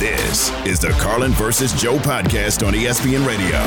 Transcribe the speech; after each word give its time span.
This 0.00 0.50
is 0.64 0.80
the 0.80 0.88
Carlin 0.98 1.32
versus 1.32 1.74
Joe 1.74 1.98
podcast 1.98 2.66
on 2.66 2.72
ESPN 2.72 3.26
Radio. 3.26 3.58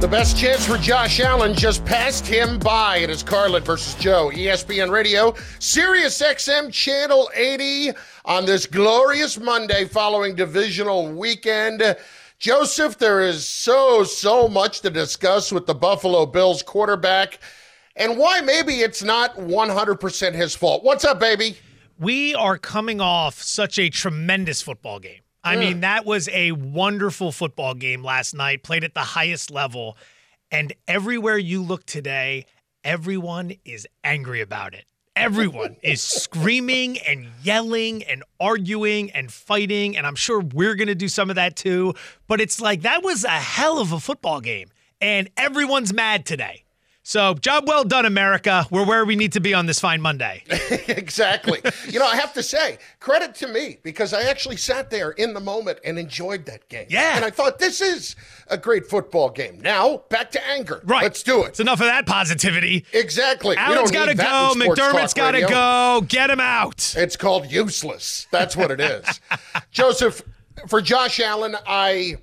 The 0.00 0.08
best 0.08 0.36
chance 0.36 0.66
for 0.66 0.76
Josh 0.76 1.20
Allen 1.20 1.54
just 1.54 1.84
passed 1.84 2.26
him 2.26 2.58
by. 2.58 2.96
It 2.96 3.10
is 3.10 3.22
Carlin 3.22 3.62
versus 3.62 3.94
Joe, 3.94 4.32
ESPN 4.34 4.90
Radio, 4.90 5.36
Sirius 5.60 6.20
XM 6.20 6.72
Channel 6.72 7.30
80 7.32 7.92
on 8.24 8.44
this 8.44 8.66
glorious 8.66 9.38
Monday 9.38 9.84
following 9.84 10.34
divisional 10.34 11.12
weekend. 11.12 11.96
Joseph, 12.40 12.98
there 12.98 13.20
is 13.20 13.46
so, 13.46 14.02
so 14.02 14.48
much 14.48 14.80
to 14.80 14.90
discuss 14.90 15.52
with 15.52 15.64
the 15.64 15.74
Buffalo 15.76 16.26
Bills 16.26 16.60
quarterback 16.64 17.38
and 17.94 18.18
why 18.18 18.40
maybe 18.40 18.80
it's 18.80 19.04
not 19.04 19.36
100% 19.36 20.34
his 20.34 20.56
fault. 20.56 20.82
What's 20.82 21.04
up, 21.04 21.20
baby? 21.20 21.56
We 21.98 22.34
are 22.34 22.58
coming 22.58 23.00
off 23.00 23.42
such 23.42 23.78
a 23.78 23.88
tremendous 23.90 24.62
football 24.62 24.98
game. 25.00 25.20
I 25.44 25.56
Mm. 25.56 25.60
mean, 25.60 25.80
that 25.80 26.04
was 26.04 26.28
a 26.30 26.52
wonderful 26.52 27.32
football 27.32 27.74
game 27.74 28.02
last 28.02 28.34
night, 28.34 28.62
played 28.62 28.84
at 28.84 28.94
the 28.94 29.00
highest 29.00 29.50
level. 29.50 29.96
And 30.50 30.72
everywhere 30.86 31.38
you 31.38 31.62
look 31.62 31.86
today, 31.86 32.44
everyone 32.84 33.52
is 33.64 33.86
angry 34.04 34.40
about 34.40 34.74
it. 34.74 34.84
Everyone 35.16 35.76
is 35.82 36.00
screaming 36.02 36.98
and 37.00 37.26
yelling 37.42 38.02
and 38.04 38.22
arguing 38.38 39.10
and 39.12 39.32
fighting. 39.32 39.96
And 39.96 40.06
I'm 40.06 40.14
sure 40.14 40.40
we're 40.40 40.74
going 40.74 40.88
to 40.88 40.94
do 40.94 41.08
some 41.08 41.28
of 41.30 41.36
that 41.36 41.56
too. 41.56 41.94
But 42.28 42.40
it's 42.40 42.60
like 42.60 42.82
that 42.82 43.02
was 43.02 43.24
a 43.24 43.28
hell 43.30 43.78
of 43.78 43.92
a 43.92 44.00
football 44.00 44.40
game. 44.40 44.68
And 45.00 45.30
everyone's 45.36 45.92
mad 45.92 46.24
today. 46.26 46.64
So, 47.08 47.32
job 47.32 47.66
well 47.66 47.84
done, 47.84 48.04
America. 48.04 48.66
We're 48.70 48.84
where 48.84 49.02
we 49.06 49.16
need 49.16 49.32
to 49.32 49.40
be 49.40 49.54
on 49.54 49.64
this 49.64 49.80
fine 49.80 50.02
Monday. 50.02 50.42
exactly. 50.88 51.58
You 51.88 51.98
know, 51.98 52.06
I 52.06 52.16
have 52.16 52.34
to 52.34 52.42
say, 52.42 52.76
credit 53.00 53.34
to 53.36 53.48
me 53.48 53.78
because 53.82 54.12
I 54.12 54.24
actually 54.24 54.58
sat 54.58 54.90
there 54.90 55.12
in 55.12 55.32
the 55.32 55.40
moment 55.40 55.78
and 55.86 55.98
enjoyed 55.98 56.44
that 56.44 56.68
game. 56.68 56.86
Yeah. 56.90 57.16
And 57.16 57.24
I 57.24 57.30
thought, 57.30 57.58
this 57.58 57.80
is 57.80 58.14
a 58.48 58.58
great 58.58 58.84
football 58.84 59.30
game. 59.30 59.58
Now, 59.62 60.02
back 60.10 60.30
to 60.32 60.48
anger. 60.48 60.82
Right. 60.84 61.02
Let's 61.02 61.22
do 61.22 61.44
it. 61.44 61.48
It's 61.48 61.60
enough 61.60 61.80
of 61.80 61.86
that 61.86 62.04
positivity. 62.04 62.84
Exactly. 62.92 63.56
Allen's 63.56 63.90
got 63.90 64.10
to 64.10 64.14
go. 64.14 64.52
McDermott's 64.54 65.14
got 65.14 65.30
to 65.30 65.46
go. 65.46 66.04
Get 66.06 66.28
him 66.28 66.40
out. 66.40 66.94
It's 66.94 67.16
called 67.16 67.50
useless. 67.50 68.26
That's 68.30 68.54
what 68.54 68.70
it 68.70 68.80
is. 68.80 69.18
Joseph, 69.70 70.20
for 70.66 70.82
Josh 70.82 71.20
Allen, 71.20 71.56
I, 71.66 72.18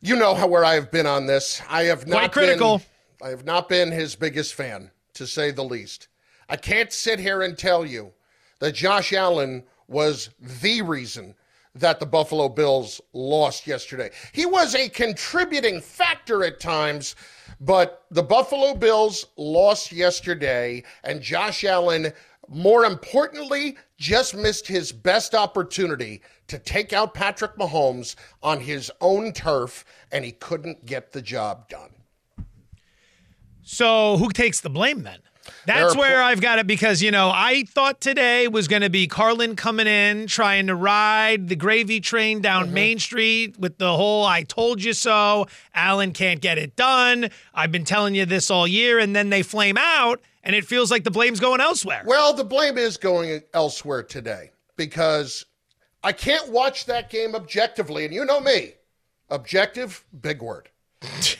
you 0.00 0.16
know 0.16 0.34
how 0.34 0.48
where 0.48 0.64
I 0.64 0.74
have 0.74 0.90
been 0.90 1.06
on 1.06 1.26
this. 1.26 1.62
I 1.70 1.84
have 1.84 2.08
not 2.08 2.18
Quite 2.18 2.32
critical. 2.32 2.78
Been, 2.78 2.86
I 3.22 3.28
have 3.30 3.44
not 3.44 3.68
been 3.68 3.90
his 3.90 4.14
biggest 4.14 4.54
fan, 4.54 4.90
to 5.14 5.26
say 5.26 5.50
the 5.50 5.64
least. 5.64 6.08
I 6.48 6.56
can't 6.56 6.92
sit 6.92 7.18
here 7.18 7.42
and 7.42 7.56
tell 7.56 7.86
you 7.86 8.12
that 8.58 8.74
Josh 8.74 9.12
Allen 9.12 9.64
was 9.88 10.30
the 10.38 10.82
reason 10.82 11.34
that 11.74 11.98
the 11.98 12.06
Buffalo 12.06 12.48
Bills 12.48 13.00
lost 13.12 13.66
yesterday. 13.66 14.10
He 14.32 14.44
was 14.44 14.74
a 14.74 14.88
contributing 14.88 15.80
factor 15.80 16.44
at 16.44 16.60
times, 16.60 17.16
but 17.60 18.04
the 18.10 18.22
Buffalo 18.22 18.74
Bills 18.74 19.26
lost 19.36 19.92
yesterday, 19.92 20.82
and 21.04 21.22
Josh 21.22 21.64
Allen, 21.64 22.12
more 22.48 22.84
importantly, 22.84 23.76
just 23.98 24.34
missed 24.34 24.66
his 24.66 24.92
best 24.92 25.34
opportunity 25.34 26.22
to 26.48 26.58
take 26.58 26.92
out 26.92 27.14
Patrick 27.14 27.56
Mahomes 27.56 28.14
on 28.42 28.60
his 28.60 28.90
own 29.00 29.32
turf, 29.32 29.84
and 30.12 30.24
he 30.24 30.32
couldn't 30.32 30.84
get 30.84 31.12
the 31.12 31.22
job 31.22 31.68
done. 31.68 31.95
So, 33.68 34.16
who 34.16 34.28
takes 34.28 34.60
the 34.60 34.70
blame 34.70 35.02
then? 35.02 35.18
That's 35.66 35.96
where 35.96 36.22
I've 36.22 36.40
got 36.40 36.60
it 36.60 36.68
because, 36.68 37.02
you 37.02 37.10
know, 37.10 37.30
I 37.34 37.64
thought 37.64 38.00
today 38.00 38.46
was 38.46 38.68
going 38.68 38.82
to 38.82 38.90
be 38.90 39.08
Carlin 39.08 39.56
coming 39.56 39.88
in, 39.88 40.28
trying 40.28 40.68
to 40.68 40.76
ride 40.76 41.48
the 41.48 41.56
gravy 41.56 42.00
train 42.00 42.40
down 42.40 42.66
Mm-hmm. 42.66 42.74
Main 42.74 42.98
Street 43.00 43.58
with 43.58 43.78
the 43.78 43.96
whole 43.96 44.24
I 44.24 44.44
told 44.44 44.84
you 44.84 44.92
so. 44.92 45.48
Allen 45.74 46.12
can't 46.12 46.40
get 46.40 46.58
it 46.58 46.76
done. 46.76 47.28
I've 47.52 47.72
been 47.72 47.84
telling 47.84 48.14
you 48.14 48.24
this 48.24 48.52
all 48.52 48.68
year. 48.68 49.00
And 49.00 49.16
then 49.16 49.30
they 49.30 49.42
flame 49.42 49.76
out, 49.76 50.20
and 50.44 50.54
it 50.54 50.64
feels 50.64 50.92
like 50.92 51.02
the 51.02 51.10
blame's 51.10 51.40
going 51.40 51.60
elsewhere. 51.60 52.02
Well, 52.06 52.34
the 52.34 52.44
blame 52.44 52.78
is 52.78 52.96
going 52.96 53.42
elsewhere 53.52 54.04
today 54.04 54.52
because 54.76 55.44
I 56.04 56.12
can't 56.12 56.50
watch 56.50 56.86
that 56.86 57.10
game 57.10 57.34
objectively. 57.34 58.04
And 58.04 58.14
you 58.14 58.24
know 58.24 58.38
me, 58.38 58.74
objective, 59.28 60.04
big 60.20 60.40
word. 60.40 60.68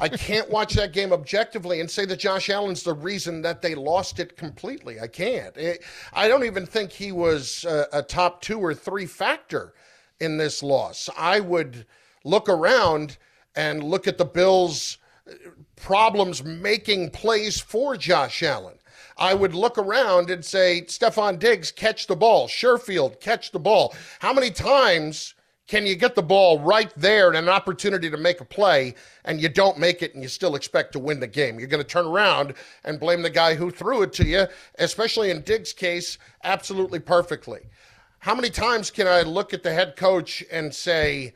I 0.00 0.08
can't 0.08 0.50
watch 0.50 0.74
that 0.74 0.92
game 0.92 1.12
objectively 1.12 1.80
and 1.80 1.90
say 1.90 2.04
that 2.06 2.18
Josh 2.18 2.48
Allen's 2.48 2.82
the 2.82 2.94
reason 2.94 3.42
that 3.42 3.60
they 3.60 3.74
lost 3.74 4.18
it 4.18 4.36
completely. 4.36 4.98
I 5.00 5.06
can't. 5.06 5.56
It- 5.56 5.82
I 6.12 6.28
don't 6.28 6.44
even 6.44 6.66
think 6.66 6.90
he 6.92 7.12
was 7.12 7.64
a, 7.64 7.86
a 7.92 8.02
top 8.02 8.40
two 8.40 8.58
or 8.58 8.74
three 8.74 9.06
factor 9.06 9.74
in 10.20 10.38
this 10.38 10.62
loss. 10.62 11.08
I 11.16 11.40
would 11.40 11.86
look 12.24 12.48
around 12.48 13.18
and 13.54 13.82
look 13.82 14.08
at 14.08 14.18
the 14.18 14.24
Bills' 14.24 14.98
problems 15.76 16.42
making 16.42 17.10
plays 17.10 17.60
for 17.60 17.96
Josh 17.96 18.42
Allen. 18.42 18.78
I 19.18 19.34
would 19.34 19.54
look 19.54 19.76
around 19.76 20.30
and 20.30 20.42
say, 20.44 20.82
Stefon 20.86 21.38
Diggs, 21.38 21.70
catch 21.70 22.06
the 22.06 22.16
ball. 22.16 22.48
Sherfield, 22.48 23.20
catch 23.20 23.52
the 23.52 23.58
ball. 23.58 23.94
How 24.20 24.32
many 24.32 24.50
times 24.50 25.34
can 25.68 25.86
you 25.86 25.94
get 25.94 26.14
the 26.14 26.22
ball 26.22 26.58
right 26.58 26.92
there 26.96 27.28
and 27.28 27.36
an 27.36 27.48
opportunity 27.48 28.10
to 28.10 28.16
make 28.16 28.40
a 28.40 28.44
play 28.44 28.94
and 29.24 29.40
you 29.40 29.48
don't 29.48 29.78
make 29.78 30.02
it 30.02 30.14
and 30.14 30.22
you 30.22 30.28
still 30.28 30.54
expect 30.54 30.92
to 30.92 30.98
win 30.98 31.20
the 31.20 31.26
game? 31.26 31.58
You're 31.58 31.68
going 31.68 31.82
to 31.82 31.88
turn 31.88 32.06
around 32.06 32.54
and 32.84 33.00
blame 33.00 33.22
the 33.22 33.30
guy 33.30 33.54
who 33.54 33.70
threw 33.70 34.02
it 34.02 34.12
to 34.14 34.26
you, 34.26 34.46
especially 34.78 35.30
in 35.30 35.42
Diggs' 35.42 35.72
case, 35.72 36.18
absolutely 36.44 36.98
perfectly. 36.98 37.60
How 38.18 38.34
many 38.34 38.50
times 38.50 38.90
can 38.90 39.06
I 39.06 39.22
look 39.22 39.54
at 39.54 39.62
the 39.62 39.72
head 39.72 39.96
coach 39.96 40.44
and 40.50 40.74
say, 40.74 41.34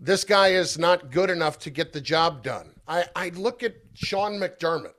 this 0.00 0.24
guy 0.24 0.48
is 0.48 0.78
not 0.78 1.10
good 1.10 1.30
enough 1.30 1.58
to 1.60 1.70
get 1.70 1.92
the 1.92 2.00
job 2.00 2.42
done? 2.42 2.74
I, 2.88 3.04
I 3.14 3.28
look 3.30 3.62
at 3.62 3.74
Sean 3.94 4.32
McDermott. 4.32 4.94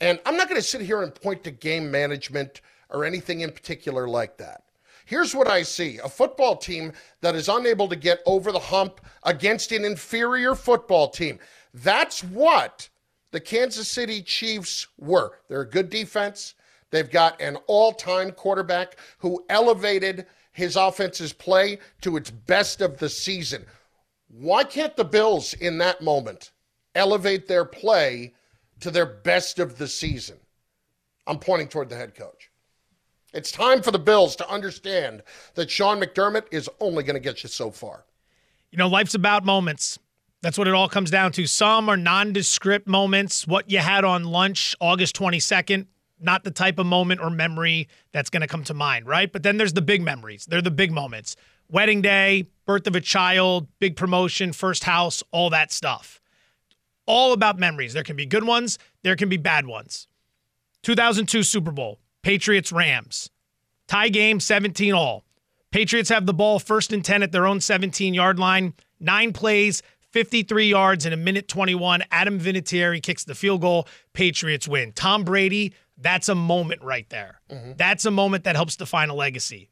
And 0.00 0.18
I'm 0.26 0.36
not 0.36 0.48
going 0.48 0.60
to 0.60 0.66
sit 0.66 0.80
here 0.80 1.02
and 1.02 1.14
point 1.14 1.44
to 1.44 1.50
game 1.50 1.90
management 1.90 2.60
or 2.90 3.04
anything 3.04 3.42
in 3.42 3.52
particular 3.52 4.08
like 4.08 4.36
that. 4.38 4.62
Here's 5.12 5.34
what 5.34 5.46
I 5.46 5.60
see 5.62 5.98
a 5.98 6.08
football 6.08 6.56
team 6.56 6.94
that 7.20 7.34
is 7.34 7.50
unable 7.50 7.86
to 7.86 7.96
get 7.96 8.22
over 8.24 8.50
the 8.50 8.58
hump 8.58 8.98
against 9.24 9.70
an 9.70 9.84
inferior 9.84 10.54
football 10.54 11.10
team. 11.10 11.38
That's 11.74 12.24
what 12.24 12.88
the 13.30 13.38
Kansas 13.38 13.88
City 13.88 14.22
Chiefs 14.22 14.86
were. 14.96 15.32
They're 15.48 15.60
a 15.60 15.68
good 15.68 15.90
defense. 15.90 16.54
They've 16.90 17.10
got 17.10 17.38
an 17.42 17.58
all 17.66 17.92
time 17.92 18.30
quarterback 18.30 18.96
who 19.18 19.44
elevated 19.50 20.24
his 20.52 20.76
offense's 20.76 21.34
play 21.34 21.78
to 22.00 22.16
its 22.16 22.30
best 22.30 22.80
of 22.80 22.96
the 22.96 23.10
season. 23.10 23.66
Why 24.28 24.64
can't 24.64 24.96
the 24.96 25.04
Bills 25.04 25.52
in 25.52 25.76
that 25.76 26.00
moment 26.00 26.52
elevate 26.94 27.48
their 27.48 27.66
play 27.66 28.32
to 28.80 28.90
their 28.90 29.04
best 29.04 29.58
of 29.58 29.76
the 29.76 29.88
season? 29.88 30.38
I'm 31.26 31.38
pointing 31.38 31.68
toward 31.68 31.90
the 31.90 31.96
head 31.96 32.14
coach. 32.14 32.48
It's 33.32 33.50
time 33.50 33.82
for 33.82 33.90
the 33.90 33.98
Bills 33.98 34.36
to 34.36 34.50
understand 34.50 35.22
that 35.54 35.70
Sean 35.70 36.00
McDermott 36.00 36.44
is 36.50 36.68
only 36.80 37.02
going 37.02 37.14
to 37.14 37.20
get 37.20 37.42
you 37.42 37.48
so 37.48 37.70
far. 37.70 38.04
You 38.70 38.78
know, 38.78 38.88
life's 38.88 39.14
about 39.14 39.44
moments. 39.44 39.98
That's 40.42 40.58
what 40.58 40.68
it 40.68 40.74
all 40.74 40.88
comes 40.88 41.10
down 41.10 41.32
to. 41.32 41.46
Some 41.46 41.88
are 41.88 41.96
nondescript 41.96 42.86
moments. 42.86 43.46
What 43.46 43.70
you 43.70 43.78
had 43.78 44.04
on 44.04 44.24
lunch 44.24 44.74
August 44.80 45.16
22nd, 45.16 45.86
not 46.20 46.44
the 46.44 46.50
type 46.50 46.78
of 46.78 46.86
moment 46.86 47.20
or 47.20 47.30
memory 47.30 47.88
that's 48.12 48.28
going 48.28 48.40
to 48.42 48.46
come 48.46 48.64
to 48.64 48.74
mind, 48.74 49.06
right? 49.06 49.32
But 49.32 49.44
then 49.44 49.56
there's 49.56 49.72
the 49.72 49.82
big 49.82 50.02
memories. 50.02 50.46
They're 50.46 50.60
the 50.60 50.70
big 50.70 50.90
moments. 50.90 51.36
Wedding 51.70 52.02
day, 52.02 52.48
birth 52.66 52.86
of 52.86 52.96
a 52.96 53.00
child, 53.00 53.66
big 53.78 53.96
promotion, 53.96 54.52
first 54.52 54.84
house, 54.84 55.22
all 55.30 55.48
that 55.50 55.72
stuff. 55.72 56.20
All 57.06 57.32
about 57.32 57.58
memories. 57.58 57.94
There 57.94 58.02
can 58.02 58.16
be 58.16 58.26
good 58.26 58.44
ones, 58.44 58.78
there 59.02 59.16
can 59.16 59.28
be 59.28 59.36
bad 59.38 59.66
ones. 59.66 60.06
2002 60.82 61.44
Super 61.44 61.70
Bowl, 61.70 61.98
Patriots 62.22 62.72
Rams. 62.72 63.30
Tie 63.88 64.08
game 64.08 64.40
17 64.40 64.94
all. 64.94 65.24
Patriots 65.70 66.10
have 66.10 66.26
the 66.26 66.34
ball 66.34 66.58
first 66.58 66.92
and 66.92 67.04
10 67.04 67.22
at 67.22 67.32
their 67.32 67.46
own 67.46 67.60
17 67.60 68.14
yard 68.14 68.38
line. 68.38 68.74
Nine 69.00 69.32
plays, 69.32 69.82
53 70.10 70.68
yards 70.68 71.06
in 71.06 71.12
a 71.12 71.16
minute 71.16 71.48
21. 71.48 72.04
Adam 72.10 72.38
Vinatieri 72.38 73.02
kicks 73.02 73.24
the 73.24 73.34
field 73.34 73.62
goal. 73.62 73.88
Patriots 74.12 74.68
win. 74.68 74.92
Tom 74.92 75.24
Brady, 75.24 75.74
that's 75.98 76.28
a 76.28 76.34
moment 76.34 76.82
right 76.82 77.08
there. 77.08 77.40
Mm-hmm. 77.50 77.72
That's 77.76 78.04
a 78.04 78.10
moment 78.10 78.44
that 78.44 78.54
helps 78.54 78.76
define 78.76 79.08
a 79.08 79.14
legacy. 79.14 79.70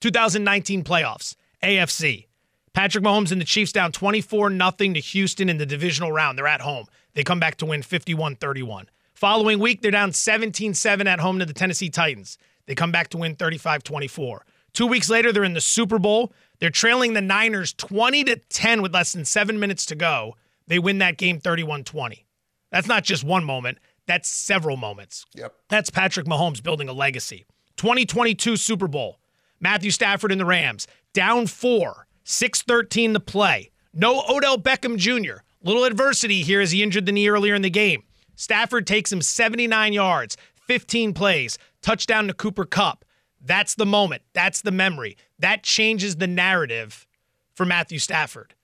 2019 0.00 0.82
playoffs, 0.82 1.36
AFC. 1.62 2.26
Patrick 2.72 3.04
Mahomes 3.04 3.32
and 3.32 3.40
the 3.40 3.44
Chiefs 3.44 3.72
down 3.72 3.92
24 3.92 4.50
0 4.50 4.70
to 4.70 5.00
Houston 5.00 5.48
in 5.48 5.58
the 5.58 5.66
divisional 5.66 6.12
round. 6.12 6.38
They're 6.38 6.46
at 6.46 6.60
home. 6.60 6.86
They 7.14 7.24
come 7.24 7.40
back 7.40 7.56
to 7.56 7.66
win 7.66 7.82
51 7.82 8.36
31. 8.36 8.86
Following 9.20 9.58
week, 9.58 9.82
they're 9.82 9.90
down 9.90 10.12
17 10.14 10.72
7 10.72 11.06
at 11.06 11.20
home 11.20 11.40
to 11.40 11.44
the 11.44 11.52
Tennessee 11.52 11.90
Titans. 11.90 12.38
They 12.64 12.74
come 12.74 12.90
back 12.90 13.08
to 13.08 13.18
win 13.18 13.36
35 13.36 13.84
24. 13.84 14.46
Two 14.72 14.86
weeks 14.86 15.10
later, 15.10 15.30
they're 15.30 15.44
in 15.44 15.52
the 15.52 15.60
Super 15.60 15.98
Bowl. 15.98 16.32
They're 16.58 16.70
trailing 16.70 17.12
the 17.12 17.20
Niners 17.20 17.74
20 17.74 18.24
to 18.24 18.36
10 18.36 18.80
with 18.80 18.94
less 18.94 19.12
than 19.12 19.26
seven 19.26 19.60
minutes 19.60 19.84
to 19.86 19.94
go. 19.94 20.36
They 20.68 20.78
win 20.78 20.98
that 20.98 21.18
game 21.18 21.38
31 21.38 21.84
20. 21.84 22.24
That's 22.72 22.88
not 22.88 23.04
just 23.04 23.22
one 23.22 23.44
moment, 23.44 23.76
that's 24.06 24.26
several 24.26 24.78
moments. 24.78 25.26
Yep. 25.34 25.54
That's 25.68 25.90
Patrick 25.90 26.24
Mahomes 26.24 26.62
building 26.62 26.88
a 26.88 26.94
legacy. 26.94 27.44
2022 27.76 28.56
Super 28.56 28.88
Bowl. 28.88 29.20
Matthew 29.60 29.90
Stafford 29.90 30.32
and 30.32 30.40
the 30.40 30.46
Rams 30.46 30.86
down 31.12 31.46
four, 31.46 32.06
6 32.24 32.62
13 32.62 33.12
to 33.12 33.20
play. 33.20 33.70
No 33.92 34.22
Odell 34.30 34.56
Beckham 34.56 34.96
Jr. 34.96 35.42
Little 35.62 35.84
adversity 35.84 36.40
here 36.40 36.62
as 36.62 36.70
he 36.70 36.82
injured 36.82 37.04
the 37.04 37.12
knee 37.12 37.28
earlier 37.28 37.54
in 37.54 37.60
the 37.60 37.68
game. 37.68 38.04
Stafford 38.40 38.86
takes 38.86 39.12
him 39.12 39.20
79 39.20 39.92
yards, 39.92 40.38
15 40.66 41.12
plays, 41.12 41.58
touchdown 41.82 42.26
to 42.26 42.32
Cooper 42.32 42.64
Kupp. 42.64 43.04
That's 43.38 43.74
the 43.74 43.84
moment. 43.84 44.22
That's 44.32 44.62
the 44.62 44.70
memory. 44.70 45.18
That 45.38 45.62
changes 45.62 46.16
the 46.16 46.26
narrative 46.26 47.06
for 47.52 47.66
Matthew 47.66 47.98
Stafford. 47.98 48.54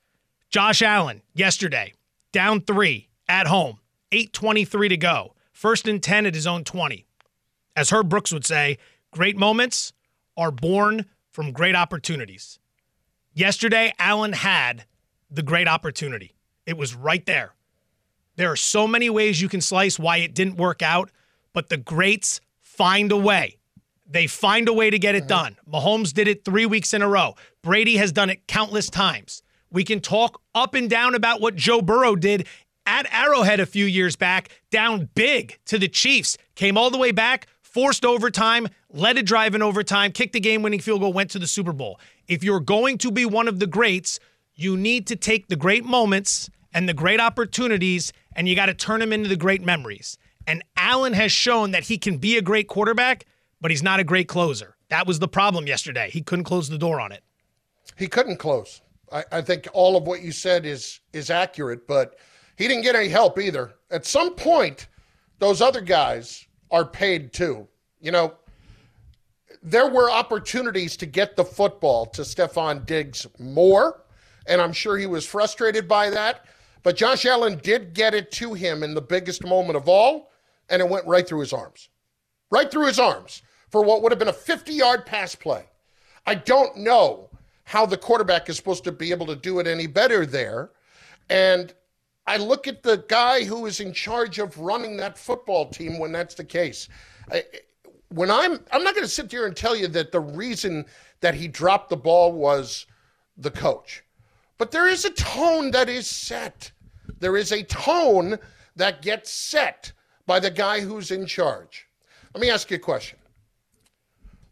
Josh 0.49 0.81
Allen, 0.81 1.21
yesterday, 1.35 1.93
down 2.33 2.63
three 2.63 3.11
at 3.29 3.49
home, 3.49 3.81
8.23 4.13 4.89
to 4.89 4.97
go. 4.97 5.35
First 5.53 5.87
and 5.87 6.03
10 6.03 6.25
at 6.25 6.35
his 6.35 6.47
own 6.47 6.65
20. 6.65 7.05
As 7.77 7.91
Herb 7.91 8.09
Brooks 8.09 8.33
would 8.33 8.47
say, 8.47 8.79
great 9.11 9.37
moments 9.37 9.93
are 10.39 10.51
born 10.51 11.05
from 11.31 11.53
great 11.53 11.77
opportunities. 11.77 12.59
Yesterday, 13.35 13.93
Allen 13.99 14.33
had 14.33 14.87
the 15.31 15.43
great 15.43 15.69
opportunity. 15.69 16.35
It 16.65 16.79
was 16.79 16.95
right 16.95 17.27
there. 17.27 17.56
There 18.37 18.51
are 18.51 18.57
so 18.57 18.87
many 18.87 19.11
ways 19.11 19.41
you 19.41 19.49
can 19.49 19.61
slice 19.61 19.99
why 19.99 20.19
it 20.19 20.35
didn't 20.35 20.57
work 20.57 20.83
out, 20.83 21.11
but 21.53 21.69
the 21.69 21.77
greats 21.77 22.41
find 22.61 23.11
a 23.11 23.17
way. 23.17 23.57
They 24.09 24.27
find 24.27 24.69
a 24.69 24.73
way 24.73 24.91
to 24.91 24.99
get 24.99 25.15
it 25.15 25.21
mm-hmm. 25.21 25.29
done. 25.29 25.57
Mahomes 25.71 26.13
did 26.13 26.29
it 26.29 26.45
three 26.45 26.67
weeks 26.67 26.95
in 26.95 27.03
a 27.03 27.09
row. 27.09 27.35
Brady 27.63 27.97
has 27.97 28.13
done 28.13 28.31
it 28.31 28.47
countless 28.47 28.89
times. 28.89 29.43
We 29.71 29.85
can 29.85 30.01
talk 30.01 30.41
up 30.55 30.75
and 30.75 30.89
down 30.89 31.15
about 31.15 31.41
what 31.41 31.57
Joe 31.57 31.83
Burrow 31.83 32.15
did 32.15 32.47
at 32.87 33.13
Arrowhead 33.13 33.59
a 33.59 33.67
few 33.67 33.85
years 33.85 34.15
back, 34.15 34.51
down 34.71 35.09
big 35.15 35.59
to 35.67 35.79
the 35.79 35.89
Chiefs, 35.89 36.39
came 36.55 36.79
all 36.79 36.91
the 36.91 36.99
way 36.99 37.11
back, 37.11 37.49
forced 37.63 38.05
overtime, 38.05 38.69
led 38.91 39.19
a 39.19 39.23
drive 39.23 39.55
in 39.55 39.63
overtime, 39.63 40.13
kicked 40.13 40.33
the 40.33 40.41
game 40.41 40.63
winning 40.63 40.81
field 40.81 41.01
goal, 41.01 41.13
went 41.13 41.31
to 41.31 41.39
the 41.39 41.47
Super 41.47 41.73
Bowl. 41.73 41.99
If 42.29 42.45
you're 42.45 42.61
going 42.61 42.99
to 42.99 43.11
be 43.11 43.27
one 43.27 43.49
of 43.49 43.59
the 43.59 43.67
greats, 43.67 44.21
you 44.55 44.77
need 44.77 45.07
to 45.09 45.17
take 45.17 45.49
the 45.49 45.57
great 45.57 45.85
moments 45.85 46.49
and 46.73 46.89
the 46.89 46.95
great 46.95 47.21
opportunities 47.21 48.13
and 48.37 48.49
you 48.49 48.55
got 48.55 48.67
to 48.67 48.75
turn 48.75 49.01
them 49.01 49.13
into 49.13 49.29
the 49.29 49.37
great 49.37 49.65
memories. 49.65 50.19
And 50.47 50.63
Allen 50.77 51.15
has 51.15 51.33
shown 51.33 51.73
that 51.73 51.85
he 51.85 51.99
can 51.99 52.19
be 52.19 52.37
a 52.37 52.43
great 52.43 52.69
quarterback, 52.69 53.25
but 53.61 53.73
he's 53.73 53.83
not 53.83 53.99
a 53.99 54.05
great 54.05 54.29
closer. 54.29 54.77
That 54.91 55.07
was 55.07 55.19
the 55.19 55.27
problem 55.27 55.67
yesterday. 55.67 56.11
He 56.11 56.23
couldn't 56.23 56.45
close 56.45 56.69
the 56.69 56.79
door 56.79 57.01
on 57.01 57.11
it. 57.11 57.25
He 57.97 58.07
couldn't 58.07 58.37
close. 58.37 58.83
I, 59.11 59.25
I 59.33 59.41
think 59.41 59.67
all 59.73 59.97
of 59.97 60.05
what 60.05 60.23
you 60.23 60.31
said 60.31 60.67
is 60.67 61.01
is 61.13 61.31
accurate, 61.31 61.89
but 61.89 62.19
he 62.57 62.69
didn't 62.69 62.83
get 62.85 62.95
any 62.95 63.09
help 63.09 63.39
either. 63.39 63.75
At 63.91 64.07
some 64.07 64.35
point, 64.35 64.87
those 65.39 65.61
other 65.61 65.81
guys 65.81 66.47
are 66.71 66.85
paid 66.85 67.33
too. 67.33 67.67
You 68.01 68.13
know, 68.13 68.35
there 69.63 69.89
were 69.89 70.11
opportunities 70.11 70.97
to 70.99 71.07
get 71.07 71.37
the 71.37 71.45
football 71.45 72.07
to 72.07 72.23
Stefon 72.23 72.87
Diggs 72.87 73.27
more, 73.39 74.03
and 74.47 74.61
I'm 74.61 74.73
sure 74.73 74.97
he 74.97 75.07
was 75.07 75.27
frustrated 75.27 75.89
by 75.89 76.11
that. 76.11 76.45
But 76.87 76.95
Josh 76.95 77.27
Allen 77.27 77.59
did 77.65 77.95
get 77.95 78.15
it 78.15 78.31
to 78.31 78.55
him 78.55 78.85
in 78.85 78.95
the 78.95 79.01
biggest 79.01 79.45
moment 79.45 79.77
of 79.77 79.89
all, 79.89 80.31
and 80.69 80.81
it 80.81 80.89
went 80.89 81.05
right 81.05 81.27
through 81.27 81.41
his 81.41 81.53
arms. 81.53 81.89
Right 82.49 82.71
through 82.71 82.87
his 82.87 83.01
arms 83.01 83.43
for 83.73 83.83
what 83.83 84.03
would 84.03 84.13
have 84.13 84.21
been 84.21 84.29
a 84.29 84.33
50 84.33 84.73
yard 84.73 85.05
pass 85.05 85.35
play. 85.35 85.65
I 86.27 86.37
don't 86.37 86.77
know 86.77 87.29
how 87.65 87.87
the 87.87 87.97
quarterback 87.97 88.49
is 88.49 88.57
supposed 88.57 88.85
to 88.85 88.93
be 88.93 89.11
able 89.11 89.27
to 89.27 89.35
do 89.35 89.59
it 89.59 89.67
any 89.67 89.89
better 89.89 90.25
there. 90.25 90.71
And 91.29 91.75
I 92.25 92.37
look 92.37 92.69
at 92.69 92.85
the 92.85 93.05
guy 93.09 93.43
who 93.43 93.67
is 93.67 93.81
in 93.81 93.93
charge 93.93 94.39
of 94.39 94.57
running 94.57 94.97
that 94.99 95.19
football 95.19 95.69
team 95.69 95.99
when 95.99 96.13
that's 96.13 96.37
the 96.37 96.45
case. 96.45 96.89
I, 97.33 97.43
when 98.11 98.31
I'm, 98.31 98.61
I'm 98.71 98.85
not 98.85 98.95
going 98.95 99.05
to 99.05 99.13
sit 99.13 99.33
here 99.33 99.47
and 99.47 99.57
tell 99.57 99.75
you 99.75 99.89
that 99.89 100.13
the 100.13 100.21
reason 100.21 100.87
that 101.19 101.35
he 101.35 101.49
dropped 101.49 101.91
the 101.91 101.97
ball 101.97 102.31
was 102.31 102.87
the 103.37 103.51
coach, 103.51 104.05
but 104.57 104.71
there 104.71 104.87
is 104.87 105.05
a 105.05 105.11
tone 105.11 105.73
that 105.73 105.89
is 105.89 106.07
set. 106.07 106.71
There 107.21 107.37
is 107.37 107.53
a 107.53 107.63
tone 107.65 108.39
that 108.77 109.03
gets 109.03 109.31
set 109.31 109.93
by 110.27 110.41
the 110.41 110.51
guy 110.51 110.81
who's 110.81 111.11
in 111.11 111.27
charge. 111.27 111.87
Let 112.35 112.41
me 112.41 112.51
ask 112.51 112.71
you 112.71 112.77
a 112.77 112.81
question. 112.81 113.19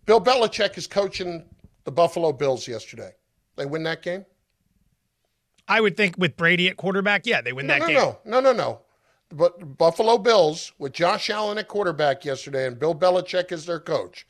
Bill 0.06 0.20
Belichick 0.20 0.76
is 0.78 0.86
coaching 0.86 1.44
the 1.84 1.92
Buffalo 1.92 2.32
Bills 2.32 2.66
yesterday. 2.68 3.12
They 3.56 3.66
win 3.66 3.82
that 3.84 4.02
game? 4.02 4.24
I 5.68 5.80
would 5.80 5.96
think 5.96 6.16
with 6.18 6.36
Brady 6.36 6.68
at 6.68 6.76
quarterback, 6.76 7.26
yeah, 7.26 7.40
they 7.40 7.52
win 7.52 7.66
No, 7.66 7.74
that 7.74 7.80
no, 7.80 7.86
game. 7.86 7.96
no, 7.96 8.18
no, 8.24 8.40
no, 8.40 8.52
no. 8.52 8.80
But 9.30 9.78
Buffalo 9.78 10.18
Bills 10.18 10.72
with 10.78 10.92
Josh 10.92 11.30
Allen 11.30 11.58
at 11.58 11.68
quarterback 11.68 12.24
yesterday 12.24 12.66
and 12.66 12.78
Bill 12.78 12.94
Belichick 12.94 13.50
as 13.50 13.64
their 13.64 13.80
coach, 13.80 14.26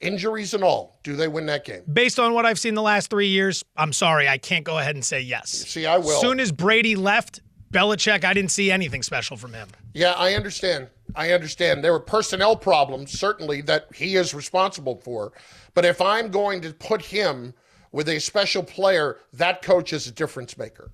injuries 0.00 0.54
and 0.54 0.62
all, 0.62 0.98
do 1.02 1.16
they 1.16 1.28
win 1.28 1.46
that 1.46 1.64
game? 1.64 1.82
Based 1.92 2.18
on 2.20 2.32
what 2.34 2.46
I've 2.46 2.58
seen 2.58 2.74
the 2.74 2.82
last 2.82 3.10
three 3.10 3.28
years, 3.28 3.64
I'm 3.76 3.92
sorry, 3.92 4.28
I 4.28 4.38
can't 4.38 4.64
go 4.64 4.78
ahead 4.78 4.94
and 4.94 5.04
say 5.04 5.20
yes. 5.20 5.50
See, 5.50 5.86
I 5.86 5.98
will. 5.98 6.10
As 6.10 6.20
soon 6.20 6.38
as 6.38 6.52
Brady 6.52 6.94
left, 6.94 7.40
Belichick, 7.76 8.24
I 8.24 8.32
didn't 8.32 8.50
see 8.50 8.70
anything 8.70 9.02
special 9.02 9.36
from 9.36 9.52
him. 9.52 9.68
Yeah, 9.92 10.12
I 10.12 10.34
understand. 10.34 10.88
I 11.14 11.32
understand. 11.32 11.84
There 11.84 11.92
were 11.92 12.00
personnel 12.00 12.56
problems, 12.56 13.18
certainly, 13.18 13.60
that 13.62 13.86
he 13.94 14.16
is 14.16 14.32
responsible 14.34 14.96
for. 14.96 15.32
But 15.74 15.84
if 15.84 16.00
I'm 16.00 16.30
going 16.30 16.62
to 16.62 16.72
put 16.72 17.02
him 17.02 17.52
with 17.92 18.08
a 18.08 18.18
special 18.18 18.62
player, 18.62 19.18
that 19.34 19.62
coach 19.62 19.92
is 19.92 20.06
a 20.06 20.12
difference 20.12 20.56
maker. 20.56 20.90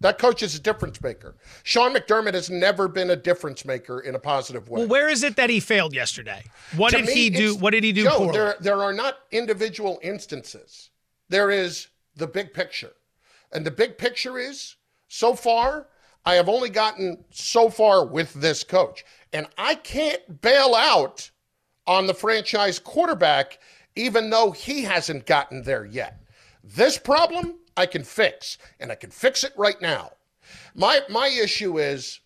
That 0.00 0.18
coach 0.18 0.42
is 0.42 0.54
a 0.54 0.60
difference 0.60 1.02
maker. 1.02 1.36
Sean 1.62 1.94
McDermott 1.94 2.34
has 2.34 2.50
never 2.50 2.86
been 2.86 3.10
a 3.10 3.16
difference 3.16 3.64
maker 3.64 4.00
in 4.00 4.14
a 4.14 4.18
positive 4.18 4.68
way. 4.68 4.80
Well, 4.80 4.88
where 4.88 5.08
is 5.08 5.22
it 5.22 5.36
that 5.36 5.48
he 5.48 5.58
failed 5.58 5.94
yesterday? 5.94 6.44
What 6.76 6.90
To 6.90 6.98
did 6.98 7.06
me, 7.06 7.14
he 7.14 7.30
do? 7.30 7.56
What 7.56 7.70
did 7.70 7.82
he 7.82 7.92
do 7.92 8.04
Joe, 8.04 8.30
there, 8.30 8.56
there 8.60 8.82
are 8.82 8.92
not 8.92 9.20
individual 9.32 9.98
instances. 10.02 10.90
There 11.30 11.50
is 11.50 11.88
the 12.14 12.26
big 12.26 12.52
picture. 12.52 12.92
And 13.52 13.64
the 13.64 13.70
big 13.70 13.96
picture 13.96 14.38
is 14.38 14.76
so 15.08 15.34
far, 15.34 15.86
I 16.26 16.34
have 16.34 16.48
only 16.48 16.70
gotten 16.70 17.24
so 17.30 17.70
far 17.70 18.04
with 18.04 18.34
this 18.34 18.64
coach. 18.64 19.04
And 19.32 19.46
I 19.56 19.76
can't 19.76 20.40
bail 20.42 20.74
out 20.74 21.30
on 21.86 22.08
the 22.08 22.14
franchise 22.14 22.80
quarterback, 22.80 23.60
even 23.94 24.28
though 24.28 24.50
he 24.50 24.82
hasn't 24.82 25.24
gotten 25.24 25.62
there 25.62 25.84
yet. 25.84 26.20
This 26.64 26.98
problem 26.98 27.60
I 27.76 27.86
can 27.86 28.02
fix, 28.02 28.58
and 28.80 28.90
I 28.90 28.96
can 28.96 29.10
fix 29.10 29.44
it 29.44 29.52
right 29.56 29.80
now. 29.80 30.10
My 30.74 31.00
my 31.08 31.28
issue 31.28 31.78
is 31.78 32.20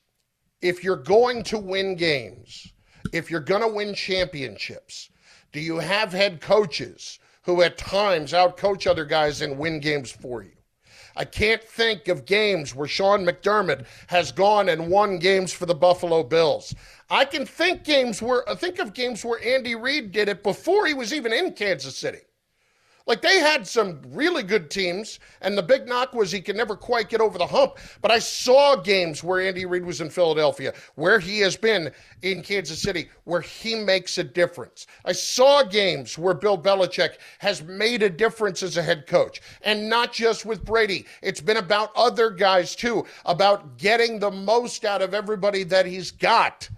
if 0.62 0.83
you're 0.83 0.97
going 0.97 1.42
to 1.45 1.59
win 1.59 1.95
games, 1.95 2.73
if 3.12 3.30
you're 3.30 3.40
going 3.40 3.62
to 3.62 3.69
win 3.69 3.95
championships, 3.95 5.11
do 5.52 5.61
you 5.61 5.78
have 5.78 6.12
head 6.12 6.40
coaches 6.40 7.19
who 7.42 7.62
at 7.62 7.76
times 7.76 8.33
outcoach 8.33 8.87
other 8.87 9.04
guys 9.04 9.42
and 9.42 9.59
win 9.59 9.80
games 9.80 10.11
for 10.11 10.42
you? 10.42 10.60
I 11.17 11.25
can't 11.25 11.62
think 11.62 12.09
of 12.09 12.25
games 12.25 12.75
where 12.75 12.88
Sean 12.88 13.25
McDermott 13.25 13.87
has 14.09 14.33
gone 14.33 14.69
and 14.69 14.88
won 14.88 15.19
games 15.19 15.52
for 15.52 15.67
the 15.67 15.75
Buffalo 15.75 16.23
Bills. 16.23 16.75
I 17.11 17.25
can 17.25 17.45
think 17.45 17.85
games 17.85 18.23
where 18.23 18.45
think 18.57 18.79
of 18.79 18.95
games 18.95 19.25
where 19.25 19.43
Andy 19.45 19.75
Reid 19.75 20.12
did 20.12 20.29
it 20.29 20.43
before 20.43 20.87
he 20.87 20.95
was 20.95 21.12
even 21.12 21.33
in 21.33 21.52
Kansas 21.52 21.97
City. 21.97 22.21
Like 23.07 23.23
they 23.23 23.38
had 23.38 23.66
some 23.66 24.00
really 24.09 24.42
good 24.42 24.71
teams, 24.71 25.19
and 25.40 25.57
the 25.57 25.62
big 25.62 25.87
knock 25.87 26.14
was 26.14 26.30
he 26.30 26.40
could 26.40 26.57
never 26.57 26.76
quite 26.76 27.09
get 27.09 27.21
over 27.21 27.38
the 27.38 27.47
hump. 27.47 27.78
But 28.02 28.11
I 28.11 28.19
saw 28.19 28.76
games 28.76 29.25
where 29.25 29.40
Andy 29.40 29.66
Reid 29.66 29.85
was 29.85 30.00
in 30.00 30.11
Philadelphia, 30.11 30.75
where 30.95 31.19
he 31.19 31.40
has 31.40 31.57
been 31.57 31.92
in 32.23 32.42
Kansas 32.42 32.80
City, 32.80 33.09
where 33.25 33.40
he 33.40 33.75
makes 33.75 34.19
a 34.19 34.25
difference. 34.25 34.87
I 35.04 35.12
saw 35.12 35.62
games 35.62 36.19
where 36.19 36.35
Bill 36.35 36.59
Belichick 36.59 37.14
has 37.38 37.62
made 37.62 38.02
a 38.02 38.11
difference 38.11 38.62
as 38.62 38.76
a 38.76 38.83
head 38.83 39.07
coach, 39.07 39.40
and 39.62 39.88
not 39.88 40.12
just 40.12 40.45
with 40.45 40.64
Brady. 40.64 41.07
It's 41.23 41.40
been 41.40 41.57
about 41.57 41.90
other 41.97 42.30
guys 42.30 42.76
too, 42.76 43.07
about 43.25 43.78
getting 43.78 44.19
the 44.19 44.30
most 44.30 44.85
out 44.85 45.02
of 45.02 45.14
everybody 45.14 45.64
that 45.64 45.87
he's 45.87 46.11
got. 46.11 46.69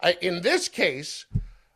I, 0.00 0.12
in 0.20 0.42
this 0.42 0.68
case, 0.68 1.24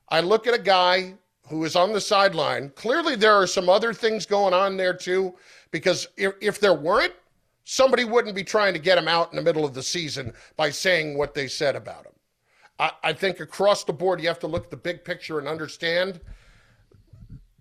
I 0.08 0.20
look 0.20 0.46
at 0.46 0.54
a 0.54 0.62
guy 0.62 1.14
who 1.50 1.64
is 1.64 1.74
on 1.74 1.92
the 1.92 2.00
sideline. 2.00 2.70
Clearly, 2.76 3.16
there 3.16 3.34
are 3.34 3.46
some 3.46 3.68
other 3.68 3.92
things 3.92 4.24
going 4.24 4.54
on 4.54 4.76
there 4.76 4.94
too, 4.94 5.34
because 5.72 6.06
if, 6.16 6.32
if 6.40 6.60
there 6.60 6.74
weren't, 6.74 7.12
somebody 7.64 8.04
wouldn't 8.04 8.36
be 8.36 8.44
trying 8.44 8.72
to 8.72 8.78
get 8.78 8.96
him 8.96 9.08
out 9.08 9.30
in 9.32 9.36
the 9.36 9.42
middle 9.42 9.64
of 9.64 9.74
the 9.74 9.82
season 9.82 10.32
by 10.56 10.70
saying 10.70 11.18
what 11.18 11.34
they 11.34 11.48
said 11.48 11.74
about 11.74 12.06
him. 12.06 12.12
I, 12.78 12.92
I 13.02 13.12
think 13.12 13.40
across 13.40 13.82
the 13.82 13.92
board, 13.92 14.20
you 14.20 14.28
have 14.28 14.38
to 14.38 14.46
look 14.46 14.64
at 14.64 14.70
the 14.70 14.76
big 14.76 15.04
picture 15.04 15.40
and 15.40 15.48
understand 15.48 16.20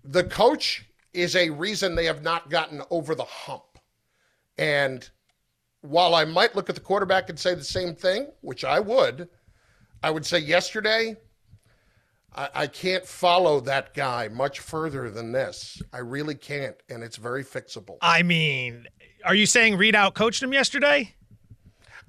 the 0.04 0.24
coach 0.24 0.86
is 1.12 1.34
a 1.34 1.50
reason 1.50 1.94
they 1.94 2.06
have 2.06 2.22
not 2.22 2.48
gotten 2.48 2.82
over 2.90 3.16
the 3.16 3.24
hump. 3.24 3.64
And 4.56 5.08
while 5.80 6.14
I 6.14 6.24
might 6.24 6.54
look 6.54 6.68
at 6.68 6.76
the 6.76 6.80
quarterback 6.80 7.28
and 7.28 7.38
say 7.38 7.54
the 7.54 7.64
same 7.64 7.94
thing, 7.94 8.28
which 8.40 8.64
I 8.64 8.78
would, 8.78 9.28
I 10.02 10.10
would 10.10 10.24
say 10.24 10.38
yesterday, 10.38 11.16
I, 12.34 12.48
I 12.54 12.66
can't 12.66 13.04
follow 13.04 13.60
that 13.60 13.94
guy 13.94 14.28
much 14.28 14.60
further 14.60 15.10
than 15.10 15.32
this. 15.32 15.82
I 15.92 15.98
really 15.98 16.34
can't, 16.34 16.76
and 16.88 17.02
it's 17.02 17.16
very 17.16 17.44
fixable. 17.44 17.96
I 18.00 18.22
mean, 18.22 18.86
are 19.24 19.34
you 19.34 19.46
saying 19.46 19.76
Reid 19.76 19.94
out 19.94 20.14
coached 20.14 20.42
him 20.42 20.52
yesterday? 20.52 21.14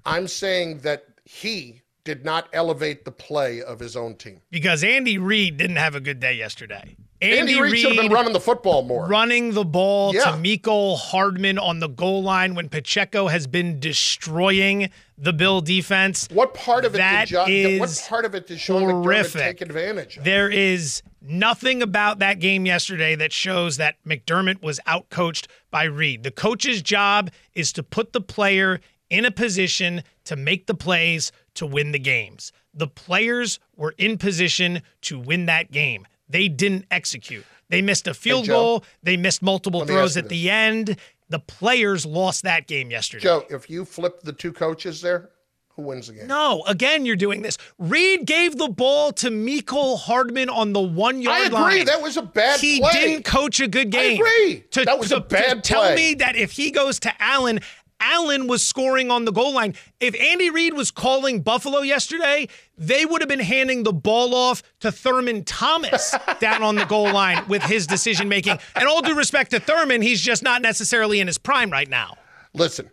I'm 0.05 0.27
saying 0.27 0.79
that 0.79 1.05
he 1.25 1.81
did 2.03 2.25
not 2.25 2.49
elevate 2.53 3.05
the 3.05 3.11
play 3.11 3.61
of 3.61 3.79
his 3.79 3.95
own 3.95 4.15
team. 4.15 4.41
Because 4.49 4.83
Andy 4.83 5.17
Reid 5.17 5.57
didn't 5.57 5.75
have 5.75 5.95
a 5.95 5.99
good 5.99 6.19
day 6.19 6.33
yesterday. 6.33 6.95
Andy, 7.21 7.37
Andy 7.37 7.61
Reid 7.61 7.77
should 7.77 7.95
have 7.95 8.01
been 8.01 8.11
running 8.11 8.33
the 8.33 8.39
football 8.39 8.81
more. 8.81 9.05
Running 9.05 9.53
the 9.53 9.63
ball 9.63 10.13
yeah. 10.13 10.31
to 10.31 10.37
Mecole 10.37 10.97
Hardman 10.97 11.59
on 11.59 11.79
the 11.79 11.87
goal 11.87 12.23
line 12.23 12.55
when 12.55 12.67
Pacheco 12.67 13.27
has 13.27 13.45
been 13.45 13.79
destroying 13.79 14.89
the 15.19 15.31
Bill 15.31 15.61
defense. 15.61 16.27
What 16.31 16.55
part 16.55 16.83
of 16.83 16.95
it 16.95 16.97
that 16.97 17.27
did 17.27 17.33
John, 17.33 17.51
is 17.51 17.79
what 17.79 18.05
part 18.09 18.25
of 18.25 18.33
it 18.33 18.47
did 18.47 18.59
Sean 18.59 18.81
horrific. 18.81 19.33
McDermott 19.33 19.45
take 19.45 19.61
advantage 19.61 20.17
of? 20.17 20.23
There 20.23 20.49
is 20.49 21.03
nothing 21.21 21.83
about 21.83 22.17
that 22.19 22.39
game 22.39 22.65
yesterday 22.65 23.15
that 23.15 23.31
shows 23.31 23.77
that 23.77 23.97
McDermott 24.03 24.63
was 24.63 24.79
outcoached 24.87 25.45
by 25.69 25.83
Reid. 25.83 26.23
The 26.23 26.31
coach's 26.31 26.81
job 26.81 27.29
is 27.53 27.71
to 27.73 27.83
put 27.83 28.13
the 28.13 28.21
player 28.21 28.79
in 29.11 29.25
a 29.25 29.31
position 29.31 30.01
to 30.23 30.35
make 30.35 30.65
the 30.65 30.73
plays 30.73 31.31
to 31.53 31.67
win 31.67 31.91
the 31.91 31.99
games. 31.99 32.51
The 32.73 32.87
players 32.87 33.59
were 33.75 33.93
in 33.97 34.17
position 34.17 34.81
to 35.01 35.19
win 35.19 35.45
that 35.45 35.69
game. 35.69 36.07
They 36.31 36.47
didn't 36.47 36.85
execute. 36.91 37.45
They 37.69 37.81
missed 37.81 38.07
a 38.07 38.13
field 38.13 38.41
hey, 38.41 38.47
Joe, 38.47 38.53
goal. 38.53 38.83
They 39.03 39.17
missed 39.17 39.41
multiple 39.41 39.85
throws 39.85 40.17
at 40.17 40.29
the 40.29 40.49
end. 40.49 40.97
The 41.29 41.39
players 41.39 42.05
lost 42.05 42.43
that 42.43 42.67
game 42.67 42.91
yesterday. 42.91 43.23
Joe, 43.23 43.45
if 43.49 43.69
you 43.69 43.85
flip 43.85 44.21
the 44.21 44.33
two 44.33 44.51
coaches 44.51 45.01
there, 45.01 45.29
who 45.75 45.83
wins 45.83 46.07
the 46.07 46.13
game? 46.13 46.27
No, 46.27 46.63
again, 46.67 47.05
you're 47.05 47.15
doing 47.15 47.41
this. 47.41 47.57
Reid 47.79 48.25
gave 48.25 48.57
the 48.57 48.67
ball 48.67 49.13
to 49.13 49.29
Mecole 49.29 49.97
Hardman 49.97 50.49
on 50.49 50.73
the 50.73 50.81
one 50.81 51.21
yard 51.21 51.53
line. 51.53 51.63
I 51.63 51.65
agree. 51.65 51.77
Line. 51.77 51.85
That 51.85 52.01
was 52.01 52.17
a 52.17 52.21
bad 52.21 52.59
he 52.59 52.81
play. 52.81 52.91
He 52.91 52.99
didn't 52.99 53.25
coach 53.25 53.61
a 53.61 53.69
good 53.69 53.89
game. 53.89 54.11
I 54.11 54.13
agree. 54.15 54.63
To, 54.71 54.85
that 54.85 54.99
was 54.99 55.09
to, 55.09 55.17
a 55.17 55.21
bad 55.21 55.63
to 55.63 55.73
play. 55.73 55.87
Tell 55.87 55.95
me 55.95 56.13
that 56.15 56.35
if 56.35 56.51
he 56.51 56.71
goes 56.71 56.99
to 57.01 57.13
Allen, 57.21 57.61
Allen 58.01 58.47
was 58.47 58.63
scoring 58.63 59.11
on 59.11 59.25
the 59.25 59.31
goal 59.31 59.53
line. 59.53 59.75
If 59.99 60.19
Andy 60.19 60.49
Reid 60.49 60.73
was 60.73 60.91
calling 60.91 61.41
Buffalo 61.41 61.81
yesterday, 61.81 62.47
they 62.77 63.05
would 63.05 63.21
have 63.21 63.29
been 63.29 63.39
handing 63.39 63.83
the 63.83 63.93
ball 63.93 64.35
off 64.35 64.63
to 64.81 64.91
Thurman 64.91 65.43
Thomas 65.43 66.13
down 66.39 66.63
on 66.63 66.75
the 66.75 66.85
goal 66.85 67.13
line 67.13 67.47
with 67.47 67.63
his 67.63 67.87
decision 67.87 68.27
making. 68.27 68.57
And 68.75 68.87
all 68.87 69.01
due 69.01 69.15
respect 69.15 69.51
to 69.51 69.59
Thurman, 69.59 70.01
he's 70.01 70.21
just 70.21 70.43
not 70.43 70.61
necessarily 70.61 71.19
in 71.19 71.27
his 71.27 71.37
prime 71.37 71.71
right 71.71 71.89
now. 71.89 72.17
Listen, 72.53 72.89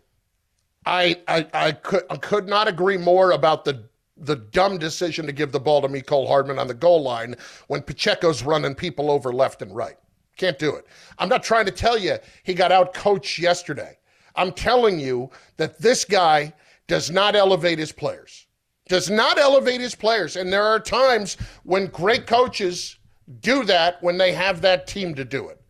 I 0.86 1.16
I, 1.26 1.46
I 1.52 1.72
could 1.72 2.04
I 2.10 2.16
could 2.16 2.46
not 2.46 2.68
agree 2.68 2.96
more 2.96 3.32
about 3.32 3.64
the 3.64 3.88
the 4.16 4.36
dumb 4.36 4.78
decision 4.78 5.26
to 5.26 5.32
give 5.32 5.52
the 5.52 5.60
ball 5.60 5.82
to 5.82 5.88
Mecole 5.88 6.26
Hardman 6.26 6.58
on 6.58 6.66
the 6.66 6.74
goal 6.74 7.02
line 7.02 7.36
when 7.68 7.82
Pacheco's 7.82 8.42
running 8.42 8.74
people 8.74 9.10
over 9.10 9.32
left 9.32 9.62
and 9.62 9.74
right. 9.74 9.96
Can't 10.36 10.58
do 10.58 10.74
it. 10.74 10.86
I'm 11.18 11.28
not 11.28 11.42
trying 11.42 11.66
to 11.66 11.72
tell 11.72 11.98
you 11.98 12.16
he 12.44 12.54
got 12.54 12.72
out 12.72 12.94
coached 12.94 13.38
yesterday. 13.38 13.97
I'm 14.38 14.52
telling 14.52 15.00
you 15.00 15.30
that 15.56 15.80
this 15.80 16.04
guy 16.04 16.54
does 16.86 17.10
not 17.10 17.34
elevate 17.34 17.78
his 17.78 17.92
players. 17.92 18.46
Does 18.88 19.10
not 19.10 19.36
elevate 19.36 19.80
his 19.80 19.94
players. 19.94 20.36
And 20.36 20.50
there 20.50 20.62
are 20.62 20.80
times 20.80 21.36
when 21.64 21.88
great 21.88 22.26
coaches 22.26 22.98
do 23.40 23.64
that 23.64 24.02
when 24.02 24.16
they 24.16 24.32
have 24.32 24.62
that 24.62 24.86
team 24.86 25.14
to 25.16 25.24
do 25.24 25.48
it. 25.48 25.60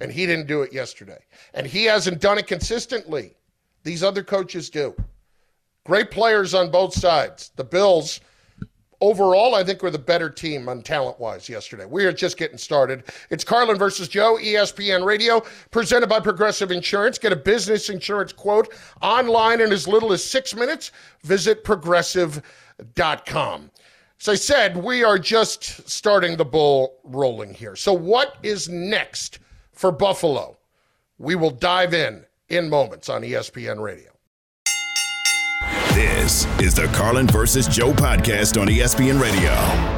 And 0.00 0.10
he 0.10 0.26
didn't 0.26 0.48
do 0.48 0.62
it 0.62 0.72
yesterday. 0.72 1.22
And 1.54 1.66
he 1.66 1.84
hasn't 1.84 2.20
done 2.20 2.38
it 2.38 2.46
consistently. 2.46 3.36
These 3.84 4.02
other 4.02 4.24
coaches 4.24 4.68
do. 4.70 4.96
Great 5.84 6.10
players 6.10 6.54
on 6.54 6.70
both 6.70 6.92
sides. 6.92 7.52
The 7.54 7.64
Bills 7.64 8.20
overall, 9.00 9.54
I 9.54 9.64
think 9.64 9.82
we're 9.82 9.90
the 9.90 9.98
better 9.98 10.30
team 10.30 10.68
on 10.68 10.82
talent 10.82 11.20
wise 11.20 11.48
yesterday. 11.48 11.84
We 11.84 12.04
are 12.04 12.12
just 12.12 12.36
getting 12.36 12.58
started. 12.58 13.04
It's 13.30 13.44
Carlin 13.44 13.78
versus 13.78 14.08
Joe, 14.08 14.38
ESPN 14.40 15.04
Radio, 15.04 15.42
presented 15.70 16.08
by 16.08 16.20
Progressive 16.20 16.70
Insurance. 16.70 17.18
Get 17.18 17.32
a 17.32 17.36
business 17.36 17.90
insurance 17.90 18.32
quote 18.32 18.72
online 19.02 19.60
in 19.60 19.72
as 19.72 19.86
little 19.86 20.12
as 20.12 20.24
six 20.24 20.54
minutes. 20.54 20.92
Visit 21.22 21.64
progressive.com. 21.64 23.70
As 24.18 24.28
I 24.28 24.34
said, 24.34 24.76
we 24.76 25.04
are 25.04 25.18
just 25.18 25.88
starting 25.88 26.36
the 26.36 26.44
ball 26.44 26.98
rolling 27.04 27.52
here. 27.52 27.76
So, 27.76 27.92
what 27.92 28.36
is 28.42 28.68
next 28.68 29.40
for 29.72 29.92
Buffalo? 29.92 30.56
We 31.18 31.34
will 31.34 31.50
dive 31.50 31.92
in 31.92 32.24
in 32.48 32.70
moments 32.70 33.08
on 33.08 33.22
ESPN 33.22 33.80
Radio. 33.80 34.15
This 35.94 36.46
is 36.60 36.74
the 36.74 36.86
Carlin 36.94 37.26
versus 37.26 37.66
Joe 37.66 37.92
podcast 37.92 38.60
on 38.60 38.68
ESPN 38.68 39.20
Radio. 39.20 39.96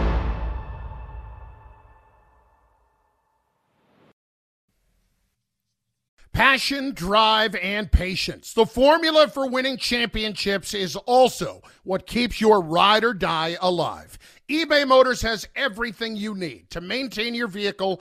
Passion, 6.32 6.92
drive, 6.94 7.56
and 7.56 7.90
patience. 7.90 8.52
The 8.52 8.64
formula 8.64 9.26
for 9.26 9.48
winning 9.48 9.76
championships 9.76 10.72
is 10.72 10.94
also 10.94 11.62
what 11.82 12.06
keeps 12.06 12.40
your 12.40 12.60
ride 12.62 13.02
or 13.02 13.12
die 13.12 13.56
alive. 13.60 14.16
eBay 14.48 14.86
Motors 14.86 15.20
has 15.22 15.48
everything 15.56 16.14
you 16.14 16.36
need 16.36 16.70
to 16.70 16.80
maintain 16.80 17.34
your 17.34 17.48
vehicle 17.48 18.00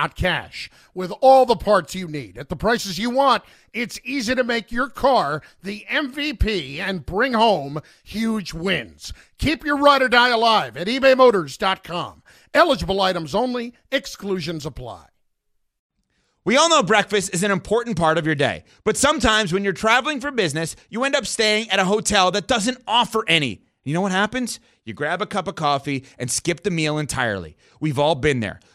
cash. 0.09 0.69
With 0.93 1.11
all 1.21 1.45
the 1.45 1.55
parts 1.55 1.95
you 1.95 2.07
need 2.07 2.37
at 2.37 2.49
the 2.49 2.55
prices 2.55 2.99
you 2.99 3.09
want, 3.09 3.43
it's 3.73 3.99
easy 4.03 4.35
to 4.35 4.43
make 4.43 4.71
your 4.71 4.89
car 4.89 5.41
the 5.63 5.85
MVP 5.89 6.79
and 6.79 7.05
bring 7.05 7.33
home 7.33 7.79
huge 8.03 8.53
wins. 8.53 9.13
Keep 9.37 9.63
your 9.63 9.77
ride 9.77 10.01
or 10.01 10.09
die 10.09 10.29
alive 10.29 10.75
at 10.77 10.87
ebaymotors.com. 10.87 12.23
Eligible 12.53 13.01
items 13.01 13.33
only, 13.33 13.73
exclusions 13.91 14.65
apply. 14.65 15.05
We 16.43 16.57
all 16.57 16.69
know 16.69 16.81
breakfast 16.81 17.35
is 17.35 17.43
an 17.43 17.51
important 17.51 17.97
part 17.97 18.17
of 18.17 18.25
your 18.25 18.33
day, 18.33 18.63
but 18.83 18.97
sometimes 18.97 19.53
when 19.53 19.63
you're 19.63 19.73
traveling 19.73 20.19
for 20.19 20.31
business, 20.31 20.75
you 20.89 21.03
end 21.03 21.15
up 21.15 21.27
staying 21.27 21.69
at 21.69 21.77
a 21.77 21.85
hotel 21.85 22.31
that 22.31 22.47
doesn't 22.47 22.81
offer 22.87 23.23
any. 23.27 23.61
You 23.83 23.93
know 23.93 24.01
what 24.01 24.11
happens? 24.11 24.59
You 24.83 24.95
grab 24.95 25.21
a 25.21 25.27
cup 25.27 25.47
of 25.47 25.55
coffee 25.55 26.03
and 26.17 26.31
skip 26.31 26.63
the 26.63 26.71
meal 26.71 26.97
entirely. 26.97 27.57
We've 27.79 27.99
all 27.99 28.15
been 28.15 28.39
there. 28.39 28.59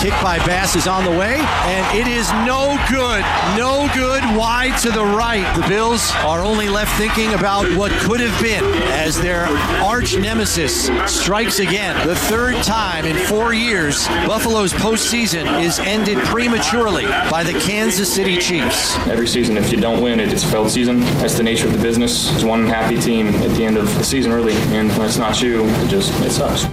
Kick 0.00 0.14
by 0.22 0.38
Bass 0.46 0.76
is 0.76 0.86
on 0.86 1.04
the 1.04 1.10
way, 1.10 1.36
and 1.36 1.98
it 1.98 2.06
is 2.06 2.32
no 2.46 2.74
good. 2.88 3.22
No 3.54 3.86
good 3.92 4.24
wide 4.34 4.78
to 4.78 4.90
the 4.90 5.04
right. 5.04 5.44
The 5.54 5.68
Bills 5.68 6.10
are 6.24 6.42
only 6.42 6.70
left 6.70 6.96
thinking 6.96 7.34
about 7.34 7.70
what 7.76 7.92
could 8.00 8.18
have 8.20 8.42
been 8.42 8.64
as 8.92 9.20
their 9.20 9.44
arch 9.84 10.16
nemesis 10.16 10.86
strikes 11.04 11.58
again. 11.58 12.06
The 12.06 12.16
third 12.16 12.62
time 12.62 13.04
in 13.04 13.14
four 13.26 13.52
years, 13.52 14.08
Buffalo's 14.26 14.72
postseason 14.72 15.62
is 15.62 15.78
ended 15.80 16.16
prematurely 16.24 17.04
by 17.30 17.44
the 17.44 17.60
Kansas 17.60 18.10
City 18.10 18.38
Chiefs. 18.38 18.96
Every 19.06 19.26
season, 19.26 19.58
if 19.58 19.70
you 19.70 19.78
don't 19.78 20.02
win, 20.02 20.18
it's 20.18 20.44
a 20.44 20.48
failed 20.48 20.70
season. 20.70 21.00
That's 21.20 21.34
the 21.34 21.42
nature 21.42 21.66
of 21.66 21.74
the 21.74 21.82
business. 21.82 22.32
It's 22.34 22.42
one 22.42 22.66
happy 22.66 22.98
team 22.98 23.26
at 23.26 23.50
the 23.54 23.66
end 23.66 23.76
of 23.76 23.84
the 23.96 24.02
season 24.02 24.32
early, 24.32 24.54
and 24.54 24.88
when 24.92 25.02
it's 25.02 25.18
not 25.18 25.42
you, 25.42 25.66
it 25.66 25.88
just 25.88 26.10
it 26.22 26.30
sucks. 26.30 26.64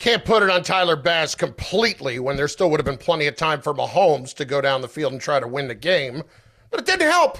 Can't 0.00 0.24
put 0.24 0.42
it 0.42 0.48
on 0.48 0.62
Tyler 0.62 0.96
Bass 0.96 1.34
completely 1.34 2.18
when 2.20 2.34
there 2.34 2.48
still 2.48 2.70
would 2.70 2.80
have 2.80 2.86
been 2.86 2.96
plenty 2.96 3.26
of 3.26 3.36
time 3.36 3.60
for 3.60 3.74
Mahomes 3.74 4.34
to 4.36 4.46
go 4.46 4.62
down 4.62 4.80
the 4.80 4.88
field 4.88 5.12
and 5.12 5.20
try 5.20 5.38
to 5.38 5.46
win 5.46 5.68
the 5.68 5.74
game. 5.74 6.22
But 6.70 6.80
it 6.80 6.86
didn't 6.86 7.10
help. 7.10 7.38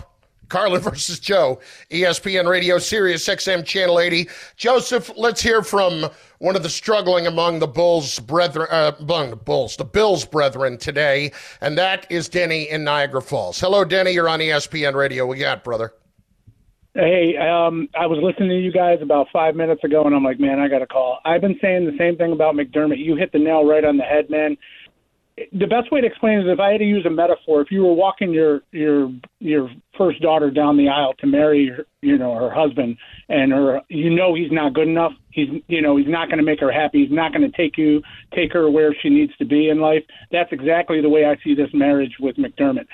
Carlin 0.50 0.81
versus 0.83 1.19
Joe, 1.19 1.59
ESPN 1.90 2.47
Radio, 2.47 2.76
Sirius 2.76 3.26
XM 3.26 3.64
Channel 3.64 3.99
80. 3.99 4.29
Joseph, 4.57 5.11
let's 5.17 5.40
hear 5.40 5.62
from 5.62 6.11
one 6.38 6.55
of 6.55 6.62
the 6.62 6.69
struggling 6.69 7.26
among 7.26 7.61
the 7.61 7.67
Bulls 7.67 8.19
brethren, 8.19 8.69
uh, 8.71 8.93
among 9.00 9.31
the 9.31 9.37
Bulls, 9.37 9.76
the 9.76 9.85
Bills 9.85 10.26
brethren 10.26 10.76
today, 10.76 11.33
and 11.62 11.79
that 11.79 12.07
is 12.11 12.29
Denny 12.29 12.69
in 12.69 12.85
Niagara 12.85 13.23
Falls. 13.23 13.59
Hello, 13.59 13.87
Denny. 13.87 14.11
You're 14.11 14.29
on 14.29 14.40
ESPN 14.40 14.95
Radio. 14.95 15.25
We 15.25 15.38
got, 15.38 15.64
brother. 15.64 15.95
Hey, 16.94 17.37
um, 17.37 17.88
I 17.99 18.06
was 18.06 18.18
listening 18.20 18.49
to 18.49 18.61
you 18.61 18.73
guys 18.73 18.99
about 19.00 19.28
five 19.32 19.54
minutes 19.54 19.85
ago, 19.85 20.04
and 20.04 20.14
I'm 20.14 20.25
like, 20.25 20.40
man, 20.40 20.59
I 20.59 20.68
got 20.68 20.80
to 20.80 20.87
call. 20.87 21.20
I've 21.25 21.40
been 21.40 21.59
saying 21.62 21.87
the 21.87 21.97
same 21.97 22.16
thing 22.16 22.32
about 22.32 22.56
McDermott. 22.56 22.99
You 22.99 23.14
hit 23.14 23.30
the 23.32 23.38
nail 23.38 23.64
right 23.64 23.85
on 23.85 23.97
the 23.97 24.02
head, 24.02 24.28
man 24.28 24.56
the 25.52 25.66
best 25.66 25.90
way 25.90 26.00
to 26.00 26.06
explain 26.06 26.38
it 26.38 26.42
is 26.42 26.52
if 26.52 26.61
I 26.61 26.73
had 26.73 26.78
to 26.78 26.85
use 26.85 27.06
a 27.06 27.11
metaphor, 27.11 27.61
if 27.61 27.70
you 27.70 27.85
were 27.85 27.94
walking 27.94 28.32
your 28.32 28.61
your 28.73 29.11
your 29.38 29.70
first 29.97 30.20
daughter 30.20 30.50
down 30.50 30.76
the 30.76 30.88
aisle 30.88 31.14
to 31.20 31.26
marry 31.26 31.68
her, 31.68 31.87
you 32.02 32.18
know 32.18 32.35
her 32.35 32.50
husband, 32.50 32.97
and 33.28 33.52
her 33.52 33.80
you 33.88 34.11
know 34.11 34.35
he's 34.35 34.52
not 34.52 34.75
good 34.75 34.88
enough. 34.88 35.12
He's 35.30 35.49
you 35.68 35.80
know 35.80 35.97
he's 35.97 36.09
not 36.09 36.28
going 36.28 36.38
to 36.38 36.44
make 36.44 36.61
her 36.61 36.73
happy. 36.73 37.02
He's 37.02 37.14
not 37.14 37.32
going 37.32 37.49
to 37.50 37.56
take 37.56 37.78
you 37.78 38.02
take 38.35 38.52
her 38.52 38.70
where 38.70 38.94
she 39.02 39.09
needs 39.09 39.37
to 39.38 39.44
be 39.44 39.68
in 39.68 39.80
life. 39.80 40.02
That's 40.30 40.52
exactly 40.52 41.00
the 41.00 41.09
way 41.09 41.25
I 41.25 41.37
see 41.42 41.54
this 41.54 41.70
marriage 41.73 42.16
with 42.20 42.37
McDermott. 42.37 42.87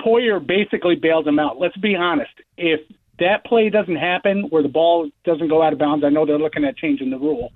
Poyer 0.00 0.44
basically 0.44 0.94
bailed 0.94 1.26
him 1.26 1.38
out. 1.38 1.58
Let's 1.58 1.76
be 1.78 1.96
honest. 1.96 2.32
If 2.56 2.80
that 3.18 3.44
play 3.44 3.70
doesn't 3.70 3.96
happen, 3.96 4.46
where 4.50 4.62
the 4.62 4.68
ball 4.68 5.10
doesn't 5.24 5.48
go 5.48 5.62
out 5.62 5.72
of 5.72 5.78
bounds, 5.78 6.04
I 6.04 6.10
know 6.10 6.26
they're 6.26 6.38
looking 6.38 6.64
at 6.64 6.76
changing 6.76 7.10
the 7.10 7.18
rule. 7.18 7.50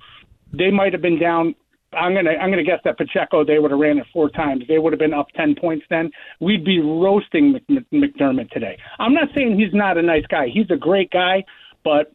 They 0.53 0.71
might 0.71 0.93
have 0.93 1.03
been 1.03 1.19
down 1.19 1.55
I'm 1.93 2.15
gonna 2.15 2.31
I'm 2.31 2.51
gonna 2.51 2.63
guess 2.63 2.81
that 2.85 2.99
Pacheco 2.99 3.45
they 3.45 3.59
would 3.59 3.71
have 3.73 3.81
ran 3.81 3.99
it 3.99 4.07
four 4.13 4.31
times. 4.31 4.63
They 4.69 4.79
would 4.79 4.93
have 4.93 5.01
been 5.01 5.15
up 5.15 5.27
ten 5.35 5.55
points 5.55 5.85
then. 5.91 6.11
We'd 6.39 6.65
be 6.65 6.81
roasting 6.81 7.59
McDermott 7.93 8.51
today. 8.51 8.79
I'm 8.99 9.13
not 9.13 9.29
saying 9.37 9.59
he's 9.59 9.75
not 9.75 9.99
a 9.99 10.03
nice 10.03 10.25
guy. 10.29 10.49
He's 10.53 10.71
a 10.71 10.77
great 10.77 11.11
guy, 11.11 11.45
but 11.83 12.13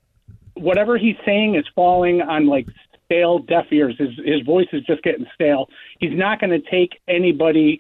whatever 0.54 0.98
he's 0.98 1.18
saying 1.26 1.56
is 1.56 1.66
falling 1.76 2.22
on 2.22 2.48
like 2.48 2.68
stale 3.06 3.40
deaf 3.40 3.66
ears. 3.72 3.96
His 3.98 4.10
his 4.24 4.42
voice 4.46 4.68
is 4.72 4.84
just 4.86 5.04
getting 5.04 5.26
stale. 5.34 5.68
He's 6.00 6.18
not 6.18 6.40
going 6.40 6.52
to 6.52 6.70
take 6.72 7.02
anybody 7.08 7.80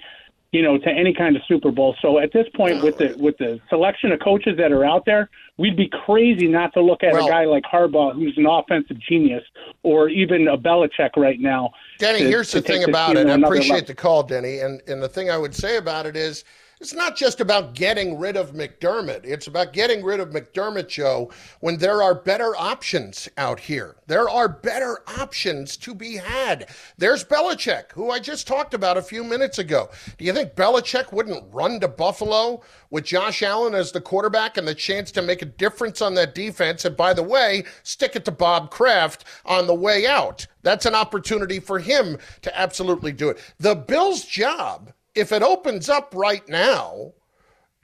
you 0.51 0.61
know, 0.61 0.77
to 0.77 0.89
any 0.89 1.13
kind 1.13 1.35
of 1.35 1.41
Super 1.47 1.71
Bowl. 1.71 1.95
So 2.01 2.19
at 2.19 2.31
this 2.31 2.47
point, 2.55 2.83
with 2.83 2.97
the 2.97 3.15
with 3.17 3.37
the 3.37 3.59
selection 3.69 4.11
of 4.11 4.19
coaches 4.19 4.55
that 4.57 4.71
are 4.71 4.85
out 4.85 5.05
there, 5.05 5.29
we'd 5.57 5.75
be 5.75 5.89
crazy 6.05 6.47
not 6.47 6.73
to 6.73 6.81
look 6.81 7.03
at 7.03 7.13
well, 7.13 7.27
a 7.27 7.29
guy 7.29 7.45
like 7.45 7.63
Harbaugh, 7.63 8.13
who's 8.13 8.37
an 8.37 8.45
offensive 8.45 8.97
genius, 8.99 9.43
or 9.83 10.09
even 10.09 10.47
a 10.47 10.57
Belichick 10.57 11.17
right 11.17 11.39
now. 11.39 11.71
Denny, 11.99 12.19
to, 12.19 12.25
here's 12.25 12.51
the 12.51 12.61
thing 12.61 12.83
about 12.83 13.17
it. 13.17 13.27
I 13.27 13.33
appreciate 13.33 13.71
level. 13.71 13.87
the 13.87 13.95
call, 13.95 14.23
Denny, 14.23 14.59
and 14.59 14.81
and 14.87 15.03
the 15.03 15.09
thing 15.09 15.29
I 15.29 15.37
would 15.37 15.53
say 15.53 15.77
about 15.77 16.05
it 16.05 16.15
is 16.15 16.43
it's 16.81 16.93
not 16.93 17.15
just 17.15 17.39
about 17.39 17.73
getting 17.73 18.19
rid 18.19 18.35
of 18.35 18.51
McDermott. 18.51 19.21
It's 19.23 19.47
about 19.47 19.71
getting 19.71 20.03
rid 20.03 20.19
of 20.19 20.31
McDermott, 20.31 20.89
Joe, 20.89 21.31
when 21.61 21.77
there 21.77 22.03
are 22.03 22.13
better 22.13 22.55
options 22.55 23.29
out 23.37 23.59
here. 23.59 23.95
There 24.07 24.29
are 24.29 24.49
better 24.49 24.99
options 25.19 25.77
to 25.77 25.95
be 25.95 26.15
had. 26.15 26.67
There's 26.97 27.23
Belichick, 27.23 27.91
who 27.93 28.11
I 28.11 28.19
just 28.19 28.45
talked 28.45 28.73
about 28.73 28.97
a 28.97 29.01
few 29.01 29.23
minutes 29.23 29.57
ago. 29.57 29.89
Do 30.17 30.25
you 30.25 30.33
think 30.33 30.55
Belichick 30.55 31.13
wouldn't 31.13 31.53
run 31.53 31.79
to 31.79 31.87
Buffalo 31.87 32.61
with 32.89 33.05
Josh 33.05 33.41
Allen 33.41 33.73
as 33.73 33.91
the 33.91 34.01
quarterback 34.01 34.57
and 34.57 34.67
the 34.67 34.75
chance 34.75 35.11
to 35.13 35.21
make 35.21 35.41
a 35.41 35.45
difference 35.45 36.01
on 36.01 36.13
that 36.15 36.35
defense? 36.35 36.83
And 36.83 36.97
by 36.97 37.13
the 37.13 37.23
way, 37.23 37.63
stick 37.83 38.15
it 38.15 38.25
to 38.25 38.31
Bob 38.31 38.69
Kraft 38.69 39.23
on 39.45 39.67
the 39.67 39.73
way 39.73 40.05
out. 40.05 40.45
That's 40.61 40.85
an 40.85 40.95
opportunity 40.95 41.59
for 41.59 41.79
him 41.79 42.17
to 42.41 42.57
absolutely 42.57 43.13
do 43.13 43.29
it. 43.29 43.39
The 43.59 43.75
Bills' 43.75 44.25
job 44.25 44.91
if 45.15 45.31
it 45.31 45.41
opens 45.41 45.89
up 45.89 46.13
right 46.15 46.47
now, 46.47 47.13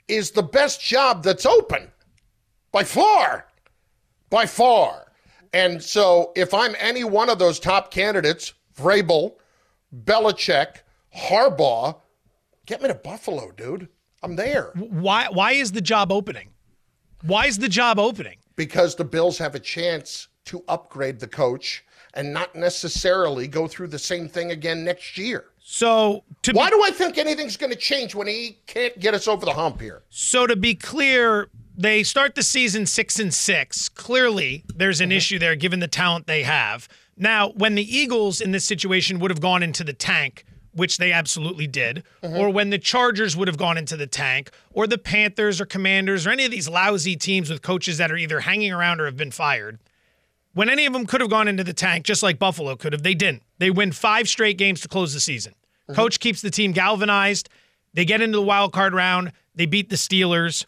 is 0.07 0.31
the 0.31 0.43
best 0.43 0.81
job 0.81 1.23
that's 1.23 1.45
open 1.45 1.89
by 2.71 2.83
far. 2.83 3.47
By 4.29 4.45
far. 4.45 5.11
And 5.53 5.81
so 5.81 6.31
if 6.35 6.53
I'm 6.53 6.75
any 6.79 7.03
one 7.03 7.29
of 7.29 7.39
those 7.39 7.59
top 7.59 7.91
candidates, 7.91 8.53
Vrabel, 8.77 9.33
Belichick, 10.05 10.77
Harbaugh, 11.15 11.99
get 12.65 12.81
me 12.81 12.87
to 12.87 12.95
Buffalo, 12.95 13.51
dude. 13.51 13.89
I'm 14.23 14.35
there. 14.35 14.71
Why 14.75 15.27
why 15.29 15.53
is 15.53 15.71
the 15.71 15.81
job 15.81 16.11
opening? 16.11 16.49
Why 17.23 17.47
is 17.47 17.57
the 17.57 17.69
job 17.69 17.99
opening? 17.99 18.37
Because 18.55 18.95
the 18.95 19.03
Bills 19.03 19.37
have 19.39 19.55
a 19.55 19.59
chance 19.59 20.27
to 20.45 20.63
upgrade 20.67 21.19
the 21.19 21.27
coach 21.27 21.83
and 22.13 22.33
not 22.33 22.55
necessarily 22.55 23.47
go 23.47 23.67
through 23.67 23.87
the 23.87 23.99
same 23.99 24.27
thing 24.27 24.51
again 24.51 24.83
next 24.83 25.17
year. 25.17 25.45
So, 25.63 26.23
why 26.51 26.69
be, 26.69 26.75
do 26.75 26.83
I 26.83 26.91
think 26.91 27.17
anything's 27.17 27.55
going 27.55 27.71
to 27.71 27.77
change 27.77 28.15
when 28.15 28.27
he 28.27 28.57
can't 28.65 28.99
get 28.99 29.13
us 29.13 29.27
over 29.27 29.45
the 29.45 29.53
hump 29.53 29.79
here? 29.79 30.01
So, 30.09 30.47
to 30.47 30.55
be 30.55 30.75
clear, 30.75 31.49
they 31.77 32.03
start 32.03 32.35
the 32.35 32.43
season 32.43 32.85
six 32.85 33.19
and 33.19 33.33
six. 33.33 33.87
Clearly, 33.87 34.65
there's 34.75 34.99
an 34.99 35.09
mm-hmm. 35.09 35.17
issue 35.17 35.39
there 35.39 35.55
given 35.55 35.79
the 35.79 35.87
talent 35.87 36.27
they 36.27 36.43
have. 36.43 36.89
Now, 37.15 37.49
when 37.51 37.75
the 37.75 37.97
Eagles 37.97 38.41
in 38.41 38.51
this 38.51 38.65
situation 38.65 39.19
would 39.19 39.31
have 39.31 39.41
gone 39.41 39.61
into 39.61 39.83
the 39.83 39.93
tank, 39.93 40.45
which 40.73 40.97
they 40.97 41.11
absolutely 41.11 41.67
did, 41.67 42.03
mm-hmm. 42.23 42.37
or 42.37 42.49
when 42.49 42.69
the 42.69 42.79
Chargers 42.79 43.37
would 43.37 43.47
have 43.47 43.57
gone 43.57 43.77
into 43.77 43.95
the 43.95 44.07
tank, 44.07 44.49
or 44.71 44.87
the 44.87 44.97
Panthers 44.97 45.61
or 45.61 45.65
Commanders 45.65 46.25
or 46.25 46.31
any 46.31 46.45
of 46.45 46.51
these 46.51 46.67
lousy 46.67 47.15
teams 47.15 47.49
with 47.49 47.61
coaches 47.61 47.97
that 47.97 48.11
are 48.11 48.17
either 48.17 48.41
hanging 48.41 48.71
around 48.71 48.99
or 48.99 49.05
have 49.05 49.17
been 49.17 49.31
fired, 49.31 49.79
when 50.53 50.69
any 50.69 50.85
of 50.85 50.93
them 50.93 51.05
could 51.05 51.21
have 51.21 51.29
gone 51.29 51.47
into 51.47 51.63
the 51.63 51.73
tank, 51.73 52.05
just 52.05 52.23
like 52.23 52.39
Buffalo 52.39 52.75
could 52.75 52.93
have, 52.93 53.03
they 53.03 53.13
didn't. 53.13 53.43
They 53.61 53.69
win 53.69 53.91
five 53.91 54.27
straight 54.27 54.57
games 54.57 54.81
to 54.81 54.87
close 54.87 55.13
the 55.13 55.19
season. 55.19 55.53
Mm-hmm. 55.53 55.93
Coach 55.93 56.19
keeps 56.19 56.41
the 56.41 56.49
team 56.49 56.71
galvanized. 56.71 57.47
They 57.93 58.05
get 58.05 58.19
into 58.19 58.37
the 58.37 58.41
wild 58.41 58.73
card 58.73 58.95
round. 58.95 59.33
They 59.53 59.67
beat 59.67 59.91
the 59.91 59.97
Steelers. 59.97 60.65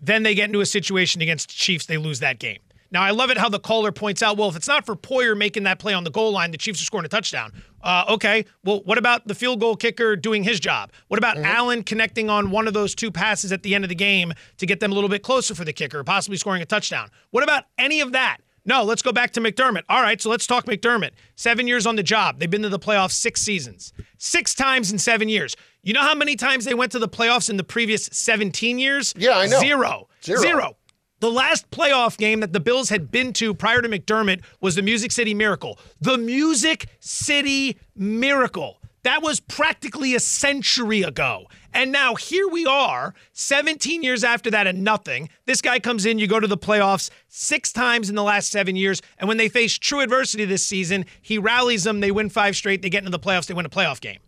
Then 0.00 0.22
they 0.22 0.34
get 0.34 0.44
into 0.44 0.60
a 0.60 0.66
situation 0.66 1.22
against 1.22 1.48
the 1.48 1.54
Chiefs. 1.54 1.86
They 1.86 1.96
lose 1.96 2.20
that 2.20 2.38
game. 2.38 2.58
Now, 2.90 3.02
I 3.02 3.10
love 3.12 3.30
it 3.30 3.38
how 3.38 3.48
the 3.48 3.58
caller 3.58 3.90
points 3.90 4.22
out, 4.22 4.36
well, 4.36 4.50
if 4.50 4.56
it's 4.56 4.68
not 4.68 4.84
for 4.84 4.94
Poyer 4.94 5.34
making 5.34 5.62
that 5.62 5.78
play 5.78 5.94
on 5.94 6.04
the 6.04 6.10
goal 6.10 6.30
line, 6.30 6.50
the 6.50 6.58
Chiefs 6.58 6.82
are 6.82 6.84
scoring 6.84 7.06
a 7.06 7.08
touchdown. 7.08 7.54
Uh, 7.82 8.04
okay, 8.10 8.44
well, 8.64 8.82
what 8.84 8.98
about 8.98 9.26
the 9.26 9.34
field 9.34 9.58
goal 9.58 9.74
kicker 9.74 10.14
doing 10.14 10.42
his 10.42 10.60
job? 10.60 10.92
What 11.08 11.16
about 11.16 11.36
mm-hmm. 11.36 11.46
Allen 11.46 11.82
connecting 11.84 12.28
on 12.28 12.50
one 12.50 12.68
of 12.68 12.74
those 12.74 12.94
two 12.94 13.10
passes 13.10 13.50
at 13.50 13.62
the 13.62 13.74
end 13.74 13.82
of 13.82 13.88
the 13.88 13.94
game 13.94 14.34
to 14.58 14.66
get 14.66 14.80
them 14.80 14.92
a 14.92 14.94
little 14.94 15.08
bit 15.08 15.22
closer 15.22 15.54
for 15.54 15.64
the 15.64 15.72
kicker, 15.72 16.04
possibly 16.04 16.36
scoring 16.36 16.60
a 16.60 16.66
touchdown? 16.66 17.08
What 17.30 17.42
about 17.42 17.64
any 17.78 18.02
of 18.02 18.12
that? 18.12 18.42
No, 18.66 18.82
let's 18.82 19.00
go 19.00 19.12
back 19.12 19.30
to 19.32 19.40
McDermott. 19.40 19.84
All 19.88 20.02
right, 20.02 20.20
so 20.20 20.28
let's 20.28 20.46
talk 20.46 20.66
McDermott. 20.66 21.12
Seven 21.36 21.68
years 21.68 21.86
on 21.86 21.96
the 21.96 22.02
job. 22.02 22.38
They've 22.38 22.50
been 22.50 22.62
to 22.62 22.68
the 22.68 22.78
playoffs 22.78 23.12
six 23.12 23.40
seasons, 23.40 23.92
six 24.18 24.54
times 24.54 24.90
in 24.92 24.98
seven 24.98 25.28
years. 25.28 25.56
You 25.82 25.92
know 25.92 26.02
how 26.02 26.16
many 26.16 26.34
times 26.34 26.64
they 26.64 26.74
went 26.74 26.90
to 26.92 26.98
the 26.98 27.08
playoffs 27.08 27.48
in 27.48 27.56
the 27.56 27.64
previous 27.64 28.06
17 28.06 28.78
years? 28.78 29.14
Yeah, 29.16 29.38
I 29.38 29.46
know. 29.46 29.60
Zero. 29.60 30.08
Zero. 30.22 30.40
Zero. 30.40 30.76
The 31.20 31.30
last 31.30 31.70
playoff 31.70 32.18
game 32.18 32.40
that 32.40 32.52
the 32.52 32.60
Bills 32.60 32.90
had 32.90 33.10
been 33.10 33.32
to 33.34 33.54
prior 33.54 33.80
to 33.80 33.88
McDermott 33.88 34.42
was 34.60 34.74
the 34.74 34.82
Music 34.82 35.12
City 35.12 35.32
Miracle. 35.32 35.78
The 36.00 36.18
Music 36.18 36.88
City 37.00 37.78
Miracle. 37.94 38.82
That 39.06 39.22
was 39.22 39.38
practically 39.38 40.16
a 40.16 40.20
century 40.20 41.02
ago. 41.02 41.46
And 41.72 41.92
now 41.92 42.16
here 42.16 42.48
we 42.48 42.66
are, 42.66 43.14
17 43.34 44.02
years 44.02 44.24
after 44.24 44.50
that 44.50 44.66
and 44.66 44.82
nothing. 44.82 45.28
This 45.44 45.62
guy 45.62 45.78
comes 45.78 46.06
in, 46.06 46.18
you 46.18 46.26
go 46.26 46.40
to 46.40 46.48
the 46.48 46.58
playoffs 46.58 47.10
six 47.28 47.72
times 47.72 48.10
in 48.10 48.16
the 48.16 48.24
last 48.24 48.50
seven 48.50 48.74
years. 48.74 49.00
And 49.18 49.28
when 49.28 49.36
they 49.36 49.48
face 49.48 49.78
true 49.78 50.00
adversity 50.00 50.44
this 50.44 50.66
season, 50.66 51.06
he 51.22 51.38
rallies 51.38 51.84
them. 51.84 52.00
They 52.00 52.10
win 52.10 52.30
five 52.30 52.56
straight. 52.56 52.82
They 52.82 52.90
get 52.90 53.04
into 53.04 53.12
the 53.12 53.20
playoffs. 53.20 53.46
They 53.46 53.54
win 53.54 53.64
a 53.64 53.68
playoff 53.68 54.00
game. 54.00 54.18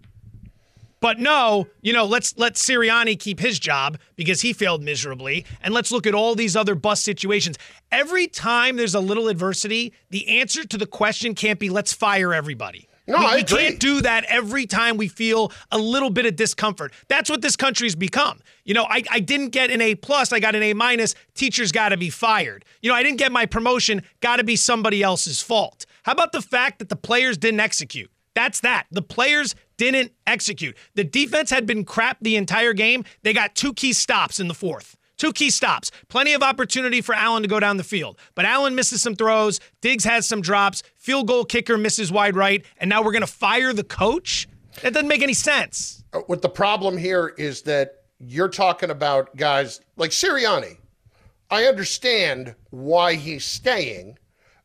But 1.01 1.19
no, 1.19 1.67
you 1.81 1.93
know, 1.93 2.05
let's 2.05 2.39
let 2.39 2.55
Sirianni 2.55 3.19
keep 3.19 3.41
his 3.41 3.59
job 3.59 3.99
because 4.15 4.43
he 4.43 4.53
failed 4.53 4.85
miserably. 4.85 5.45
And 5.61 5.75
let's 5.75 5.91
look 5.91 6.07
at 6.07 6.15
all 6.15 6.37
these 6.37 6.55
other 6.55 6.77
bust 6.77 7.03
situations. 7.03 7.59
Every 7.91 8.29
time 8.29 8.77
there's 8.77 8.95
a 8.95 9.01
little 9.01 9.27
adversity, 9.27 9.93
the 10.11 10.39
answer 10.39 10.65
to 10.65 10.79
the 10.79 10.87
question 10.87 11.35
can't 11.35 11.59
be 11.59 11.69
let's 11.69 11.93
fire 11.93 12.33
everybody. 12.33 12.89
No, 13.09 13.19
we, 13.19 13.25
I 13.25 13.37
we 13.37 13.43
can't 13.43 13.81
do 13.81 14.03
that 14.03 14.25
every 14.29 14.67
time 14.67 14.99
we 14.99 15.09
feel 15.09 15.51
a 15.71 15.79
little 15.79 16.11
bit 16.11 16.27
of 16.27 16.37
discomfort. 16.37 16.93
That's 17.09 17.31
what 17.31 17.41
this 17.41 17.57
country's 17.57 17.95
become. 17.95 18.41
You 18.65 18.75
know, 18.75 18.85
I, 18.85 19.03
I 19.11 19.21
didn't 19.21 19.49
get 19.49 19.71
an 19.71 19.81
A 19.81 19.95
plus, 19.95 20.31
I 20.31 20.41
got 20.41 20.55
an 20.55 20.63
A 20.63 20.75
minus. 20.75 21.15
Teachers 21.35 21.73
got 21.73 21.89
to 21.89 21.97
be 21.97 22.11
fired. 22.11 22.67
You 22.83 22.91
know, 22.91 22.95
I 22.95 23.03
didn't 23.03 23.19
get 23.19 23.33
my 23.33 23.47
promotion, 23.47 24.03
got 24.21 24.37
to 24.37 24.45
be 24.45 24.57
somebody 24.57 25.03
else's 25.03 25.41
fault. 25.41 25.87
How 26.03 26.13
about 26.13 26.33
the 26.33 26.43
fact 26.43 26.81
that 26.81 26.91
the 26.91 26.97
players 26.97 27.39
didn't 27.39 27.61
execute? 27.61 28.11
That's 28.35 28.61
that. 28.61 28.87
The 28.91 29.03
players 29.03 29.55
didn't 29.79 30.13
execute. 30.27 30.77
The 30.95 31.05
defense 31.05 31.49
had 31.49 31.67
been 31.67 31.85
crap 31.85 32.19
the 32.21 32.37
entire 32.37 32.75
game. 32.75 33.05
They 33.23 33.33
got 33.33 33.55
two 33.55 33.73
key 33.73 33.95
stops 33.95 34.39
in 34.39 34.49
the 34.49 34.55
fourth. 34.55 34.98
Two 35.19 35.33
key 35.33 35.51
stops. 35.51 35.91
Plenty 36.09 36.33
of 36.33 36.43
opportunity 36.43 37.01
for 37.01 37.15
Allen 37.15 37.43
to 37.43 37.49
go 37.49 37.61
down 37.61 37.77
the 37.77 37.85
field. 37.85 38.19
But 38.35 38.45
Allen 38.45 38.75
misses 38.75 39.03
some 39.03 39.17
throws. 39.17 39.61
Diggs 39.81 40.05
has 40.05 40.27
some 40.27 40.41
drops. 40.41 40.83
Field 40.97 41.27
goal 41.27 41.45
kicker 41.45 41.77
misses 41.77 42.11
wide 42.11 42.37
right. 42.37 42.65
And 42.79 42.89
now 42.89 43.03
we're 43.03 43.13
going 43.13 43.23
to 43.23 43.27
fire 43.27 43.73
the 43.73 43.85
coach? 43.85 44.49
That 44.83 44.95
doesn't 44.95 45.09
make 45.09 45.23
any 45.23 45.35
sense. 45.35 46.05
Uh, 46.13 46.21
what 46.21 46.41
the 46.41 46.49
problem 46.49 46.97
here 46.97 47.35
is 47.37 47.63
that 47.63 48.05
you're 48.21 48.49
talking 48.49 48.91
about 48.91 49.35
guys 49.37 49.81
like 49.97 50.13
Sirianni. 50.13 50.79
I 51.51 51.65
understand 51.65 52.55
why 52.71 53.15
he's 53.15 53.45
staying. 53.45 54.19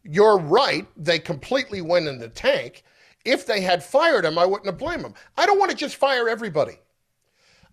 You're 0.04 0.38
right. 0.38 0.86
They 0.98 1.18
completely 1.18 1.82
went 1.82 2.08
in 2.08 2.20
the 2.20 2.30
tank. 2.30 2.84
If 3.26 3.46
they 3.46 3.62
had 3.62 3.84
fired 3.84 4.26
him, 4.26 4.38
I 4.38 4.46
wouldn't 4.46 4.66
have 4.68 4.78
blamed 4.78 5.06
him. 5.06 5.14
I 5.38 5.46
don't 5.46 5.60
want 5.60 5.72
to 5.72 5.78
just 5.78 5.96
fire 5.96 6.28
everybody. 6.28 6.78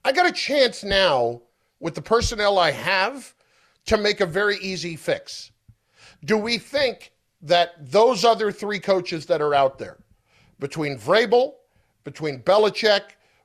I 0.05 0.13
got 0.13 0.27
a 0.27 0.33
chance 0.33 0.85
now 0.85 1.43
with 1.81 1.95
the 1.95 2.03
personnel 2.03 2.59
I 2.59 2.71
have 2.71 3.35
to 3.87 3.97
make 3.97 4.21
a 4.21 4.27
very 4.27 4.59
easy 4.59 4.97
fix. 4.97 5.51
Do 6.25 6.37
we 6.37 6.59
think 6.59 7.13
that 7.43 7.91
those 7.91 8.25
other 8.25 8.53
three 8.53 8.79
coaches 8.79 9.27
that 9.27 9.41
are 9.41 9.55
out 9.55 9.79
there, 9.79 9.99
between 10.59 10.99
Vrabel, 10.99 11.55
between 12.05 12.43
Belichick, 12.43 13.03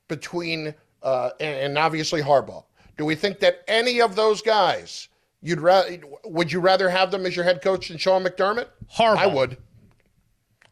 between 0.08 0.76
uh, 1.02 1.30
and, 1.40 1.56
and 1.60 1.78
obviously 1.78 2.22
Harbaugh, 2.22 2.64
do 2.98 3.06
we 3.06 3.16
think 3.16 3.40
that 3.40 3.64
any 3.68 4.02
of 4.02 4.16
those 4.16 4.42
guys 4.42 5.08
you'd 5.42 5.62
rather 5.62 6.00
would 6.26 6.52
you 6.52 6.60
rather 6.60 6.90
have 6.90 7.12
them 7.12 7.26
as 7.26 7.36
your 7.36 7.46
head 7.46 7.62
coach 7.62 7.88
than 7.88 7.98
Sean 7.98 8.24
McDermott? 8.24 8.68
Harbaugh. 8.94 9.18
I 9.18 9.28
would. 9.28 9.58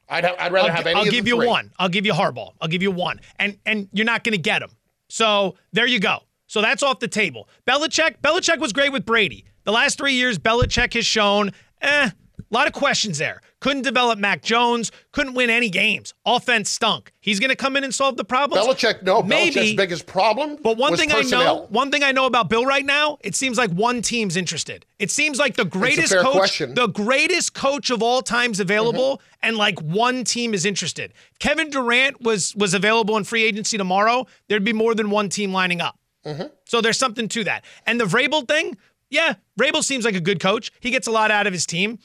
I'd, 0.10 0.26
ha- 0.26 0.36
I'd 0.38 0.52
rather 0.52 0.70
I'll, 0.70 0.76
have 0.76 0.88
any. 0.88 1.00
I'll 1.00 1.06
give 1.06 1.28
you 1.28 1.38
three. 1.38 1.48
one. 1.48 1.72
I'll 1.80 1.90
give 1.90 2.06
you 2.06 2.14
Harbaugh. 2.14 2.52
I'll 2.60 2.68
give 2.68 2.82
you 2.82 2.92
one. 2.92 3.22
And 3.40 3.58
and 3.66 3.88
you're 3.94 4.06
not 4.06 4.24
going 4.24 4.34
to 4.34 4.42
get 4.42 4.62
him. 4.62 4.72
So 5.08 5.56
there 5.72 5.88
you 5.88 6.00
go. 6.00 6.24
So 6.48 6.62
that's 6.62 6.84
off 6.84 7.00
the 7.00 7.08
table. 7.08 7.48
Belichick. 7.68 8.18
Belichick 8.22 8.60
was 8.60 8.74
great 8.74 8.92
with 8.92 9.06
Brady. 9.06 9.46
The 9.64 9.72
last 9.72 9.98
three 9.98 10.14
years, 10.14 10.38
Belichick 10.38 10.94
has 10.94 11.06
shown, 11.06 11.52
eh, 11.82 12.10
a 12.40 12.54
lot 12.54 12.68
of 12.68 12.74
questions 12.74 13.18
there. 13.18 13.42
Couldn't 13.62 13.84
develop 13.84 14.20
Mac 14.20 14.44
Jones. 14.44 14.92
Couldn't 15.12 15.34
win 15.34 15.50
any 15.50 15.70
games. 15.70 16.14
Offense 16.26 16.70
stunk. 16.70 17.12
He's 17.22 17.40
going 17.40 17.50
to 17.50 17.56
come 17.56 17.76
in 17.78 17.84
and 17.84 17.94
solve 17.94 18.18
the 18.18 18.26
problems. 18.26 18.68
Belichick, 18.68 19.02
no. 19.02 19.24
Maybe. 19.24 19.56
Belichick's 19.56 19.76
biggest 19.76 20.06
problem. 20.06 20.58
But 20.62 20.78
one 20.78 20.96
thing 20.96 21.12
I 21.12 21.22
know, 21.22 21.66
one 21.70 21.90
thing 21.90 22.04
I 22.04 22.12
know 22.12 22.26
about 22.26 22.50
Bill 22.50 22.66
right 22.66 22.86
now, 22.86 23.18
it 23.22 23.36
seems 23.36 23.58
like 23.58 23.72
one 23.72 24.02
team's 24.02 24.36
interested. 24.36 24.86
It 25.00 25.10
seems 25.10 25.40
like 25.40 25.56
the 25.56 25.66
greatest 25.66 26.14
coach, 26.14 26.36
question. 26.36 26.76
Mm-hmm. 26.76 26.76
the 26.76 26.88
greatest 26.88 27.54
coach 27.54 27.90
of 27.90 28.04
all 28.04 28.22
times 28.22 28.60
available, 28.60 29.22
and 29.42 29.58
like 29.58 29.80
one 29.80 30.24
team 30.24 30.54
is 30.54 30.66
interested. 30.66 31.14
Kevin 31.40 31.70
Durant 31.70 32.22
was 32.22 32.56
was 32.56 32.74
available 32.74 33.18
in 33.18 33.24
free 33.24 33.44
agency 33.44 33.78
tomorrow. 33.78 34.28
There'd 34.48 34.64
be 34.64 34.74
more 34.74 34.94
than 34.94 35.10
one 35.10 35.30
team 35.30 35.54
lining 35.54 35.82
up. 35.82 35.98
Mm-hmm. 36.26 36.48
So 36.66 36.82
there's 36.82 36.98
something 36.98 37.28
to 37.30 37.44
that. 37.44 37.66
And 37.86 38.00
the 38.00 38.06
Vrabel 38.06 38.48
thing, 38.48 38.78
yeah, 39.10 39.36
Vrabel 39.60 39.84
seems 39.84 40.06
like 40.06 40.16
a 40.16 40.22
good 40.22 40.40
coach. 40.40 40.72
He 40.80 40.90
gets 40.90 41.08
a 41.08 41.12
lot 41.12 41.32
out 41.32 41.48
of 41.48 41.54
his 41.54 41.66
team. 41.66 42.00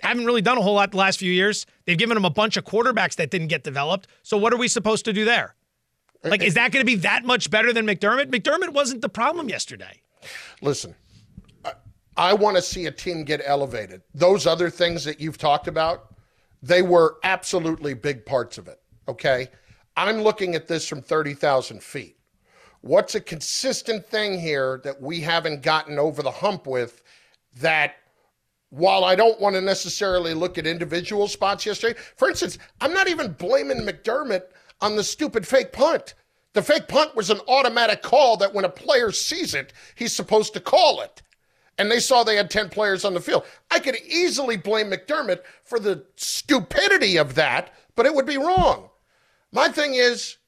Haven't 0.00 0.26
really 0.26 0.42
done 0.42 0.58
a 0.58 0.62
whole 0.62 0.74
lot 0.74 0.90
the 0.90 0.96
last 0.96 1.18
few 1.18 1.32
years. 1.32 1.64
They've 1.86 1.96
given 1.96 2.16
him 2.16 2.24
a 2.24 2.30
bunch 2.30 2.56
of 2.56 2.64
quarterbacks 2.64 3.16
that 3.16 3.30
didn't 3.30 3.48
get 3.48 3.62
developed. 3.62 4.08
So 4.22 4.36
what 4.36 4.52
are 4.52 4.56
we 4.56 4.68
supposed 4.68 5.04
to 5.04 5.12
do 5.12 5.24
there? 5.24 5.54
Like, 6.24 6.42
is 6.42 6.54
that 6.54 6.70
going 6.70 6.82
to 6.82 6.86
be 6.86 6.96
that 6.96 7.24
much 7.24 7.50
better 7.50 7.72
than 7.72 7.86
McDermott? 7.86 8.30
McDermott 8.30 8.70
wasn't 8.70 9.00
the 9.00 9.08
problem 9.08 9.48
yesterday. 9.48 10.02
Listen, 10.60 10.94
I, 11.64 11.72
I 12.16 12.34
want 12.34 12.56
to 12.56 12.62
see 12.62 12.86
a 12.86 12.92
team 12.92 13.24
get 13.24 13.40
elevated. 13.44 14.02
Those 14.14 14.46
other 14.46 14.70
things 14.70 15.04
that 15.04 15.20
you've 15.20 15.38
talked 15.38 15.66
about, 15.66 16.14
they 16.62 16.82
were 16.82 17.16
absolutely 17.24 17.94
big 17.94 18.24
parts 18.24 18.56
of 18.56 18.68
it. 18.68 18.80
Okay. 19.08 19.48
I'm 19.96 20.22
looking 20.22 20.54
at 20.54 20.68
this 20.68 20.86
from 20.86 21.02
30,000 21.02 21.82
feet. 21.82 22.16
What's 22.82 23.14
a 23.14 23.20
consistent 23.20 24.06
thing 24.06 24.38
here 24.38 24.80
that 24.82 25.00
we 25.00 25.20
haven't 25.20 25.62
gotten 25.62 25.98
over 26.00 26.20
the 26.22 26.32
hump 26.32 26.66
with 26.66 27.02
that 27.60 27.94
while 28.70 29.04
I 29.04 29.14
don't 29.14 29.40
want 29.40 29.54
to 29.54 29.60
necessarily 29.60 30.34
look 30.34 30.58
at 30.58 30.66
individual 30.66 31.28
spots 31.28 31.64
yesterday, 31.64 31.98
for 32.16 32.28
instance, 32.28 32.58
I'm 32.80 32.92
not 32.92 33.08
even 33.08 33.34
blaming 33.34 33.82
McDermott 33.82 34.42
on 34.80 34.96
the 34.96 35.04
stupid 35.04 35.46
fake 35.46 35.72
punt. 35.72 36.14
The 36.54 36.62
fake 36.62 36.88
punt 36.88 37.14
was 37.14 37.30
an 37.30 37.38
automatic 37.46 38.02
call 38.02 38.36
that 38.38 38.52
when 38.52 38.64
a 38.64 38.68
player 38.68 39.12
sees 39.12 39.54
it, 39.54 39.72
he's 39.94 40.14
supposed 40.14 40.52
to 40.54 40.60
call 40.60 41.02
it. 41.02 41.22
And 41.78 41.88
they 41.88 42.00
saw 42.00 42.24
they 42.24 42.36
had 42.36 42.50
10 42.50 42.68
players 42.68 43.04
on 43.04 43.14
the 43.14 43.20
field. 43.20 43.44
I 43.70 43.78
could 43.78 43.96
easily 44.06 44.56
blame 44.56 44.90
McDermott 44.90 45.42
for 45.62 45.78
the 45.78 46.04
stupidity 46.16 47.16
of 47.16 47.36
that, 47.36 47.72
but 47.94 48.06
it 48.06 48.14
would 48.14 48.26
be 48.26 48.38
wrong. 48.38 48.90
My 49.52 49.68
thing 49.68 49.94
is, 49.94 50.38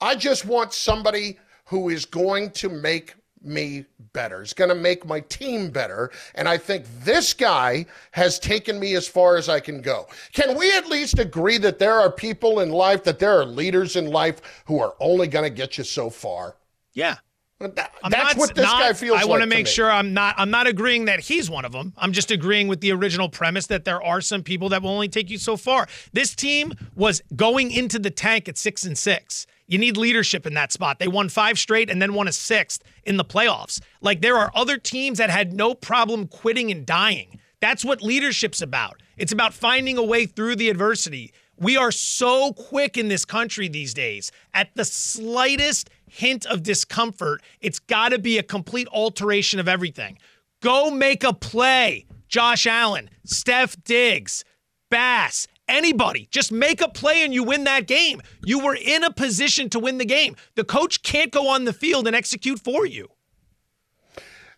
I 0.00 0.14
just 0.14 0.46
want 0.46 0.72
somebody 0.72 1.38
who 1.70 1.88
is 1.88 2.04
going 2.04 2.50
to 2.50 2.68
make 2.68 3.14
me 3.42 3.84
better. 4.12 4.42
Is 4.42 4.52
going 4.52 4.68
to 4.68 4.74
make 4.74 5.06
my 5.06 5.20
team 5.20 5.70
better. 5.70 6.10
And 6.34 6.46
I 6.48 6.58
think 6.58 6.84
this 7.04 7.32
guy 7.32 7.86
has 8.10 8.38
taken 8.38 8.78
me 8.78 8.94
as 8.96 9.08
far 9.08 9.36
as 9.36 9.48
I 9.48 9.60
can 9.60 9.80
go. 9.80 10.06
Can 10.32 10.58
we 10.58 10.70
at 10.76 10.88
least 10.88 11.18
agree 11.18 11.56
that 11.58 11.78
there 11.78 11.94
are 11.94 12.10
people 12.12 12.60
in 12.60 12.70
life, 12.70 13.02
that 13.04 13.18
there 13.18 13.38
are 13.40 13.44
leaders 13.46 13.96
in 13.96 14.06
life 14.10 14.62
who 14.66 14.80
are 14.80 14.94
only 15.00 15.26
going 15.26 15.44
to 15.44 15.50
get 15.50 15.78
you 15.78 15.84
so 15.84 16.10
far? 16.10 16.56
Yeah. 16.92 17.16
That- 17.60 17.92
I'm 18.02 18.10
that's 18.10 18.34
not- 18.34 18.36
what 18.36 18.54
this 18.54 18.64
not- 18.64 18.80
guy 18.80 18.92
feels 18.94 19.12
like. 19.12 19.20
I 19.20 19.22
like. 19.24 19.30
want 19.30 19.40
to 19.42 19.46
to 19.46 19.50
make 19.56 19.66
me. 19.66 19.70
sure 19.70 19.90
I'm 19.90 20.12
not. 20.12 20.34
I'm 20.38 20.50
not 20.50 20.66
agreeing 20.66 21.04
that 21.06 21.20
he's 21.20 21.48
one 21.48 21.64
of 21.64 21.72
them. 21.72 21.92
I'm 21.98 22.12
just 22.12 22.30
agreeing 22.30 22.68
with 22.68 22.80
the 22.80 22.90
original 22.92 23.28
premise 23.28 23.66
that 23.68 23.84
there 23.84 24.02
are 24.02 24.20
some 24.20 24.42
people 24.42 24.70
that 24.70 24.82
will 24.82 24.90
only 24.90 25.08
take 25.08 25.30
you 25.30 25.38
so 25.38 25.56
far. 25.56 25.86
This 26.12 26.34
team 26.34 26.72
was 26.94 27.22
going 27.36 27.70
into 27.70 27.98
the 27.98 28.10
tank 28.10 28.48
at 28.48 28.58
six 28.58 28.84
and 28.84 28.96
six. 28.98 29.46
You 29.70 29.78
need 29.78 29.96
leadership 29.96 30.48
in 30.48 30.54
that 30.54 30.72
spot. 30.72 30.98
They 30.98 31.06
won 31.06 31.28
five 31.28 31.56
straight 31.56 31.88
and 31.88 32.02
then 32.02 32.12
won 32.12 32.26
a 32.26 32.32
sixth 32.32 32.82
in 33.04 33.16
the 33.18 33.24
playoffs. 33.24 33.80
Like 34.00 34.20
there 34.20 34.36
are 34.36 34.50
other 34.52 34.76
teams 34.76 35.18
that 35.18 35.30
had 35.30 35.52
no 35.52 35.74
problem 35.74 36.26
quitting 36.26 36.72
and 36.72 36.84
dying. 36.84 37.38
That's 37.60 37.84
what 37.84 38.02
leadership's 38.02 38.60
about. 38.60 39.00
It's 39.16 39.30
about 39.30 39.54
finding 39.54 39.96
a 39.96 40.02
way 40.02 40.26
through 40.26 40.56
the 40.56 40.70
adversity. 40.70 41.32
We 41.56 41.76
are 41.76 41.92
so 41.92 42.52
quick 42.52 42.98
in 42.98 43.06
this 43.06 43.24
country 43.24 43.68
these 43.68 43.94
days. 43.94 44.32
At 44.54 44.74
the 44.74 44.84
slightest 44.84 45.88
hint 46.04 46.46
of 46.46 46.64
discomfort, 46.64 47.40
it's 47.60 47.78
got 47.78 48.08
to 48.08 48.18
be 48.18 48.38
a 48.38 48.42
complete 48.42 48.88
alteration 48.88 49.60
of 49.60 49.68
everything. 49.68 50.18
Go 50.62 50.90
make 50.90 51.22
a 51.22 51.32
play. 51.32 52.06
Josh 52.26 52.66
Allen, 52.66 53.08
Steph 53.24 53.76
Diggs, 53.84 54.44
Bass, 54.90 55.46
anybody. 55.70 56.28
Just 56.30 56.52
make 56.52 56.80
a 56.80 56.88
play 56.88 57.24
and 57.24 57.32
you 57.32 57.44
win 57.44 57.64
that 57.64 57.86
game. 57.86 58.20
You 58.44 58.58
were 58.58 58.74
in 58.76 59.04
a 59.04 59.12
position 59.12 59.70
to 59.70 59.78
win 59.78 59.98
the 59.98 60.04
game. 60.04 60.36
The 60.56 60.64
coach 60.64 61.02
can't 61.02 61.32
go 61.32 61.48
on 61.48 61.64
the 61.64 61.72
field 61.72 62.06
and 62.06 62.16
execute 62.16 62.60
for 62.60 62.84
you. 62.84 63.08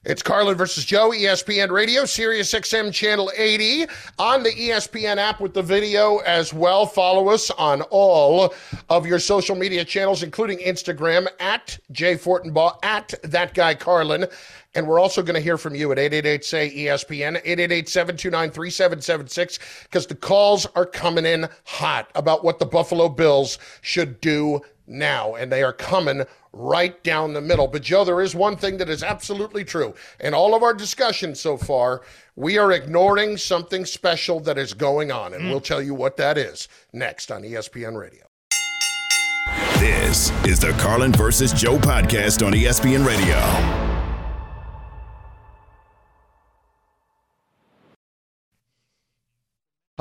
It's 0.05 0.21
Carlin 0.21 0.57
versus 0.57 0.85
Joe, 0.85 1.11
ESPN 1.11 1.71
Radio, 1.71 2.05
Sirius 2.05 2.53
XM 2.53 2.93
Channel 2.93 3.31
80, 3.37 3.87
on 4.19 4.43
the 4.43 4.51
ESPN 4.51 5.19
app 5.19 5.41
with 5.41 5.55
the 5.55 5.63
video 5.63 6.17
as 6.19 6.53
well. 6.53 6.87
Follow 6.87 7.29
us 7.29 7.53
on 7.53 7.83
all 7.83 8.53
of 8.89 9.07
your 9.07 9.21
social 9.21 9.55
media 9.55 9.85
channels, 9.85 10.25
including 10.25 10.59
Instagram 10.59 11.29
at 11.39 11.79
Jay 11.93 12.17
Fortenbaugh, 12.17 12.81
at 12.83 13.15
that 13.23 13.55
guy 13.55 13.77
Carlin. 13.77 14.27
And 14.75 14.89
we're 14.89 14.99
also 14.99 15.23
going 15.23 15.37
to 15.37 15.41
hear 15.41 15.57
from 15.57 15.77
you 15.77 15.93
at 15.93 16.01
888 16.01 16.45
say 16.45 16.71
ESPN, 16.75 17.37
888 17.37 17.89
729 17.89 18.51
3776, 18.51 19.59
because 19.85 20.09
the 20.09 20.17
calls 20.17 20.67
are 20.75 20.87
coming 20.87 21.27
in 21.27 21.49
hot 21.63 22.11
about 22.17 22.43
what 22.43 22.59
the 22.59 22.67
Buffalo 22.67 23.09
Bills 23.09 23.57
should 23.83 24.21
do 24.21 24.63
now, 24.87 25.35
and 25.35 25.51
they 25.51 25.63
are 25.63 25.73
coming 25.73 26.25
right 26.53 27.03
down 27.03 27.33
the 27.33 27.41
middle. 27.41 27.67
But, 27.67 27.83
Joe, 27.83 28.05
there 28.05 28.21
is 28.21 28.35
one 28.35 28.57
thing 28.57 28.79
that 28.79 28.89
is 28.89 29.03
absolutely 29.03 29.65
true. 29.65 29.95
In 30.21 30.35
all 30.35 30.55
of 30.55 30.63
our 30.63 30.75
discussion 30.75 31.35
so 31.35 31.57
far, 31.57 32.03
we 32.37 32.59
are 32.59 32.73
ignoring 32.73 33.37
something 33.37 33.85
special 33.85 34.41
that 34.41 34.59
is 34.59 34.75
going 34.75 35.11
on, 35.11 35.35
and 35.35 35.43
hmm. 35.43 35.51
we'll 35.51 35.61
tell 35.61 35.83
you 35.83 35.95
what 35.95 36.17
that 36.17 36.39
is 36.39 36.69
next 36.93 37.31
on 37.31 37.43
ESPN 37.43 37.99
Radio. 37.99 38.25
This 39.79 40.31
is 40.45 40.61
the 40.61 40.71
Carlin 40.79 41.13
versus 41.13 41.53
Joe 41.53 41.77
podcast 41.79 42.47
on 42.47 42.53
ESPN 42.53 43.05
Radio. 43.05 43.82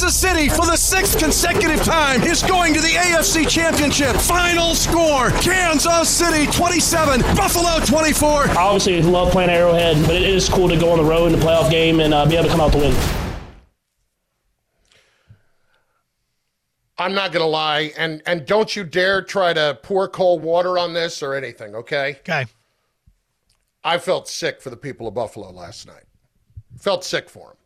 Kansas 0.00 0.18
City, 0.18 0.48
for 0.48 0.64
the 0.64 0.76
sixth 0.76 1.18
consecutive 1.18 1.82
time, 1.84 2.22
is 2.22 2.42
going 2.42 2.72
to 2.72 2.80
the 2.80 2.88
AFC 2.88 3.46
Championship. 3.46 4.16
Final 4.16 4.74
score 4.74 5.28
Kansas 5.42 6.08
City 6.08 6.50
27, 6.50 7.20
Buffalo 7.36 7.84
24. 7.84 8.48
Obviously, 8.56 9.02
love 9.02 9.30
playing 9.30 9.50
Arrowhead, 9.50 10.02
but 10.06 10.16
it 10.16 10.22
is 10.22 10.48
cool 10.48 10.70
to 10.70 10.78
go 10.78 10.92
on 10.92 10.96
the 10.96 11.04
road 11.04 11.30
in 11.30 11.38
the 11.38 11.44
playoff 11.44 11.70
game 11.70 12.00
and 12.00 12.14
uh, 12.14 12.24
be 12.24 12.34
able 12.34 12.44
to 12.44 12.50
come 12.50 12.62
out 12.62 12.72
to 12.72 12.78
win. 12.78 12.96
I'm 16.96 17.12
not 17.12 17.30
going 17.30 17.42
to 17.42 17.50
lie, 17.50 17.92
and 17.98 18.22
and 18.24 18.46
don't 18.46 18.74
you 18.74 18.84
dare 18.84 19.20
try 19.20 19.52
to 19.52 19.78
pour 19.82 20.08
cold 20.08 20.42
water 20.42 20.78
on 20.78 20.94
this 20.94 21.22
or 21.22 21.34
anything, 21.34 21.74
okay? 21.74 22.16
Okay. 22.20 22.46
I 23.84 23.98
felt 23.98 24.28
sick 24.28 24.62
for 24.62 24.70
the 24.70 24.78
people 24.78 25.06
of 25.06 25.12
Buffalo 25.12 25.50
last 25.50 25.86
night. 25.86 26.04
Felt 26.78 27.04
sick 27.04 27.28
for 27.28 27.48
them. 27.48 27.56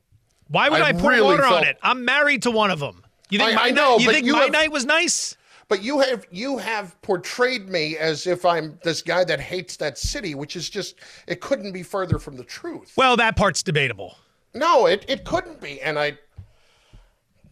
Why 0.48 0.68
would 0.68 0.80
I, 0.80 0.88
I 0.88 0.92
pour 0.92 1.10
really 1.10 1.22
water 1.22 1.44
on 1.46 1.64
it? 1.64 1.78
I'm 1.82 2.04
married 2.04 2.42
to 2.42 2.50
one 2.50 2.70
of 2.70 2.78
them. 2.80 3.02
You 3.30 3.38
think 3.38 3.52
I- 3.52 3.54
my 3.54 3.62
I 3.68 3.70
know, 3.70 3.96
night, 3.96 4.00
you 4.04 4.10
think 4.12 4.26
you 4.26 4.32
my 4.34 4.42
have- 4.42 4.52
night 4.52 4.70
was 4.72 4.84
nice? 4.84 5.36
But 5.68 5.82
you 5.82 6.00
have 6.00 6.26
you 6.30 6.58
have 6.58 7.00
portrayed 7.00 7.70
me 7.70 7.96
as 7.96 8.26
if 8.26 8.44
I'm 8.44 8.78
this 8.84 9.00
guy 9.00 9.24
that 9.24 9.40
hates 9.40 9.76
that 9.78 9.96
city, 9.96 10.34
which 10.34 10.56
is 10.56 10.68
just 10.68 10.96
it 11.26 11.40
couldn't 11.40 11.72
be 11.72 11.82
further 11.82 12.18
from 12.18 12.36
the 12.36 12.44
truth. 12.44 12.92
Well, 12.96 13.16
that 13.16 13.34
part's 13.34 13.62
debatable. 13.62 14.18
No, 14.52 14.84
it, 14.86 15.06
it 15.08 15.24
couldn't 15.24 15.62
be. 15.62 15.80
And 15.80 15.98
I 15.98 16.18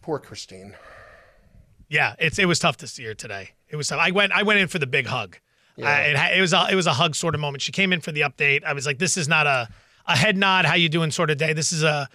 poor 0.03 0.19
Christine. 0.19 0.75
Yeah, 1.89 2.15
it's 2.19 2.37
it 2.39 2.45
was 2.45 2.59
tough 2.59 2.77
to 2.77 2.87
see 2.87 3.03
her 3.05 3.15
today. 3.15 3.49
It 3.69 3.75
was 3.77 3.87
tough. 3.87 3.99
I 3.99 4.11
went 4.11 4.31
I 4.31 4.43
went 4.43 4.59
in 4.59 4.67
for 4.67 4.77
the 4.79 4.87
big 4.87 5.07
hug. 5.07 5.37
I, 5.83 6.01
it, 6.01 6.37
it 6.37 6.41
was 6.41 6.53
a 6.53 6.67
it 6.69 6.75
was 6.75 6.85
a 6.85 6.93
hug 6.93 7.15
sort 7.15 7.33
of 7.33 7.41
moment. 7.41 7.63
She 7.63 7.71
came 7.71 7.91
in 7.91 7.99
for 7.99 8.11
the 8.11 8.21
update. 8.21 8.63
I 8.63 8.73
was 8.73 8.85
like, 8.85 8.99
this 8.99 9.17
is 9.17 9.27
not 9.27 9.47
a 9.47 9.67
a 10.07 10.15
head 10.15 10.37
nod. 10.37 10.65
How 10.65 10.75
you 10.75 10.87
doing? 10.87 11.09
Sort 11.09 11.31
of 11.31 11.37
day. 11.37 11.53
This 11.53 11.71
is 11.73 11.81
a 11.81 12.07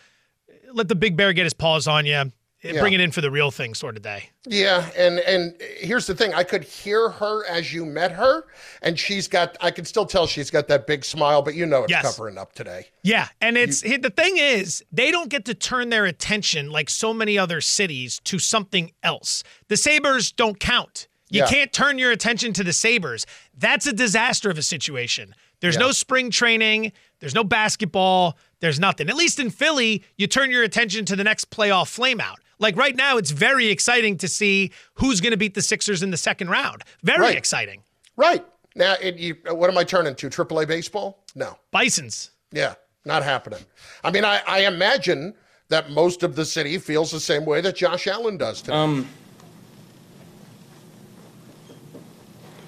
let 0.72 0.88
the 0.88 0.94
big 0.94 1.16
bear 1.16 1.32
get 1.32 1.44
his 1.44 1.54
paws 1.54 1.86
on 1.88 2.06
you. 2.06 2.32
Yeah. 2.60 2.80
Bring 2.80 2.92
it 2.92 2.98
in 3.00 3.12
for 3.12 3.20
the 3.20 3.30
real 3.30 3.52
thing 3.52 3.72
sort 3.72 3.96
of 3.96 4.02
day. 4.02 4.30
Yeah, 4.44 4.90
and 4.96 5.20
and 5.20 5.54
here's 5.78 6.08
the 6.08 6.14
thing: 6.16 6.34
I 6.34 6.42
could 6.42 6.64
hear 6.64 7.08
her 7.08 7.46
as 7.46 7.72
you 7.72 7.86
met 7.86 8.10
her, 8.10 8.46
and 8.82 8.98
she's 8.98 9.28
got. 9.28 9.56
I 9.60 9.70
can 9.70 9.84
still 9.84 10.04
tell 10.04 10.26
she's 10.26 10.50
got 10.50 10.66
that 10.66 10.84
big 10.88 11.04
smile, 11.04 11.40
but 11.40 11.54
you 11.54 11.66
know 11.66 11.84
it's 11.84 11.90
Yes. 11.92 12.02
covering 12.02 12.36
up 12.36 12.54
today. 12.54 12.88
Yeah, 13.04 13.28
and 13.40 13.56
it's 13.56 13.82
the 13.82 14.12
thing 14.14 14.38
is 14.38 14.82
they 14.90 15.12
don't 15.12 15.30
get 15.30 15.44
to 15.44 15.54
turn 15.54 15.90
their 15.90 16.04
attention 16.04 16.68
like 16.68 16.90
so 16.90 17.14
many 17.14 17.38
other 17.38 17.60
cities 17.60 18.20
to 18.24 18.40
something 18.40 18.90
else. 19.04 19.44
The 19.68 19.76
Sabres 19.76 20.32
don't 20.32 20.58
count. 20.58 21.06
You 21.30 21.42
Yeah. 21.42 21.46
can't 21.50 21.72
turn 21.72 21.96
your 21.98 22.10
attention 22.10 22.52
to 22.54 22.64
the 22.64 22.72
Sabres. 22.72 23.24
That's 23.56 23.86
a 23.86 23.92
disaster 23.92 24.50
of 24.50 24.58
a 24.58 24.62
situation. 24.62 25.32
There's 25.60 25.76
no 25.78 25.92
spring 25.92 26.30
training, 26.32 26.90
there's 27.20 27.34
no 27.34 27.44
basketball, 27.44 28.36
there's 28.60 28.80
nothing. 28.80 29.08
At 29.08 29.16
least 29.16 29.38
in 29.38 29.50
Philly, 29.50 30.02
you 30.16 30.26
turn 30.26 30.50
your 30.50 30.62
attention 30.62 31.04
to 31.06 31.16
the 31.16 31.24
next 31.24 31.50
playoff 31.50 31.96
flameout. 31.96 32.36
Like 32.58 32.76
right 32.76 32.96
now, 32.96 33.16
it's 33.16 33.30
very 33.30 33.68
exciting 33.68 34.18
to 34.18 34.28
see 34.28 34.72
who's 34.94 35.20
going 35.20 35.30
to 35.30 35.36
beat 35.36 35.54
the 35.54 35.62
Sixers 35.62 36.02
in 36.02 36.10
the 36.10 36.16
second 36.16 36.50
round. 36.50 36.82
Very 37.02 37.20
Right. 37.20 37.36
exciting. 37.36 37.82
Right 38.16 38.44
now, 38.74 38.94
it, 39.00 39.16
you, 39.16 39.36
what 39.50 39.70
am 39.70 39.78
I 39.78 39.84
turning 39.84 40.14
to? 40.16 40.28
AAA 40.28 40.66
baseball? 40.66 41.24
No. 41.36 41.56
Bisons. 41.70 42.30
Yeah, 42.50 42.74
not 43.04 43.22
happening. 43.22 43.60
I 44.02 44.10
mean, 44.10 44.24
I, 44.24 44.40
I 44.46 44.60
imagine 44.66 45.34
that 45.68 45.90
most 45.90 46.22
of 46.24 46.34
the 46.34 46.44
city 46.44 46.78
feels 46.78 47.12
the 47.12 47.20
same 47.20 47.44
way 47.44 47.60
that 47.60 47.76
Josh 47.76 48.06
Allen 48.08 48.38
does 48.38 48.62
today. 48.62 48.76
Um, 48.76 49.06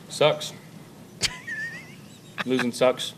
sucks. 0.09 0.53
losing 2.45 2.71
sucks. 2.73 3.15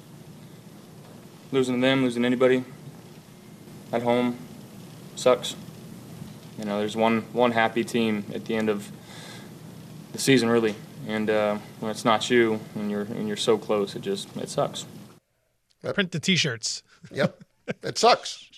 Losing 1.53 1.81
them, 1.81 2.03
losing 2.03 2.25
anybody 2.25 2.65
at 3.93 4.03
home 4.03 4.39
sucks. 5.17 5.55
You 6.59 6.65
know, 6.65 6.79
there's 6.79 6.97
one 6.97 7.23
one 7.33 7.53
happy 7.53 7.85
team 7.85 8.25
at 8.35 8.47
the 8.47 8.57
end 8.57 8.69
of 8.69 8.91
the 10.13 10.19
season, 10.19 10.49
really, 10.49 10.75
and 11.07 11.29
uh, 11.29 11.59
when 11.81 11.91
it's 11.91 12.05
not 12.05 12.29
you 12.31 12.61
and 12.75 12.91
you're 12.91 13.03
and 13.03 13.29
you're 13.29 13.37
so 13.37 13.59
close, 13.59 13.95
it 13.95 14.01
just 14.01 14.35
it 14.37 14.49
sucks. 14.49 14.87
Print 15.83 16.13
the 16.13 16.21
T-shirts. 16.21 16.83
Yep, 17.11 17.45
it 17.83 17.99
sucks. 17.99 18.49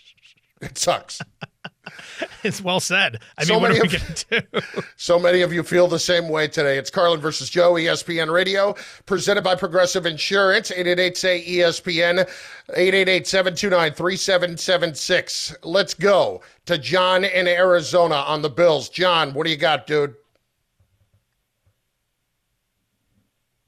It 0.60 0.78
sucks. 0.78 1.20
It's 2.44 2.60
well 2.60 2.78
said. 2.80 3.20
I 3.38 3.44
So 3.44 3.54
mean, 3.54 3.62
what 3.62 3.70
are 3.70 3.74
many 3.74 3.88
we 3.88 3.96
of- 3.96 4.02
going 4.02 4.14
to 4.14 4.40
do? 4.40 4.82
So 4.96 5.18
many 5.18 5.40
of 5.42 5.52
you 5.52 5.62
feel 5.62 5.86
the 5.88 5.98
same 5.98 6.28
way 6.28 6.46
today. 6.46 6.76
It's 6.78 6.90
Carlin 6.90 7.20
versus 7.20 7.48
Joe, 7.48 7.72
ESPN 7.74 8.30
Radio, 8.32 8.74
presented 9.06 9.42
by 9.42 9.54
Progressive 9.54 10.04
Insurance, 10.06 10.70
888-SAY-ESPN, 10.70 12.28
888-729-3776. 12.76 15.56
Let's 15.64 15.94
go 15.94 16.42
to 16.66 16.76
John 16.78 17.24
in 17.24 17.48
Arizona 17.48 18.16
on 18.16 18.42
the 18.42 18.50
Bills. 18.50 18.88
John, 18.90 19.32
what 19.34 19.44
do 19.44 19.50
you 19.50 19.56
got, 19.56 19.86
dude? 19.86 20.14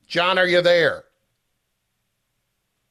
John, 0.07 0.39
are 0.39 0.47
you 0.47 0.63
there? 0.63 1.05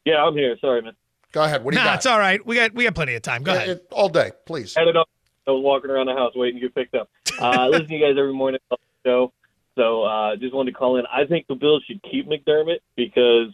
Yeah, 0.03 0.23
I'm 0.23 0.33
here. 0.35 0.57
Sorry, 0.59 0.81
man. 0.81 0.93
Go 1.31 1.43
ahead. 1.43 1.63
What 1.63 1.73
do 1.73 1.79
you 1.79 1.83
nah, 1.83 1.91
got? 1.91 1.95
it's 1.97 2.05
all 2.05 2.19
right. 2.19 2.45
We 2.45 2.55
got 2.55 2.73
we 2.73 2.83
got 2.85 2.95
plenty 2.95 3.15
of 3.15 3.21
time. 3.21 3.43
Go 3.43 3.53
Yeah, 3.53 3.57
ahead. 3.59 3.69
it- 3.77 3.88
all 3.91 4.09
day, 4.09 4.31
please. 4.45 4.75
Had 4.75 4.88
it 4.88 4.97
up. 4.97 5.07
I 5.47 5.51
was 5.51 5.63
walking 5.63 5.91
around 5.91 6.08
the 6.08 6.13
house 6.13 6.34
waiting 6.36 6.60
to 6.60 6.67
get 6.67 6.75
picked 6.75 6.95
up. 6.95 7.10
Uh, 7.39 7.45
I 7.45 7.67
listen 7.67 7.88
to 7.88 7.93
you 7.93 8.05
guys 8.05 8.17
every 8.17 8.34
morning 8.34 8.60
on 8.71 8.77
the 8.81 9.10
show. 9.10 9.34
So 9.75 10.03
uh, 10.03 10.36
just 10.38 10.53
wanted 10.53 10.71
to 10.71 10.77
call 10.77 10.97
in. 10.97 11.05
I 11.12 11.25
think 11.25 11.47
the 11.47 11.55
Bills 11.55 11.84
should 11.88 12.01
keep 12.03 12.27
McDermott 12.27 12.79
because 12.95 13.53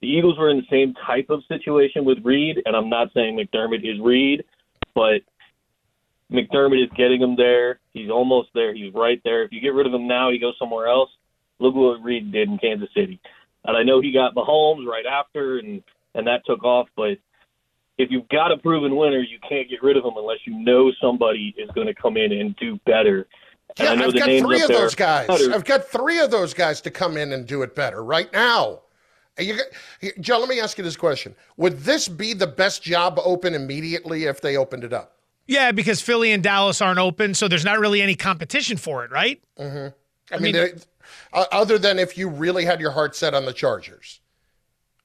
the 0.00 0.08
Eagles 0.08 0.38
were 0.38 0.50
in 0.50 0.58
the 0.58 0.66
same 0.70 0.94
type 1.06 1.30
of 1.30 1.42
situation 1.48 2.04
with 2.04 2.18
Reid, 2.24 2.62
and 2.64 2.74
I'm 2.74 2.88
not 2.88 3.12
saying 3.14 3.36
McDermott 3.36 3.88
is 3.88 4.00
Reid, 4.00 4.44
but 4.94 5.20
McDermott 6.30 6.82
is 6.82 6.90
getting 6.96 7.20
him 7.20 7.36
there. 7.36 7.78
He's 7.92 8.10
almost 8.10 8.48
there. 8.54 8.74
He's 8.74 8.92
right 8.94 9.20
there. 9.24 9.42
If 9.44 9.52
you 9.52 9.60
get 9.60 9.74
rid 9.74 9.86
of 9.86 9.94
him 9.94 10.06
now, 10.08 10.30
he 10.30 10.38
goes 10.38 10.54
somewhere 10.58 10.88
else. 10.88 11.10
Look 11.58 11.74
what 11.74 12.02
Reid 12.02 12.32
did 12.32 12.48
in 12.48 12.58
Kansas 12.58 12.88
City. 12.94 13.20
And 13.64 13.76
I 13.76 13.82
know 13.82 14.00
he 14.00 14.12
got 14.12 14.34
Mahomes 14.34 14.86
right 14.86 15.06
after, 15.06 15.58
and 15.58 15.82
and 16.14 16.26
that 16.26 16.44
took 16.46 16.64
off. 16.64 16.88
But 16.96 17.18
if 18.00 18.10
you've 18.10 18.28
got 18.28 18.50
a 18.52 18.56
proven 18.56 18.96
winner, 18.96 19.18
you 19.20 19.38
can't 19.48 19.68
get 19.68 19.82
rid 19.82 19.96
of 19.96 20.02
them 20.02 20.14
unless 20.16 20.38
you 20.46 20.58
know 20.58 20.90
somebody 21.00 21.54
is 21.58 21.70
going 21.74 21.86
to 21.86 21.94
come 21.94 22.16
in 22.16 22.32
and 22.32 22.56
do 22.56 22.78
better. 22.86 23.26
And 23.78 23.86
Yeah, 23.86 23.92
I 23.92 23.94
know 23.96 24.06
I've 24.06 24.12
the 24.12 24.18
got 24.18 24.28
names 24.28 24.42
three 24.46 24.62
of 24.62 24.68
those 24.68 24.94
guys. 24.94 25.26
better. 25.28 25.52
I've 25.54 25.64
got 25.64 25.84
three 25.86 26.18
of 26.18 26.30
those 26.30 26.54
guys 26.54 26.80
to 26.82 26.90
come 26.90 27.16
in 27.16 27.32
and 27.32 27.46
do 27.46 27.62
it 27.62 27.74
better 27.74 28.02
right 28.02 28.32
now. 28.32 28.80
You, 29.38 29.58
Joe, 30.20 30.38
let 30.38 30.48
me 30.48 30.60
ask 30.60 30.76
you 30.76 30.84
this 30.84 30.96
question: 30.96 31.34
Would 31.56 31.78
this 31.80 32.08
be 32.08 32.34
the 32.34 32.46
best 32.46 32.82
job 32.82 33.18
open 33.24 33.54
immediately 33.54 34.24
if 34.24 34.40
they 34.40 34.56
opened 34.56 34.84
it 34.84 34.92
up? 34.92 35.16
Yeah, 35.46 35.72
because 35.72 36.00
Philly 36.00 36.32
and 36.32 36.42
Dallas 36.42 36.80
aren't 36.82 36.98
open, 36.98 37.34
so 37.34 37.48
there's 37.48 37.64
not 37.64 37.78
really 37.80 38.02
any 38.02 38.14
competition 38.16 38.76
for 38.76 39.04
it, 39.04 39.10
right? 39.10 39.40
Mm-hmm. 39.58 39.88
I, 40.32 40.36
I 40.36 40.38
mean, 40.38 40.42
mean- 40.42 40.52
there- 40.54 40.74
uh, 41.32 41.44
other 41.52 41.76
than 41.78 41.98
if 41.98 42.16
you 42.18 42.28
really 42.28 42.64
had 42.64 42.80
your 42.80 42.90
heart 42.92 43.16
set 43.16 43.34
on 43.34 43.44
the 43.46 43.52
Chargers, 43.52 44.20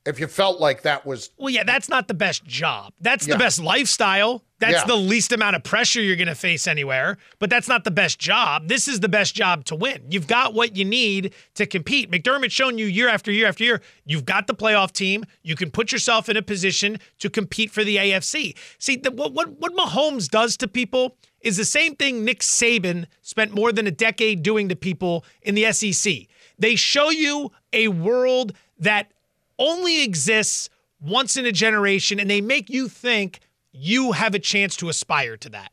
if 0.06 0.20
you 0.20 0.28
felt 0.28 0.60
like 0.60 0.84
that 0.84 1.06
was 1.06 1.32
Well, 1.38 1.50
yeah, 1.50 1.63
that's 1.63 1.89
not 1.89 2.08
the 2.08 2.13
best 2.13 2.46
job. 2.46 2.94
That's 3.02 3.28
Yeah. 3.28 3.34
the 3.36 3.39
best 3.39 3.60
lifestyle. 3.60 4.44
That's 4.60 4.74
Yeah. 4.82 4.86
the 4.86 4.96
least 4.96 5.32
amount 5.34 5.56
of 5.58 5.63
pressure 5.63 6.02
you're 6.02 6.15
going 6.15 6.28
to 6.30 6.36
face 6.36 6.65
anywhere, 6.65 7.18
but 7.39 7.50
that's 7.50 7.68
not 7.68 7.84
the 7.84 7.91
best 7.91 8.20
job. 8.20 8.70
This 8.70 8.88
is 8.88 9.02
the 9.02 9.10
best 9.10 9.36
job 9.36 9.65
to 9.65 9.76
win. 9.76 10.04
You've 10.10 10.28
got 10.28 10.54
what 10.54 10.78
you 10.78 10.86
need 10.86 11.34
to 11.56 11.65
compete. 11.65 12.10
McDermott's 12.10 12.54
shown 12.54 12.78
you 12.78 12.86
year 12.86 13.10
after 13.10 13.32
year 13.32 13.48
after 13.48 13.63
year, 13.65 13.82
you've 14.06 14.24
got 14.26 14.48
the 14.48 14.56
playoff 14.56 14.91
team. 14.94 15.26
You 15.44 15.56
can 15.56 15.72
put 15.72 15.91
yourself 15.91 16.30
in 16.30 16.38
a 16.38 16.41
position 16.41 17.00
to 17.20 17.30
compete 17.30 17.72
for 17.72 17.84
the 17.84 17.98
AFC. 17.98 18.56
See, 18.80 18.96
the, 18.96 19.12
what, 19.12 19.34
what, 19.34 19.50
what 19.60 19.76
Mahomes 19.76 20.30
does 20.30 20.56
to 20.58 20.68
people 20.70 21.18
is 21.41 21.58
the 21.58 21.65
same 21.65 21.96
thing 21.96 22.24
Nick 22.24 22.39
Saban 22.39 23.06
spent 23.22 23.54
more 23.54 23.72
than 23.74 23.88
a 23.88 23.91
decade 23.91 24.41
doing 24.41 24.70
to 24.70 24.76
people 24.76 25.26
in 25.41 25.54
the 25.56 25.72
SEC. 25.74 26.28
They 26.58 26.76
show 26.76 27.10
you 27.10 27.52
a 27.74 27.89
world 27.89 28.54
that 28.80 29.12
only 29.60 30.04
exists 30.04 30.70
once 31.00 31.38
in 31.38 31.46
a 31.46 31.52
generation, 31.52 32.20
and 32.20 32.30
they 32.30 32.41
make 32.41 32.70
you 32.70 32.88
think 32.88 33.39
you 33.72 34.13
have 34.13 34.34
a 34.34 34.39
chance 34.39 34.76
to 34.78 34.89
aspire 34.89 35.38
to 35.38 35.50
that. 35.50 35.72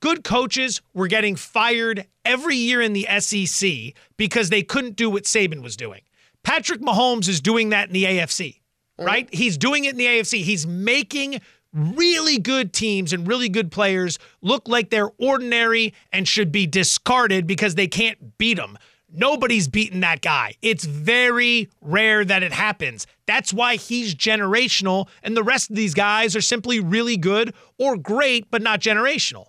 Good 0.00 0.24
coaches 0.24 0.82
were 0.92 1.06
getting 1.06 1.36
fired 1.36 2.06
every 2.24 2.56
year 2.56 2.80
in 2.82 2.92
the 2.92 3.06
SEC 3.20 3.94
because 4.16 4.50
they 4.50 4.62
couldn't 4.62 4.96
do 4.96 5.08
what 5.08 5.24
Saban 5.24 5.62
was 5.62 5.76
doing. 5.76 6.02
Patrick 6.42 6.80
Mahomes 6.80 7.28
is 7.28 7.40
doing 7.40 7.70
that 7.70 7.88
in 7.88 7.94
the 7.94 8.04
AFC, 8.04 8.60
mm-hmm. 8.98 9.04
right? 9.04 9.34
He's 9.34 9.56
doing 9.56 9.84
it 9.84 9.92
in 9.92 9.96
the 9.96 10.06
AFC. 10.06 10.42
He's 10.42 10.66
making 10.66 11.40
really 11.72 12.38
good 12.38 12.72
teams 12.72 13.12
and 13.12 13.26
really 13.26 13.48
good 13.48 13.72
players 13.72 14.18
look 14.42 14.68
like 14.68 14.90
they're 14.90 15.10
ordinary 15.18 15.92
and 16.12 16.28
should 16.28 16.52
be 16.52 16.66
discarded 16.66 17.46
because 17.46 17.74
they 17.74 17.88
can't 17.88 18.38
beat 18.38 18.58
them. 18.58 18.78
Nobody's 19.16 19.68
beaten 19.68 20.00
that 20.00 20.22
guy. 20.22 20.56
It's 20.60 20.84
very 20.84 21.70
rare 21.80 22.24
that 22.24 22.42
it 22.42 22.52
happens. 22.52 23.06
That's 23.26 23.52
why 23.52 23.76
he's 23.76 24.12
generational, 24.12 25.06
and 25.22 25.36
the 25.36 25.44
rest 25.44 25.70
of 25.70 25.76
these 25.76 25.94
guys 25.94 26.34
are 26.34 26.40
simply 26.40 26.80
really 26.80 27.16
good 27.16 27.54
or 27.78 27.96
great, 27.96 28.50
but 28.50 28.60
not 28.60 28.80
generational. 28.80 29.46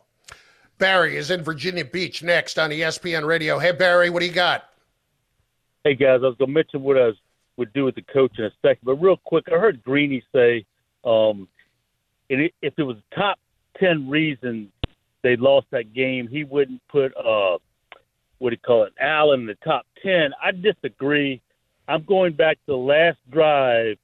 Barry 0.77 1.17
is 1.17 1.31
in 1.31 1.41
Virginia 1.41 1.83
Beach 1.83 2.21
next 2.21 2.59
on 2.59 2.69
ESPN 2.69 3.25
Radio. 3.25 3.57
Hey 3.57 3.71
Barry, 3.71 4.11
what 4.11 4.19
do 4.19 4.27
you 4.27 4.33
got? 4.33 4.65
Hey 5.83 5.95
guys, 5.95 6.19
I 6.23 6.27
was 6.27 6.35
gonna 6.37 6.51
mention 6.51 6.83
what 6.83 6.97
I 6.97 7.07
was, 7.07 7.15
would 7.57 7.73
do 7.73 7.85
with 7.85 7.95
the 7.95 8.03
coach 8.03 8.37
in 8.37 8.45
a 8.45 8.51
second, 8.61 8.81
but 8.83 8.95
real 8.95 9.17
quick, 9.25 9.45
I 9.47 9.57
heard 9.57 9.81
Greeny 9.83 10.23
say, 10.31 10.65
um, 11.03 11.47
it, 12.29 12.53
if 12.61 12.73
it 12.77 12.83
was 12.83 12.97
top 13.15 13.39
ten 13.79 14.09
reasons 14.09 14.67
they 15.23 15.35
lost 15.37 15.65
that 15.71 15.91
game, 15.93 16.27
he 16.27 16.43
wouldn't 16.43 16.81
put 16.87 17.15
uh, 17.17 17.57
what 18.39 18.49
do 18.49 18.53
you 18.55 18.65
call 18.65 18.83
it, 18.83 18.93
Allen 18.99 19.41
in 19.41 19.45
the 19.47 19.55
top 19.63 19.85
ten. 20.03 20.31
I 20.41 20.51
disagree. 20.51 21.41
I'm 21.87 22.03
going 22.03 22.33
back 22.33 22.57
to 22.57 22.73
the 22.73 22.77
last 22.77 23.17
drive 23.29 23.97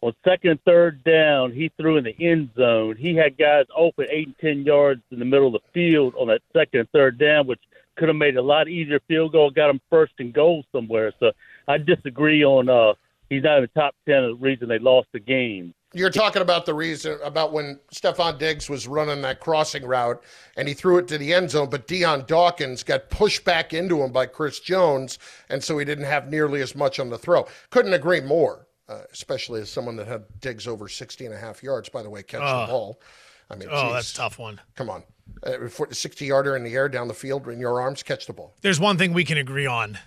on 0.00 0.14
second 0.24 0.50
and 0.50 0.62
third 0.64 1.02
down. 1.02 1.52
He 1.52 1.72
threw 1.76 1.96
in 1.96 2.04
the 2.04 2.16
end 2.20 2.50
zone. 2.56 2.96
He 2.96 3.14
had 3.16 3.36
guys 3.38 3.64
open 3.76 4.06
eight 4.10 4.26
and 4.26 4.38
ten 4.38 4.64
yards 4.64 5.02
in 5.10 5.18
the 5.18 5.24
middle 5.24 5.48
of 5.48 5.54
the 5.54 5.68
field 5.72 6.14
on 6.16 6.28
that 6.28 6.42
second 6.52 6.80
and 6.80 6.90
third 6.90 7.18
down, 7.18 7.46
which 7.46 7.60
could 7.96 8.08
have 8.08 8.16
made 8.16 8.36
a 8.36 8.42
lot 8.42 8.68
easier 8.68 9.00
field 9.08 9.32
goal, 9.32 9.50
got 9.50 9.70
him 9.70 9.80
first 9.88 10.12
and 10.18 10.32
goal 10.32 10.64
somewhere. 10.72 11.12
So 11.20 11.32
I 11.68 11.78
disagree 11.78 12.44
on 12.44 12.68
uh, 12.68 12.94
he's 13.30 13.42
not 13.42 13.58
in 13.58 13.62
the 13.62 13.80
top 13.80 13.94
ten 14.06 14.24
of 14.24 14.38
the 14.38 14.44
reason 14.44 14.68
they 14.68 14.78
lost 14.78 15.08
the 15.12 15.20
game. 15.20 15.74
You're 15.94 16.10
talking 16.10 16.42
about 16.42 16.66
the 16.66 16.74
reason 16.74 17.18
about 17.22 17.52
when 17.52 17.78
Stefon 17.94 18.38
Diggs 18.38 18.68
was 18.68 18.88
running 18.88 19.22
that 19.22 19.40
crossing 19.40 19.84
route 19.84 20.22
and 20.56 20.66
he 20.66 20.74
threw 20.74 20.98
it 20.98 21.06
to 21.08 21.18
the 21.18 21.32
end 21.32 21.50
zone, 21.50 21.70
but 21.70 21.86
Dion 21.86 22.24
Dawkins 22.26 22.82
got 22.82 23.08
pushed 23.10 23.44
back 23.44 23.72
into 23.72 24.02
him 24.02 24.10
by 24.12 24.26
Chris 24.26 24.58
Jones, 24.60 25.18
and 25.48 25.62
so 25.62 25.78
he 25.78 25.84
didn't 25.84 26.04
have 26.04 26.28
nearly 26.28 26.60
as 26.62 26.74
much 26.74 26.98
on 26.98 27.10
the 27.10 27.18
throw. 27.18 27.46
Couldn't 27.70 27.92
agree 27.92 28.20
more, 28.20 28.66
uh, 28.88 29.02
especially 29.12 29.60
as 29.60 29.70
someone 29.70 29.94
that 29.96 30.08
had 30.08 30.24
Diggs 30.40 30.66
over 30.66 30.88
60 30.88 31.26
and 31.26 31.34
a 31.34 31.38
half 31.38 31.62
yards, 31.62 31.88
by 31.88 32.02
the 32.02 32.10
way, 32.10 32.22
catch 32.22 32.40
Oh. 32.42 32.60
the 32.62 32.66
ball. 32.66 33.00
I 33.50 33.54
mean, 33.56 33.68
Oh, 33.70 33.84
geez. 33.84 33.92
that's 33.94 34.12
a 34.12 34.16
tough 34.16 34.38
one. 34.38 34.60
Come 34.74 34.90
on. 34.90 35.04
Uh, 35.42 35.68
60 35.90 36.24
yarder 36.26 36.56
in 36.56 36.64
the 36.64 36.74
air 36.74 36.88
down 36.88 37.08
the 37.08 37.14
field 37.14 37.46
in 37.48 37.60
your 37.60 37.80
arms, 37.80 38.02
catch 38.02 38.26
the 38.26 38.32
ball. 38.32 38.54
There's 38.62 38.80
one 38.80 38.98
thing 38.98 39.12
we 39.12 39.24
can 39.24 39.38
agree 39.38 39.66
on. 39.66 39.98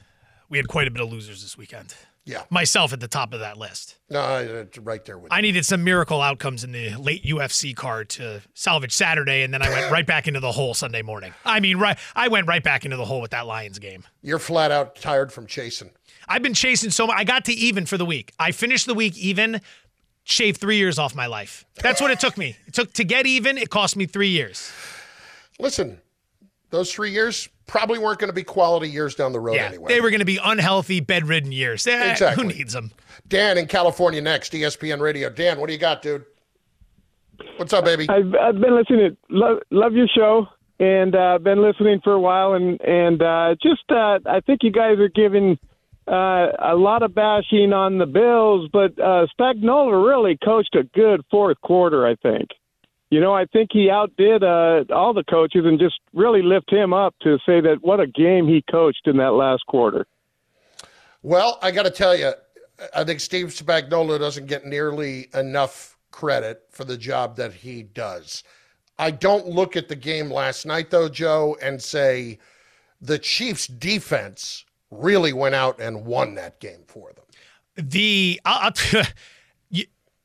We 0.50 0.58
had 0.58 0.68
quite 0.68 0.88
a 0.88 0.92
bit 0.92 1.02
of 1.02 1.12
losers 1.12 1.42
this 1.44 1.58
weekend. 1.58 1.94
Yeah. 2.28 2.44
Myself 2.50 2.92
at 2.92 3.00
the 3.00 3.08
top 3.08 3.34
of 3.34 3.40
that 3.40 3.58
list. 3.58 3.96
No, 4.10 4.68
right 4.82 5.04
there 5.06 5.18
with 5.18 5.32
I 5.32 5.40
needed 5.40 5.66
some 5.66 5.86
miracle 5.86 6.22
outcomes 6.22 6.66
in 6.66 6.74
the 6.74 6.94
late 6.98 7.24
UFC 7.24 7.74
card 7.74 8.10
to 8.10 8.42
salvage 8.54 8.92
Saturday, 8.92 9.44
and 9.44 9.54
then 9.54 9.62
I 9.62 9.70
went 9.70 9.90
right 9.92 10.06
back 10.06 10.28
into 10.28 10.42
the 10.42 10.52
hole 10.52 10.74
Sunday 10.74 11.02
morning. 11.02 11.34
I 11.46 11.62
mean, 11.62 11.78
right, 11.78 11.98
I 12.18 12.28
went 12.28 12.46
right 12.46 12.62
back 12.62 12.84
into 12.84 12.98
the 12.98 13.06
hole 13.06 13.22
with 13.22 13.32
that 13.32 13.48
Lions 13.48 13.80
game. 13.80 14.04
You're 14.22 14.40
flat 14.40 14.72
out 14.72 14.98
tired 14.98 15.32
from 15.32 15.48
chasing. 15.48 15.90
I've 16.28 16.44
been 16.44 16.54
chasing 16.54 16.92
so 16.92 17.08
much. 17.08 17.16
I 17.18 17.24
got 17.24 17.46
to 17.46 17.54
even 17.54 17.86
for 17.86 17.98
the 17.98 18.06
week. 18.06 18.34
I 18.38 18.52
finished 18.52 18.88
the 18.88 18.94
week 18.94 19.18
even, 19.18 19.62
shaved 20.26 20.60
three 20.60 20.76
years 20.76 21.00
off 21.00 21.16
my 21.16 21.28
life. 21.28 21.66
That's 21.82 22.02
what 22.02 22.12
it 22.12 22.20
took 22.20 22.38
me. 22.38 22.58
It 22.68 22.74
took 22.74 22.92
to 22.94 23.06
get 23.06 23.26
even. 23.26 23.58
It 23.58 23.70
cost 23.70 23.96
me 23.96 24.06
three 24.06 24.30
years. 24.30 24.70
Listen, 25.60 26.02
those 26.72 26.92
three 26.92 27.12
years 27.12 27.48
probably 27.68 28.00
weren't 28.00 28.20
going 28.20 28.30
to 28.30 28.34
be 28.34 28.44
quality 28.44 28.90
years 28.90 29.14
down 29.16 29.32
the 29.34 29.40
road 29.40 29.56
Yeah, 29.56 29.66
anyway. 29.68 29.88
they 29.94 30.02
were 30.02 30.10
going 30.10 30.20
to 30.22 30.26
be 30.26 30.40
unhealthy, 30.44 31.00
bedridden 31.02 31.52
years. 31.52 31.86
Eh, 31.86 32.12
Exactly. 32.12 32.44
Who 32.44 32.50
needs 32.52 32.74
them? 32.74 32.92
Dan 33.28 33.58
in 33.58 33.68
California 33.68 34.22
next, 34.22 34.54
ESPN 34.54 35.00
Radio. 35.02 35.30
Dan, 35.30 35.60
what 35.60 35.68
do 35.68 35.74
you 35.74 35.80
got, 35.80 36.02
dude? 36.02 36.24
What's 37.58 37.74
up, 37.74 37.86
baby? 37.86 38.08
I've, 38.10 38.34
I've 38.36 38.60
been 38.60 38.76
listening. 38.76 39.12
To, 39.12 39.18
love, 39.30 39.58
love 39.70 39.94
your 39.94 40.08
show, 40.08 40.48
and 40.80 41.16
uh, 41.16 41.38
been 41.40 41.62
listening 41.62 42.00
for 42.04 42.14
a 42.14 42.20
while, 42.20 42.54
and 42.54 42.80
and 42.82 43.22
uh, 43.22 43.56
just 43.62 43.84
uh, 43.90 44.20
I 44.26 44.40
think 44.46 44.62
you 44.64 44.72
guys 44.72 44.98
are 45.00 45.10
giving 45.10 45.60
uh, 46.08 46.48
a 46.60 46.76
lot 46.76 47.04
of 47.04 47.14
bashing 47.14 47.74
on 47.74 47.98
the 48.00 48.06
Bills, 48.08 48.70
but 48.72 48.98
uh, 49.00 49.28
Spagnola 49.40 50.04
really 50.08 50.38
coached 50.44 50.76
a 50.76 50.84
good 50.84 51.22
fourth 51.30 51.60
quarter. 51.62 52.08
I 52.08 52.16
think. 52.16 52.50
You 53.10 53.22
know, 53.22 53.34
I 53.34 53.46
think 53.46 53.70
he 53.72 53.90
outdid 53.90 54.44
uh, 54.44 54.84
all 54.94 55.14
the 55.14 55.24
coaches, 55.30 55.64
and 55.66 55.80
just 55.80 55.96
really 56.14 56.42
lift 56.42 56.72
him 56.72 56.94
up 56.94 57.16
to 57.22 57.38
say 57.46 57.62
that 57.62 57.78
what 57.82 58.00
a 58.00 58.08
game 58.08 58.48
he 58.48 58.64
coached 58.70 59.04
in 59.06 59.18
that 59.18 59.32
last 59.32 59.66
quarter. 59.68 60.06
Well, 61.24 61.58
I 61.62 61.72
got 61.72 61.84
to 61.84 61.92
tell 61.92 62.16
you, 62.16 62.34
I 62.96 63.04
think 63.04 63.20
Steve 63.20 63.48
Spagnuolo 63.48 64.20
doesn't 64.20 64.46
get 64.48 64.66
nearly 64.66 65.30
enough 65.34 65.98
credit 66.12 66.64
for 66.70 66.84
the 66.84 66.98
job 66.98 67.36
that 67.38 67.54
he 67.54 67.84
does. 67.84 68.44
I 69.00 69.12
don't 69.12 69.48
look 69.48 69.76
at 69.76 69.88
the 69.88 69.96
game 69.96 70.30
last 70.32 70.66
night, 70.66 70.90
though, 70.90 71.10
Joe, 71.10 71.58
and 71.62 71.82
say 71.82 72.40
the 73.00 73.20
Chiefs' 73.20 73.68
defense 73.68 74.66
really 74.92 75.34
went 75.34 75.56
out 75.56 75.80
and 75.80 76.06
won 76.06 76.36
that 76.36 76.60
game 76.60 76.84
for 76.88 77.12
them. 77.14 77.26
the 77.90 78.40
I'll, 78.46 78.72
I'll, 78.72 78.72
you- 78.92 79.04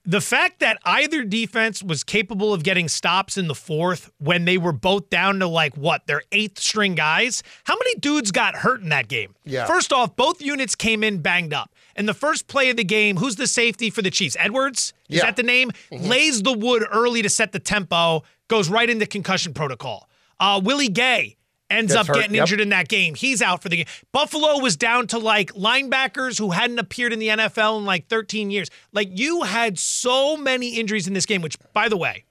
the 0.04 0.20
fact 0.20 0.58
that 0.60 0.78
either 0.84 1.22
defense 1.22 1.80
was 1.82 2.02
capable 2.02 2.52
of 2.52 2.64
getting 2.64 2.88
stops 2.88 3.38
in 3.38 3.46
the 3.46 3.54
fourth 3.54 4.10
when 4.18 4.44
they 4.44 4.58
were 4.58 4.72
both 4.72 5.08
down 5.10 5.38
to 5.38 5.46
like 5.46 5.76
what 5.76 6.06
their 6.06 6.22
eighth 6.32 6.58
string 6.58 6.94
guys. 6.96 7.42
How 7.64 7.74
many 7.76 7.94
dudes 7.96 8.32
got 8.32 8.56
hurt 8.56 8.80
in 8.82 8.88
that 8.88 9.06
game? 9.06 9.34
Yeah. 9.44 9.64
First 9.66 9.92
off, 9.92 10.16
both 10.16 10.42
units 10.42 10.74
came 10.74 11.04
in 11.04 11.18
banged 11.22 11.54
up. 11.54 11.72
And 11.94 12.08
the 12.08 12.14
first 12.14 12.48
play 12.48 12.70
of 12.70 12.76
the 12.76 12.84
game, 12.84 13.16
who's 13.18 13.36
the 13.36 13.46
safety 13.46 13.90
for 13.90 14.02
the 14.02 14.10
Chiefs? 14.10 14.36
Edwards? 14.40 14.92
Is 15.08 15.18
Yeah. 15.18 15.26
that 15.26 15.36
the 15.36 15.42
name? 15.44 15.70
Lays 15.92 16.42
the 16.42 16.52
wood 16.52 16.84
early 16.90 17.22
to 17.22 17.28
set 17.28 17.52
the 17.52 17.60
tempo, 17.60 18.24
goes 18.48 18.68
right 18.68 18.90
into 18.90 19.06
concussion 19.06 19.54
protocol. 19.54 20.08
Uh, 20.40 20.60
Willie 20.64 20.88
Gay 20.88 21.36
ends 21.72 21.92
Gets 21.92 22.00
up 22.00 22.06
hurt, 22.08 22.20
getting 22.20 22.34
yep. 22.34 22.42
injured 22.42 22.60
in 22.60 22.68
that 22.70 22.88
game. 22.88 23.14
He's 23.14 23.42
out 23.42 23.62
for 23.62 23.68
the 23.68 23.76
game. 23.76 23.86
Buffalo 24.12 24.58
was 24.58 24.76
down 24.76 25.06
to 25.08 25.18
like 25.18 25.52
linebackers 25.52 26.38
who 26.38 26.50
hadn't 26.50 26.78
appeared 26.78 27.12
in 27.12 27.18
the 27.18 27.28
NFL 27.28 27.78
in 27.78 27.84
like 27.84 28.08
13 28.08 28.50
years. 28.50 28.68
Like 28.92 29.08
you 29.10 29.42
had 29.42 29.78
so 29.78 30.36
many 30.36 30.76
injuries 30.76 31.06
in 31.06 31.14
this 31.14 31.26
game, 31.26 31.42
which 31.42 31.56
by 31.72 31.88
the 31.88 31.96
way, 31.96 32.24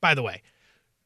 by 0.00 0.14
the 0.14 0.22
way, 0.22 0.42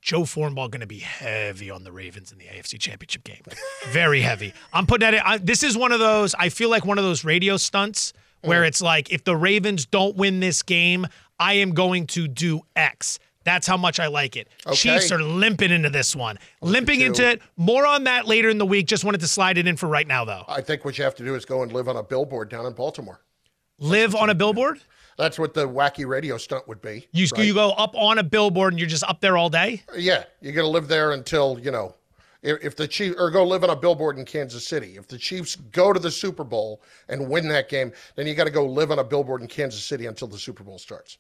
Joe 0.07 0.23
Fortenbaugh 0.23 0.71
going 0.71 0.81
to 0.81 0.87
be 0.87 1.01
heavy 1.01 1.69
on 1.69 1.83
the 1.83 1.91
Ravens 1.91 2.31
in 2.31 2.39
the 2.39 2.45
AFC 2.45 2.79
Championship 2.79 3.25
game. 3.25 3.43
Very 3.89 4.21
heavy. 4.21 4.55
I'm 4.73 4.87
putting 4.87 5.05
that 5.05 5.15
in. 5.15 5.21
I, 5.25 5.39
this 5.39 5.65
is 5.65 5.77
one 5.77 5.91
of 5.91 5.99
those, 5.99 6.35
I 6.39 6.49
feel 6.49 6.71
like 6.71 6.85
one 6.87 6.97
of 6.99 7.05
those 7.05 7.25
radio 7.25 7.57
stunts 7.57 8.13
where 8.43 8.63
mm. 8.63 8.69
it's 8.69 8.81
like, 8.81 9.11
if 9.11 9.25
the 9.25 9.37
Ravens 9.37 9.85
don't 9.85 10.17
win 10.17 10.39
this 10.39 10.63
game, 10.63 11.09
I 11.41 11.55
am 11.55 11.73
going 11.73 12.07
to 12.09 12.29
do 12.29 12.61
X. 12.77 13.19
That's 13.47 13.65
how 13.65 13.77
much 13.77 14.01
I 14.01 14.09
like 14.09 14.37
it. 14.37 14.49
Okay. 14.67 14.75
Chiefs 14.75 15.13
are 15.13 15.23
limping 15.23 15.71
into 15.71 15.89
this 15.89 16.17
one. 16.17 16.37
Limping 16.63 17.01
into 17.01 17.25
it. 17.25 17.41
More 17.57 17.87
on 17.87 18.03
that 18.05 18.27
later 18.27 18.49
in 18.49 18.59
the 18.59 18.67
week. 18.67 18.89
Just 18.89 19.05
wanted 19.05 19.21
to 19.21 19.29
slide 19.29 19.57
it 19.57 19.69
in 19.69 19.77
for 19.77 19.87
right 19.87 20.07
now, 20.07 20.25
though. 20.25 20.43
I 20.49 20.61
think 20.61 20.85
what 20.85 20.99
you 20.99 21.05
have 21.05 21.15
to 21.15 21.25
do 21.25 21.37
is 21.37 21.45
go 21.45 21.63
and 21.63 21.73
live 21.73 21.89
on 21.89 21.97
a 21.97 22.03
billboard 22.03 22.51
down 22.51 22.67
in 22.67 22.73
Baltimore. 22.73 23.21
Live 23.79 24.17
on 24.17 24.31
a 24.31 24.35
billboard? 24.35 24.81
That's 25.17 25.39
what 25.39 25.55
the 25.55 25.69
wacky 25.69 26.05
radio 26.05 26.39
stunt 26.39 26.67
would 26.67 26.83
be. 26.83 27.07
You, 27.13 27.29
right? 27.37 27.47
you 27.47 27.55
go 27.55 27.71
up 27.71 27.95
on 27.95 28.19
a 28.19 28.25
billboard 28.25 28.73
and 28.73 28.81
you're 28.81 28.89
just 28.89 29.05
up 29.05 29.21
there 29.21 29.37
all 29.37 29.49
day? 29.49 29.85
Yeah, 29.97 30.25
you're 30.41 30.53
going 30.53 30.67
to 30.67 30.71
live 30.71 30.89
there 30.89 31.13
until, 31.13 31.57
you 31.61 31.71
know, 31.71 31.95
if, 32.43 32.65
if 32.65 32.75
the 32.75 32.89
Chiefs, 32.89 33.15
or 33.17 33.31
go 33.31 33.45
live 33.45 33.63
on 33.63 33.71
a 33.71 33.77
billboard 33.77 34.19
in 34.19 34.25
Kansas 34.25 34.67
City. 34.67 34.97
If 34.97 35.07
the 35.07 35.19
Chiefs 35.19 35.55
go 35.55 35.93
to 35.93 36.01
the 36.01 36.11
Super 36.11 36.43
Bowl 36.43 36.83
and 37.09 37.31
win 37.31 37.47
that 37.49 37.69
game, 37.69 37.93
then 38.17 38.27
you 38.27 38.35
got 38.35 38.45
to 38.45 38.51
go 38.51 38.67
live 38.67 38.91
on 38.91 38.99
a 38.99 39.05
billboard 39.05 39.41
in 39.41 39.47
Kansas 39.47 39.85
City 39.85 40.07
until 40.07 40.27
the 40.27 40.39
Super 40.39 40.65
Bowl 40.65 40.81
starts. 40.81 41.19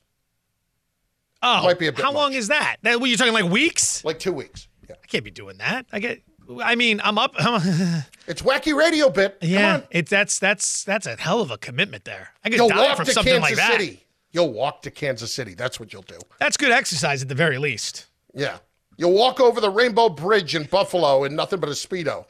Oh, 1.47 1.63
Might 1.63 1.79
be 1.79 1.87
a 1.87 1.93
bit 1.93 2.05
how 2.05 2.13
long 2.13 2.33
is 2.33 2.49
that? 2.49 2.77
That 2.83 2.99
what, 3.01 3.09
you're 3.09 3.17
talking 3.17 3.33
like 3.33 3.51
weeks? 3.51 4.05
Like 4.05 4.19
two 4.19 4.33
weeks. 4.33 4.67
Yeah. 4.89 4.97
I 5.03 5.07
can't 5.07 5.25
be 5.25 5.31
doing 5.31 5.59
that. 5.59 5.87
I 5.93 6.01
get. 6.01 6.23
I 6.63 6.75
mean, 6.75 7.01
I'm 7.05 7.19
up. 7.19 7.35
It's 8.29 8.43
wacky 8.43 8.77
radio 8.77 9.09
bit. 9.09 9.39
Yeah, 9.41 9.83
it's 9.93 10.11
that's 10.11 10.41
that's 10.41 10.83
that's 10.83 11.07
a 11.07 11.15
hell 11.15 11.41
of 11.41 11.53
a 11.53 11.59
commitment 11.59 12.05
there. 12.05 12.31
I 12.45 12.49
could 12.49 12.59
You'll 12.59 12.69
die 12.71 12.93
from 12.97 13.05
something 13.05 13.35
Kansas 13.35 13.51
like 13.51 13.57
that. 13.57 13.81
City. 13.81 14.05
You'll 14.33 14.53
walk 14.53 14.83
to 14.83 14.91
Kansas 14.91 15.33
City. 15.33 15.55
That's 15.55 15.79
what 15.79 15.93
you'll 15.93 16.03
do. 16.03 16.19
That's 16.41 16.57
good 16.57 16.73
exercise 16.73 17.23
at 17.23 17.29
the 17.29 17.37
very 17.37 17.59
least. 17.59 18.07
Yeah. 18.35 18.59
You'll 18.97 19.13
walk 19.13 19.41
over 19.41 19.61
the 19.61 19.71
Rainbow 19.71 20.09
Bridge 20.09 20.57
in 20.57 20.65
Buffalo 20.65 21.23
in 21.23 21.37
nothing 21.37 21.61
but 21.61 21.69
a 21.69 21.73
Speedo. 21.73 22.25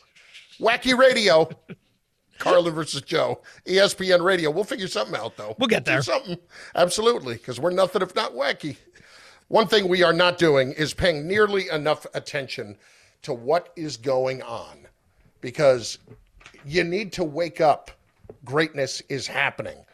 Wacky 0.61 0.97
radio. 0.97 1.49
Carlin 2.39 2.75
versus 2.75 3.01
Joe. 3.01 3.41
ESPN 3.67 4.23
radio. 4.23 4.51
We'll 4.51 4.65
figure 4.65 4.89
something 4.89 5.17
out, 5.17 5.39
though. 5.39 5.57
We'll 5.59 5.69
get 5.69 5.87
there. 5.87 6.03
something. 6.03 6.37
Absolutely. 6.75 7.35
Because 7.35 7.59
we're 7.59 7.71
nothing 7.71 8.03
if 8.03 8.15
not 8.15 8.35
wacky. 8.35 8.77
One 9.49 9.69
thing 9.69 9.87
we 9.87 10.03
are 10.03 10.13
not 10.13 10.39
doing 10.39 10.73
is 10.73 10.93
paying 10.93 11.29
nearly 11.29 11.69
enough 11.69 12.05
attention 12.15 12.77
to 13.23 13.33
what 13.33 13.73
is 13.77 13.97
going 13.97 14.43
on 14.43 14.89
because 15.41 15.99
you 16.65 16.83
need 16.83 17.13
to 17.13 17.23
wake 17.23 17.61
up. 17.61 17.93
Greatness 18.45 19.03
is 19.09 19.29
happening. 19.29 19.86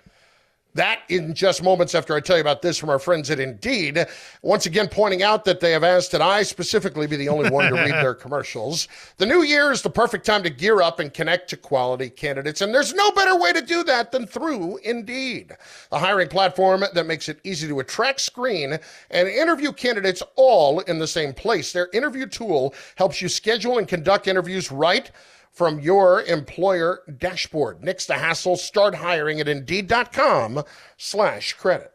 That 0.74 1.00
in 1.10 1.34
just 1.34 1.62
moments 1.62 1.94
after 1.94 2.14
I 2.14 2.20
tell 2.20 2.36
you 2.36 2.40
about 2.40 2.62
this 2.62 2.78
from 2.78 2.88
our 2.88 2.98
friends 2.98 3.30
at 3.30 3.38
Indeed, 3.38 4.06
once 4.40 4.64
again 4.64 4.88
pointing 4.88 5.22
out 5.22 5.44
that 5.44 5.60
they 5.60 5.70
have 5.72 5.84
asked 5.84 6.12
that 6.12 6.22
I 6.22 6.42
specifically 6.42 7.06
be 7.06 7.16
the 7.16 7.28
only 7.28 7.50
one 7.50 7.68
to 7.68 7.74
read 7.74 7.92
their 7.92 8.14
commercials. 8.22 8.88
The 9.18 9.26
new 9.26 9.42
year 9.42 9.70
is 9.70 9.82
the 9.82 9.90
perfect 9.90 10.24
time 10.24 10.42
to 10.44 10.50
gear 10.50 10.80
up 10.80 10.98
and 10.98 11.12
connect 11.12 11.50
to 11.50 11.58
quality 11.58 12.08
candidates, 12.08 12.62
and 12.62 12.74
there's 12.74 12.94
no 12.94 13.10
better 13.12 13.38
way 13.38 13.52
to 13.52 13.60
do 13.60 13.84
that 13.84 14.12
than 14.12 14.26
through 14.26 14.78
Indeed, 14.78 15.52
the 15.90 15.98
hiring 15.98 16.28
platform 16.28 16.84
that 16.94 17.06
makes 17.06 17.28
it 17.28 17.40
easy 17.44 17.68
to 17.68 17.80
attract, 17.80 18.20
screen, 18.20 18.78
and 19.10 19.28
interview 19.28 19.72
candidates 19.72 20.22
all 20.36 20.80
in 20.80 20.98
the 20.98 21.06
same 21.06 21.34
place. 21.34 21.72
Their 21.72 21.90
interview 21.92 22.26
tool 22.26 22.74
helps 22.96 23.20
you 23.20 23.28
schedule 23.28 23.76
and 23.76 23.86
conduct 23.86 24.26
interviews 24.26 24.72
right 24.72 25.10
from 25.52 25.80
your 25.80 26.22
employer 26.22 27.00
dashboard. 27.18 27.82
Nix 27.84 28.06
the 28.06 28.14
hassle. 28.14 28.56
Start 28.56 28.96
hiring 28.96 29.40
at 29.40 29.48
Indeed.com 29.48 30.62
slash 30.96 31.52
credit. 31.54 31.92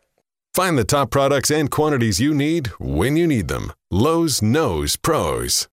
Find 0.54 0.78
the 0.78 0.84
top 0.84 1.12
products 1.12 1.52
and 1.52 1.70
quantities 1.70 2.20
you 2.20 2.34
need 2.34 2.68
when 2.80 3.16
you 3.16 3.28
need 3.28 3.48
them. 3.48 3.74
Lowe's 3.92 4.42
knows 4.42 4.96
pros. 4.96 5.68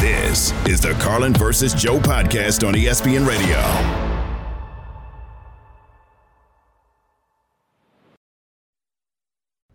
This 0.00 0.52
is 0.66 0.80
the 0.80 0.92
Carlin 1.00 1.34
versus 1.34 1.74
Joe 1.74 1.98
podcast 1.98 2.66
on 2.66 2.74
ESPN 2.74 3.26
Radio. 3.26 4.07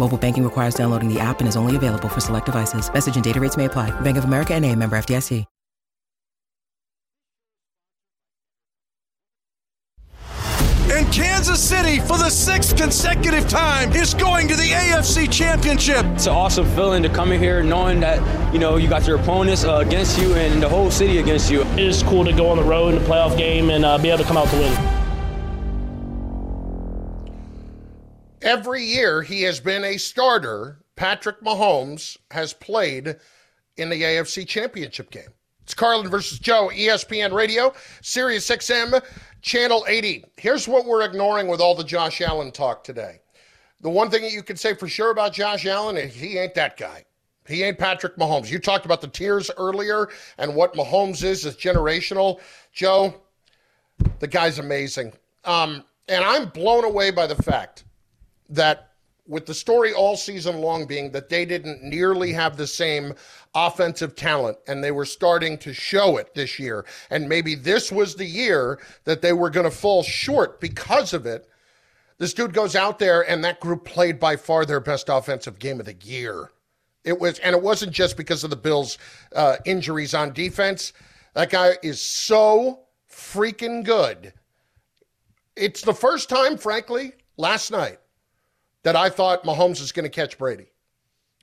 Mobile 0.00 0.16
banking 0.16 0.44
requires 0.44 0.74
downloading 0.74 1.12
the 1.12 1.20
app 1.20 1.40
and 1.40 1.48
is 1.48 1.56
only 1.56 1.76
available 1.76 2.08
for 2.08 2.20
select 2.20 2.46
devices. 2.46 2.90
Message 2.92 3.16
and 3.16 3.24
data 3.24 3.38
rates 3.38 3.56
may 3.58 3.66
apply. 3.66 3.90
Bank 4.00 4.16
of 4.16 4.24
America 4.24 4.54
and 4.54 4.64
a 4.64 4.74
member 4.74 4.96
FDIC. 4.96 5.44
And 10.92 11.12
Kansas 11.12 11.62
City, 11.62 12.00
for 12.00 12.18
the 12.18 12.30
sixth 12.30 12.76
consecutive 12.76 13.48
time, 13.48 13.92
is 13.92 14.12
going 14.12 14.48
to 14.48 14.56
the 14.56 14.70
AFC 14.70 15.30
Championship. 15.30 16.04
It's 16.06 16.26
an 16.26 16.32
awesome 16.32 16.66
feeling 16.74 17.02
to 17.04 17.08
come 17.08 17.30
in 17.30 17.38
here 17.38 17.62
knowing 17.62 18.00
that, 18.00 18.18
you 18.52 18.58
know, 18.58 18.76
you 18.76 18.88
got 18.88 19.06
your 19.06 19.16
opponents 19.16 19.64
uh, 19.64 19.76
against 19.76 20.20
you 20.20 20.34
and 20.34 20.62
the 20.62 20.68
whole 20.68 20.90
city 20.90 21.18
against 21.18 21.50
you. 21.50 21.62
It 21.62 21.78
is 21.78 22.02
cool 22.02 22.24
to 22.24 22.32
go 22.32 22.48
on 22.48 22.56
the 22.56 22.64
road 22.64 22.94
in 22.94 23.02
a 23.02 23.04
playoff 23.06 23.38
game 23.38 23.70
and 23.70 23.84
uh, 23.84 23.98
be 23.98 24.08
able 24.08 24.18
to 24.18 24.24
come 24.24 24.36
out 24.36 24.48
to 24.48 24.56
win. 24.56 24.89
Every 28.42 28.82
year 28.82 29.20
he 29.22 29.42
has 29.42 29.60
been 29.60 29.84
a 29.84 29.98
starter. 29.98 30.78
Patrick 30.96 31.42
Mahomes 31.42 32.16
has 32.30 32.52
played 32.54 33.16
in 33.76 33.90
the 33.90 34.02
AFC 34.02 34.46
Championship 34.46 35.10
game. 35.10 35.28
It's 35.62 35.74
Carlin 35.74 36.08
versus 36.08 36.38
Joe, 36.38 36.70
ESPN 36.72 37.32
Radio, 37.32 37.72
Sirius 38.00 38.48
XM, 38.48 39.02
Channel 39.42 39.84
80. 39.86 40.24
Here's 40.36 40.66
what 40.66 40.86
we're 40.86 41.04
ignoring 41.04 41.48
with 41.48 41.60
all 41.60 41.74
the 41.74 41.84
Josh 41.84 42.20
Allen 42.20 42.50
talk 42.50 42.82
today. 42.82 43.20
The 43.82 43.90
one 43.90 44.10
thing 44.10 44.22
that 44.22 44.32
you 44.32 44.42
can 44.42 44.56
say 44.56 44.74
for 44.74 44.88
sure 44.88 45.10
about 45.10 45.32
Josh 45.32 45.66
Allen 45.66 45.96
is 45.96 46.14
he 46.14 46.38
ain't 46.38 46.54
that 46.54 46.76
guy. 46.76 47.04
He 47.46 47.62
ain't 47.62 47.78
Patrick 47.78 48.16
Mahomes. 48.16 48.50
You 48.50 48.58
talked 48.58 48.84
about 48.84 49.00
the 49.00 49.08
tears 49.08 49.50
earlier 49.56 50.08
and 50.38 50.54
what 50.54 50.74
Mahomes 50.74 51.24
is 51.24 51.44
is 51.44 51.56
generational. 51.56 52.40
Joe, 52.72 53.14
the 54.18 54.26
guy's 54.26 54.58
amazing. 54.58 55.12
Um, 55.44 55.84
and 56.08 56.24
I'm 56.24 56.48
blown 56.48 56.84
away 56.84 57.10
by 57.10 57.26
the 57.26 57.40
fact 57.42 57.84
that 58.50 58.90
with 59.30 59.46
the 59.46 59.54
story 59.54 59.92
all 59.92 60.16
season 60.16 60.60
long 60.60 60.86
being 60.86 61.12
that 61.12 61.28
they 61.28 61.44
didn't 61.44 61.82
nearly 61.84 62.32
have 62.32 62.56
the 62.56 62.66
same 62.66 63.14
offensive 63.54 64.16
talent 64.16 64.58
and 64.66 64.82
they 64.82 64.90
were 64.90 65.04
starting 65.04 65.56
to 65.56 65.72
show 65.72 66.16
it 66.16 66.34
this 66.34 66.58
year. 66.58 66.84
And 67.10 67.28
maybe 67.28 67.54
this 67.54 67.92
was 67.92 68.16
the 68.16 68.26
year 68.26 68.80
that 69.04 69.22
they 69.22 69.32
were 69.32 69.48
going 69.48 69.70
to 69.70 69.76
fall 69.76 70.02
short 70.02 70.60
because 70.60 71.14
of 71.14 71.26
it. 71.26 71.48
This 72.18 72.34
dude 72.34 72.52
goes 72.52 72.74
out 72.74 72.98
there 72.98 73.28
and 73.30 73.42
that 73.44 73.60
group 73.60 73.84
played 73.84 74.18
by 74.18 74.34
far 74.34 74.64
their 74.64 74.80
best 74.80 75.08
offensive 75.08 75.60
game 75.60 75.78
of 75.78 75.86
the 75.86 75.96
year. 76.02 76.50
It 77.04 77.18
was, 77.18 77.38
and 77.38 77.54
it 77.54 77.62
wasn't 77.62 77.92
just 77.92 78.16
because 78.16 78.42
of 78.42 78.50
the 78.50 78.56
Bills' 78.56 78.98
uh, 79.34 79.56
injuries 79.64 80.12
on 80.12 80.32
defense. 80.32 80.92
That 81.34 81.50
guy 81.50 81.78
is 81.84 82.00
so 82.00 82.80
freaking 83.08 83.84
good. 83.84 84.34
It's 85.54 85.82
the 85.82 85.94
first 85.94 86.28
time, 86.28 86.58
frankly, 86.58 87.12
last 87.36 87.70
night 87.70 88.00
that 88.82 88.96
I 88.96 89.08
thought 89.08 89.44
Mahomes 89.44 89.80
is 89.80 89.92
going 89.92 90.04
to 90.04 90.10
catch 90.10 90.38
Brady. 90.38 90.66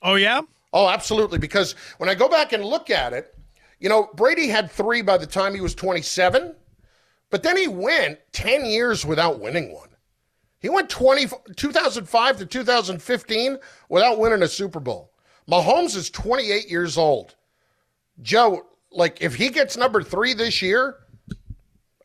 Oh, 0.02 0.16
yeah? 0.16 0.42
Oh, 0.74 0.90
absolutely. 0.90 1.40
Because 1.40 1.74
when 1.98 2.10
I 2.10 2.16
go 2.16 2.28
back 2.30 2.54
and 2.54 2.64
look 2.64 2.90
at 2.90 3.14
it, 3.14 3.34
you 3.80 3.90
know, 3.90 4.10
Brady 4.16 4.48
had 4.48 4.72
three 4.72 5.02
by 5.02 5.18
the 5.18 5.28
time 5.28 5.54
he 5.54 5.62
was 5.62 5.76
27, 5.76 6.56
but 7.30 7.44
then 7.44 7.58
he 7.58 7.68
went 7.68 8.20
10 8.32 8.66
years 8.66 9.06
without 9.06 9.40
winning 9.40 9.74
one. 9.74 9.90
He 10.60 10.70
went 10.70 10.90
20, 10.90 11.28
2005 11.56 12.38
to 12.38 12.46
2015 12.46 13.58
without 13.90 14.20
winning 14.20 14.42
a 14.42 14.48
Super 14.48 14.80
Bowl. 14.80 15.14
Mahomes 15.50 15.96
is 15.96 16.10
28 16.10 16.70
years 16.70 16.98
old. 16.98 17.36
Joe, 18.22 18.66
like, 18.92 19.22
if 19.22 19.36
he 19.36 19.50
gets 19.50 19.78
number 19.78 20.02
three 20.02 20.34
this 20.34 20.62
year, 20.62 20.98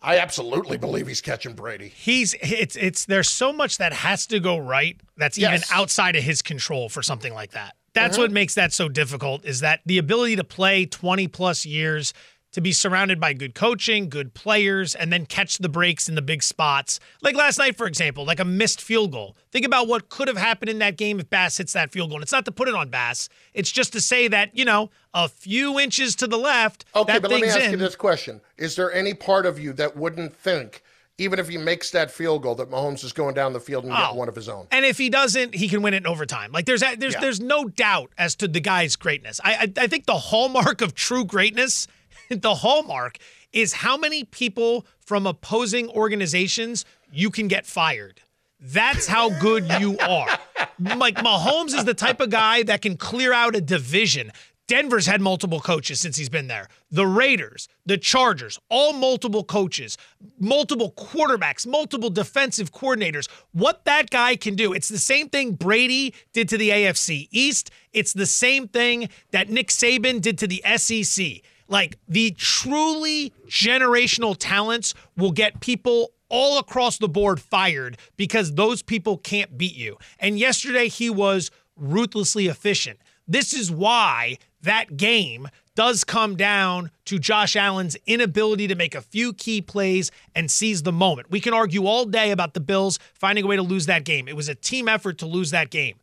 I 0.03 0.19
absolutely 0.19 0.79
believe 0.79 1.07
he's 1.07 1.21
catching 1.21 1.55
Brady. 1.55 1.89
He's 1.95 2.35
it's 2.41 2.77
it's 2.77 3.05
there's 3.05 3.29
so 3.31 3.53
much 3.53 3.79
that 3.79 3.93
has 3.93 4.27
to 4.29 4.41
go 4.41 4.59
right 4.59 5.01
that's 5.17 5.39
even 5.39 5.61
outside 5.71 6.17
of 6.17 6.25
his 6.25 6.43
control 6.43 6.89
for 6.89 7.03
something 7.03 7.33
like 7.33 7.53
that. 7.53 7.77
That's 7.95 8.17
Mhm. 8.17 8.21
what 8.23 8.31
makes 8.33 8.55
that 8.55 8.73
so 8.73 8.89
difficult 8.89 9.45
is 9.45 9.61
that 9.61 9.81
the 9.87 9.99
ability 9.99 10.37
to 10.37 10.45
play 10.45 10.87
20 10.87 11.29
plus 11.29 11.65
years 11.67 12.13
to 12.53 12.61
be 12.61 12.73
surrounded 12.73 13.19
by 13.19 13.33
good 13.33 13.55
coaching, 13.55 14.09
good 14.09 14.35
players, 14.35 14.95
and 14.95 15.13
then 15.13 15.25
catch 15.27 15.59
the 15.59 15.69
breaks 15.69 16.09
in 16.09 16.15
the 16.15 16.23
big 16.23 16.43
spots. 16.43 17.01
Like 17.23 17.35
last 17.35 17.59
night, 17.59 17.77
for 17.77 17.87
example, 17.87 18.25
like 18.25 18.41
a 18.41 18.45
missed 18.45 18.81
field 18.81 19.13
goal. 19.13 19.37
Think 19.51 19.65
about 19.67 19.89
what 19.89 20.09
could 20.11 20.29
have 20.29 20.37
happened 20.37 20.69
in 20.69 20.79
that 20.81 20.97
game 20.97 21.19
if 21.19 21.31
Bass 21.31 21.57
hits 21.57 21.73
that 21.73 21.91
field 21.91 22.11
goal. 22.11 22.19
And 22.19 22.23
it's 22.23 22.33
not 22.33 22.45
to 22.45 22.53
put 22.53 22.69
it 22.69 22.75
on 22.75 22.91
Bass. 22.91 23.29
It's 23.55 23.71
just 23.73 23.93
to 23.95 24.01
say 24.01 24.29
that, 24.29 24.57
you 24.57 24.65
know, 24.67 24.91
a 25.15 25.29
few 25.29 25.81
inches 25.81 26.15
to 26.17 26.27
the 26.27 26.39
left, 26.39 26.85
Okay, 26.95 27.19
but 27.19 27.31
let 27.31 27.41
me 27.41 27.49
ask 27.49 27.61
in. 27.61 27.71
you 27.73 27.77
this 27.79 27.97
question. 27.97 28.41
Is 28.59 28.77
there 28.77 28.93
any 28.93 29.15
part 29.15 29.47
of 29.47 29.59
you 29.59 29.73
that 29.75 29.97
wouldn't 29.97 30.35
think, 30.37 30.83
even 31.19 31.39
if 31.39 31.49
he 31.49 31.57
makes 31.59 31.91
that 31.93 32.11
field 32.11 32.43
goal, 32.43 32.55
that 32.57 32.71
Mahomes 32.71 33.03
is 33.05 33.13
going 33.15 33.35
down 33.35 33.53
the 33.55 33.61
field 33.61 33.85
and 33.85 33.93
Oh. 33.93 33.97
get 33.97 34.15
one 34.15 34.29
of 34.29 34.35
his 34.35 34.49
own? 34.51 34.67
And 34.71 34.85
if 34.85 34.99
he 34.99 35.09
doesn't, 35.09 35.55
he 35.55 35.69
can 35.71 35.81
win 35.83 35.95
it 35.95 35.99
in 35.99 36.07
overtime. 36.07 36.53
Like 36.53 36.67
there's 36.67 36.81
there's 36.99 37.15
Yeah. 37.15 37.21
there's 37.21 37.41
no 37.41 37.65
doubt 37.65 38.11
as 38.19 38.35
to 38.37 38.49
the 38.49 38.61
guy's 38.61 38.97
greatness. 38.97 39.41
I, 39.43 39.55
I 39.79 39.85
I 39.85 39.87
think 39.87 40.05
the 40.07 40.19
hallmark 40.19 40.81
of 40.83 40.95
true 40.95 41.25
greatness, 41.25 41.87
the 42.41 42.55
hallmark 42.55 43.19
is 43.53 43.73
how 43.73 43.97
many 43.97 44.25
people 44.25 44.87
from 45.01 45.27
opposing 45.27 45.89
organizations 45.91 46.85
you 47.13 47.31
can 47.31 47.49
get 47.49 47.67
fired. 47.67 48.23
That's 48.61 49.07
how 49.07 49.31
good 49.41 49.69
you 49.81 49.99
are. 49.99 50.39
Like 50.79 51.17
Mahomes 51.17 51.75
is 51.75 51.85
the 51.85 51.95
type 51.95 52.21
of 52.21 52.31
guy 52.31 52.63
that 52.63 52.81
can 52.81 52.97
clear 52.97 53.33
out 53.33 53.57
a 53.57 53.61
division. 53.61 54.31
Denver's 54.69 55.07
had 55.07 55.21
multiple 55.21 55.61
coaches 55.61 56.01
since 56.01 56.17
he's 56.17 56.29
been 56.29 56.47
there. 56.47 56.69
The 56.91 57.07
Raiders, 57.07 57.69
the 57.85 57.99
Chargers, 57.99 58.59
all 58.71 58.93
multiple 58.93 59.43
coaches, 59.43 59.99
multiple 60.39 60.93
quarterbacks, 60.93 61.67
multiple 61.67 62.09
defensive 62.09 62.73
coordinators. 62.73 63.29
What 63.53 63.85
that 63.85 64.11
guy 64.11 64.37
can 64.37 64.55
do, 64.55 64.73
it's 64.73 64.89
the 64.89 64.99
same 64.99 65.29
thing 65.29 65.53
Brady 65.53 66.15
did 66.33 66.49
to 66.51 66.57
the 66.57 66.71
AFC 66.71 67.29
East. 67.33 67.71
It's 67.93 68.13
the 68.13 68.27
same 68.27 68.69
thing 68.69 69.09
that 69.33 69.51
Nick 69.51 69.69
Saban 69.69 70.21
did 70.21 70.39
to 70.39 70.47
the 70.47 70.63
SEC. 70.77 71.43
Like 71.69 71.99
the 72.09 72.33
truly 72.33 73.33
generational 73.49 74.37
talents 74.39 74.95
will 75.17 75.33
get 75.33 75.61
people 75.61 76.11
all 76.29 76.59
across 76.59 76.99
the 76.99 77.09
board 77.09 77.41
fired 77.41 77.99
because 78.17 78.55
those 78.55 78.83
people 78.83 79.19
can't 79.19 79.59
beat 79.59 79.77
you. 79.77 79.99
And 80.19 80.39
yesterday 80.39 80.89
he 80.89 81.11
was 81.11 81.51
ruthlessly 81.77 82.47
efficient. 82.47 82.99
This 83.29 83.53
is 83.53 83.71
why 83.71 84.39
that 84.63 84.97
game 84.97 85.49
does 85.75 86.05
come 86.05 86.37
down 86.37 86.91
to 87.07 87.19
Josh 87.19 87.57
Allen's 87.57 87.97
inability 88.07 88.67
to 88.69 88.75
make 88.75 88.95
a 88.95 89.01
few 89.01 89.33
key 89.33 89.63
plays 89.63 90.11
and 90.35 90.51
seize 90.51 90.83
the 90.83 90.93
moment. 90.93 91.31
We 91.31 91.41
can 91.41 91.55
argue 91.55 91.87
all 91.87 92.05
day 92.05 92.31
about 92.31 92.55
the 92.55 92.61
Bills 92.61 92.99
finding 93.15 93.45
a 93.45 93.49
way 93.49 93.57
to 93.57 93.63
lose 93.63 93.87
that 93.87 94.05
game. 94.05 94.29
It 94.29 94.37
was 94.37 94.49
a 94.49 94.55
team 94.55 94.89
effort 94.89 95.19
to 95.19 95.27
lose 95.27 95.51
that 95.51 95.71
game. 95.71 95.99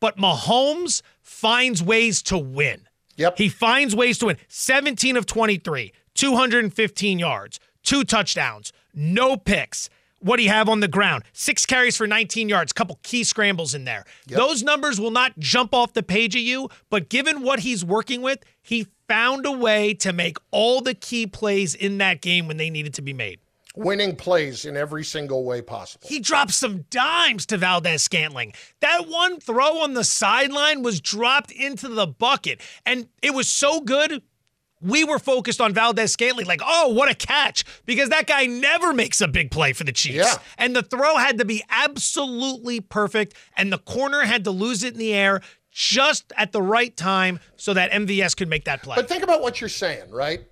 But 0.00 0.16
Mahomes 0.16 1.02
finds 1.20 1.82
ways 1.82 2.22
to 2.24 2.38
win. 2.38 2.88
Yep. 3.16 3.38
He 3.38 3.48
finds 3.48 3.94
ways 3.94 4.18
to 4.18 4.26
win. 4.26 4.36
17 4.48 5.16
of 5.16 5.26
23, 5.26 5.92
215 6.14 7.18
yards, 7.18 7.60
two 7.82 8.04
touchdowns, 8.04 8.72
no 8.94 9.36
picks. 9.36 9.88
What 10.20 10.38
do 10.38 10.42
you 10.42 10.48
have 10.48 10.70
on 10.70 10.80
the 10.80 10.88
ground? 10.88 11.24
Six 11.34 11.66
carries 11.66 11.98
for 11.98 12.06
19 12.06 12.48
yards, 12.48 12.72
couple 12.72 12.98
key 13.02 13.24
scrambles 13.24 13.74
in 13.74 13.84
there. 13.84 14.06
Those 14.26 14.62
numbers 14.62 14.98
will 14.98 15.10
not 15.10 15.38
jump 15.38 15.74
off 15.74 15.92
the 15.92 16.02
page 16.02 16.34
at 16.34 16.40
you, 16.42 16.70
but 16.88 17.10
given 17.10 17.42
what 17.42 17.58
he's 17.60 17.84
working 17.84 18.22
with, 18.22 18.38
he 18.62 18.86
found 19.06 19.44
a 19.44 19.52
way 19.52 19.92
to 19.92 20.14
make 20.14 20.38
all 20.50 20.80
the 20.80 20.94
key 20.94 21.26
plays 21.26 21.74
in 21.74 21.98
that 21.98 22.22
game 22.22 22.46
when 22.48 22.56
they 22.56 22.70
needed 22.70 22.94
to 22.94 23.02
be 23.02 23.12
made. 23.12 23.38
Winning 23.76 24.14
plays 24.14 24.64
in 24.64 24.76
every 24.76 25.02
single 25.02 25.44
way 25.44 25.60
possible. 25.60 26.06
He 26.08 26.20
dropped 26.20 26.52
some 26.52 26.82
dimes 26.90 27.44
to 27.46 27.56
Valdes 27.56 28.04
Scantling. 28.04 28.52
That 28.80 29.08
one 29.08 29.40
throw 29.40 29.78
on 29.82 29.94
the 29.94 30.04
sideline 30.04 30.82
was 30.82 31.00
dropped 31.00 31.50
into 31.50 31.88
the 31.88 32.06
bucket, 32.06 32.60
and 32.86 33.08
it 33.20 33.34
was 33.34 33.48
so 33.48 33.80
good. 33.80 34.22
We 34.80 35.02
were 35.02 35.18
focused 35.18 35.60
on 35.60 35.74
Valdes 35.74 36.12
Scantling, 36.12 36.46
like, 36.46 36.60
oh, 36.64 36.90
what 36.90 37.10
a 37.10 37.14
catch, 37.14 37.64
because 37.84 38.10
that 38.10 38.28
guy 38.28 38.46
never 38.46 38.92
makes 38.92 39.20
a 39.20 39.26
big 39.26 39.50
play 39.50 39.72
for 39.72 39.82
the 39.82 39.92
Chiefs. 39.92 40.16
Yeah. 40.16 40.38
And 40.56 40.76
the 40.76 40.82
throw 40.82 41.16
had 41.16 41.38
to 41.38 41.44
be 41.44 41.64
absolutely 41.68 42.80
perfect, 42.80 43.34
and 43.56 43.72
the 43.72 43.78
corner 43.78 44.20
had 44.20 44.44
to 44.44 44.52
lose 44.52 44.84
it 44.84 44.92
in 44.92 44.98
the 45.00 45.14
air 45.14 45.40
just 45.72 46.32
at 46.36 46.52
the 46.52 46.62
right 46.62 46.96
time 46.96 47.40
so 47.56 47.74
that 47.74 47.90
MVS 47.90 48.36
could 48.36 48.48
make 48.48 48.66
that 48.66 48.84
play. 48.84 48.94
But 48.94 49.08
think 49.08 49.24
about 49.24 49.42
what 49.42 49.60
you're 49.60 49.68
saying, 49.68 50.10
right? 50.12 50.46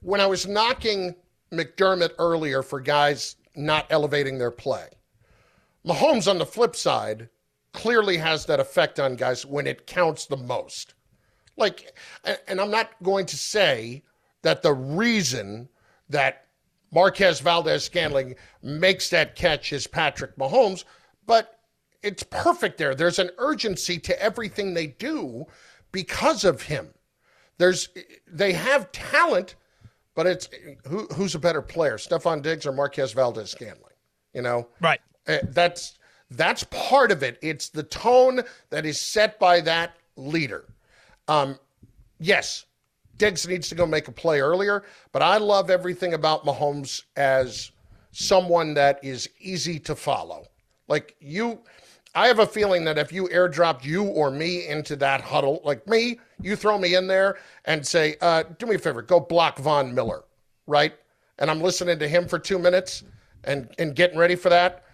When 0.00 0.22
I 0.22 0.26
was 0.26 0.46
knocking 0.46 1.14
McDermott 1.52 2.12
earlier 2.18 2.62
for 2.62 2.80
guys 2.80 3.36
not 3.54 3.86
elevating 3.90 4.38
their 4.38 4.50
play, 4.50 4.88
Mahomes 5.84 6.28
on 6.28 6.38
the 6.38 6.46
flip 6.46 6.76
side 6.76 7.28
clearly 7.72 8.16
has 8.16 8.46
that 8.46 8.60
effect 8.60 8.98
on 8.98 9.16
guys 9.16 9.46
when 9.46 9.66
it 9.66 9.86
counts 9.86 10.26
the 10.26 10.36
most. 10.36 10.94
Like, 11.56 11.96
and 12.46 12.60
I'm 12.60 12.70
not 12.70 12.90
going 13.02 13.26
to 13.26 13.36
say 13.36 14.02
that 14.42 14.62
the 14.62 14.72
reason 14.72 15.68
that 16.08 16.46
Marquez 16.92 17.40
Valdes 17.40 17.84
Scantling 17.84 18.34
makes 18.62 19.10
that 19.10 19.36
catch 19.36 19.72
is 19.72 19.86
Patrick 19.86 20.36
Mahomes, 20.36 20.84
but 21.26 21.60
it's 22.02 22.22
perfect 22.24 22.78
there. 22.78 22.94
There's 22.94 23.18
an 23.18 23.30
urgency 23.38 23.98
to 24.00 24.22
everything 24.22 24.74
they 24.74 24.88
do 24.88 25.46
because 25.92 26.44
of 26.44 26.62
him. 26.62 26.94
There's 27.58 27.90
they 28.26 28.54
have 28.54 28.90
talent, 28.90 29.54
but 30.14 30.26
it's 30.26 30.48
who, 30.86 31.06
who's 31.14 31.34
a 31.34 31.38
better 31.38 31.62
player, 31.62 31.96
Stefon 31.96 32.42
Diggs 32.42 32.66
or 32.66 32.72
Marquez 32.72 33.12
Valdes 33.12 33.50
Scantling? 33.50 33.94
You 34.34 34.42
know, 34.42 34.68
right? 34.80 35.00
Uh, 35.26 35.38
that's 35.50 35.98
that's 36.30 36.64
part 36.64 37.10
of 37.10 37.22
it. 37.22 37.38
It's 37.42 37.68
the 37.68 37.82
tone 37.82 38.42
that 38.70 38.86
is 38.86 39.00
set 39.00 39.38
by 39.38 39.60
that 39.62 39.96
leader. 40.16 40.64
Um, 41.28 41.58
yes, 42.18 42.66
Diggs 43.16 43.46
needs 43.46 43.68
to 43.68 43.74
go 43.74 43.86
make 43.86 44.08
a 44.08 44.12
play 44.12 44.40
earlier, 44.40 44.84
but 45.12 45.22
I 45.22 45.36
love 45.38 45.70
everything 45.70 46.14
about 46.14 46.44
Mahomes 46.44 47.02
as 47.16 47.70
someone 48.12 48.74
that 48.74 48.98
is 49.02 49.28
easy 49.40 49.78
to 49.80 49.94
follow. 49.94 50.46
Like 50.88 51.14
you, 51.20 51.60
I 52.14 52.26
have 52.26 52.40
a 52.40 52.46
feeling 52.46 52.84
that 52.84 52.98
if 52.98 53.12
you 53.12 53.28
airdropped 53.28 53.84
you 53.84 54.04
or 54.04 54.30
me 54.30 54.66
into 54.66 54.96
that 54.96 55.20
huddle, 55.20 55.60
like 55.64 55.86
me, 55.86 56.18
you 56.40 56.56
throw 56.56 56.76
me 56.78 56.94
in 56.96 57.06
there 57.06 57.38
and 57.66 57.86
say, 57.86 58.16
uh, 58.20 58.42
do 58.58 58.66
me 58.66 58.74
a 58.74 58.78
favor, 58.78 59.00
go 59.02 59.20
block 59.20 59.58
Von 59.58 59.94
Miller, 59.94 60.24
right? 60.66 60.92
And 61.38 61.50
I'm 61.50 61.60
listening 61.60 61.98
to 62.00 62.08
him 62.08 62.26
for 62.26 62.38
two 62.38 62.58
minutes 62.58 63.04
and, 63.44 63.68
and 63.78 63.94
getting 63.94 64.18
ready 64.18 64.34
for 64.34 64.48
that. 64.48 64.84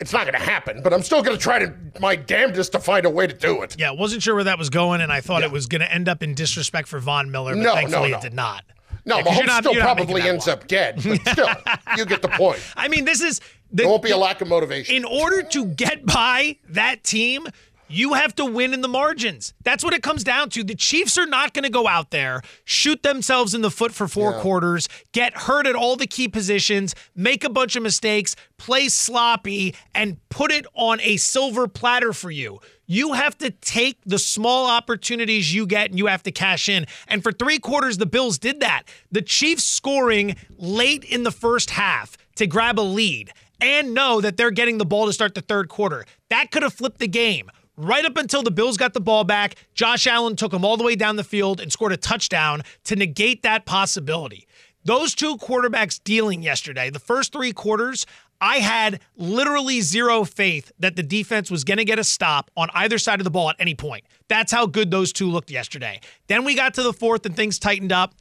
It's 0.00 0.12
not 0.12 0.24
going 0.24 0.34
to 0.34 0.44
happen, 0.44 0.82
but 0.82 0.92
I'm 0.92 1.02
still 1.02 1.22
going 1.22 1.36
to 1.36 1.42
try 1.42 1.60
to 1.60 1.72
my 2.00 2.14
damnedest 2.16 2.72
to 2.72 2.78
find 2.80 3.06
a 3.06 3.10
way 3.10 3.26
to 3.26 3.32
do 3.32 3.62
it. 3.62 3.76
Yeah, 3.78 3.92
wasn't 3.92 4.22
sure 4.22 4.34
where 4.34 4.44
that 4.44 4.58
was 4.58 4.68
going, 4.68 5.00
and 5.00 5.10
I 5.10 5.20
thought 5.20 5.42
it 5.44 5.52
was 5.52 5.66
going 5.66 5.80
to 5.80 5.90
end 5.92 6.08
up 6.08 6.22
in 6.22 6.34
disrespect 6.34 6.88
for 6.88 6.98
Von 6.98 7.30
Miller, 7.30 7.54
but 7.54 7.60
No, 7.60 7.68
no, 7.70 7.74
thankfully 7.74 8.10
no. 8.10 8.18
it 8.18 8.20
did 8.22 8.34
not. 8.34 8.64
No, 9.06 9.18
Yeah, 9.18 9.22
Mahomes 9.24 9.46
not- 9.46 9.62
still 9.64 9.74
you're 9.74 9.82
not 9.84 9.96
making 9.96 10.14
probably 10.14 10.28
ends 10.28 10.48
up 10.48 10.66
dead, 10.66 10.96
but 11.04 11.20
still, 11.32 11.48
you 11.96 12.06
get 12.06 12.22
the 12.22 12.28
point. 12.28 12.60
I 12.76 12.88
mean, 12.88 13.04
this 13.04 13.20
is 13.20 13.40
there 13.70 13.86
won't 13.88 14.02
be 14.02 14.10
a 14.10 14.16
lack 14.16 14.40
of 14.40 14.48
motivation. 14.48 14.94
In 14.96 15.04
order 15.04 15.42
to 15.42 15.66
get 15.66 16.06
by 16.06 16.56
that 16.70 17.02
team, 17.04 17.46
you 17.88 18.14
have 18.14 18.34
to 18.36 18.44
win 18.44 18.72
in 18.74 18.80
the 18.80 18.88
margins. 18.88 19.52
That's 19.62 19.84
what 19.84 19.94
it 19.94 20.02
comes 20.02 20.24
down 20.24 20.50
to. 20.50 20.64
The 20.64 20.74
Chiefs 20.74 21.18
are 21.18 21.26
not 21.26 21.52
going 21.54 21.64
to 21.64 21.70
go 21.70 21.86
out 21.86 22.10
there, 22.10 22.42
shoot 22.64 23.02
themselves 23.02 23.54
in 23.54 23.60
the 23.62 23.70
foot 23.70 23.92
for 23.92 24.08
four 24.08 24.32
Yeah. 24.32 24.40
quarters, 24.40 24.88
get 25.12 25.36
hurt 25.36 25.66
at 25.66 25.74
all 25.76 25.96
the 25.96 26.06
key 26.06 26.28
positions, 26.28 26.94
make 27.14 27.44
a 27.44 27.50
bunch 27.50 27.76
of 27.76 27.82
mistakes, 27.82 28.34
play 28.58 28.88
sloppy, 28.88 29.74
and 29.94 30.16
put 30.28 30.50
it 30.50 30.66
on 30.74 31.00
a 31.02 31.16
silver 31.16 31.68
platter 31.68 32.12
for 32.12 32.30
you. 32.30 32.60
You 32.86 33.14
have 33.14 33.38
to 33.38 33.50
take 33.50 33.98
the 34.04 34.18
small 34.18 34.66
opportunities 34.68 35.54
you 35.54 35.66
get 35.66 35.90
and 35.90 35.98
you 35.98 36.06
have 36.06 36.22
to 36.24 36.30
cash 36.32 36.68
in. 36.68 36.86
And 37.08 37.22
for 37.22 37.32
three 37.32 37.58
quarters, 37.58 37.98
the 37.98 38.06
Bills 38.06 38.38
did 38.38 38.60
that. 38.60 38.82
The 39.10 39.22
Chiefs 39.22 39.64
scoring 39.64 40.36
late 40.58 41.04
in 41.04 41.22
the 41.22 41.30
first 41.30 41.70
half 41.70 42.16
to 42.36 42.46
grab 42.46 42.78
a 42.78 42.82
lead 42.82 43.30
and 43.60 43.94
know 43.94 44.20
that 44.20 44.36
they're 44.36 44.50
getting 44.50 44.76
the 44.78 44.84
ball 44.84 45.06
to 45.06 45.12
start 45.12 45.34
the 45.34 45.40
third 45.40 45.68
quarter. 45.68 46.04
That 46.28 46.50
could 46.50 46.62
have 46.62 46.74
flipped 46.74 46.98
the 46.98 47.08
game. 47.08 47.50
Right 47.76 48.04
up 48.04 48.16
until 48.16 48.42
the 48.42 48.52
Bills 48.52 48.76
got 48.76 48.94
the 48.94 49.00
ball 49.00 49.24
back, 49.24 49.56
Josh 49.74 50.06
Allen 50.06 50.36
took 50.36 50.52
them 50.52 50.64
all 50.64 50.76
the 50.76 50.84
way 50.84 50.94
down 50.94 51.16
the 51.16 51.24
field 51.24 51.60
and 51.60 51.72
scored 51.72 51.92
a 51.92 51.96
touchdown 51.96 52.62
to 52.84 52.94
negate 52.94 53.42
that 53.42 53.66
possibility. 53.66 54.46
Those 54.84 55.14
two 55.14 55.36
quarterbacks 55.38 56.02
dealing 56.02 56.42
yesterday, 56.42 56.90
the 56.90 56.98
first 57.00 57.32
three 57.32 57.52
quarters, 57.52 58.06
I 58.40 58.58
had 58.58 59.00
literally 59.16 59.80
zero 59.80 60.24
faith 60.24 60.70
that 60.78 60.94
the 60.94 61.02
defense 61.02 61.50
was 61.50 61.64
going 61.64 61.78
to 61.78 61.84
get 61.84 61.98
a 61.98 62.04
stop 62.04 62.50
on 62.56 62.68
either 62.74 62.98
side 62.98 63.18
of 63.18 63.24
the 63.24 63.30
ball 63.30 63.50
at 63.50 63.56
any 63.58 63.74
point. 63.74 64.04
That's 64.28 64.52
how 64.52 64.66
good 64.66 64.90
those 64.90 65.12
two 65.12 65.30
looked 65.30 65.50
yesterday. 65.50 66.00
Then 66.28 66.44
we 66.44 66.54
got 66.54 66.74
to 66.74 66.82
the 66.82 66.92
fourth 66.92 67.24
and 67.26 67.34
things 67.34 67.58
tightened 67.58 67.92
up. 67.92 68.14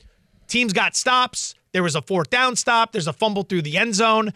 Teams 0.47 0.73
got 0.73 0.95
stops. 0.95 1.53
There 1.73 1.83
was 1.83 1.95
a 1.95 2.01
fourth 2.01 2.29
down 2.29 2.55
stop. 2.55 2.91
There's 2.91 3.07
a 3.07 3.13
fumble 3.13 3.43
through 3.43 3.63
the 3.63 3.77
end 3.77 3.95
zone. 3.95 4.33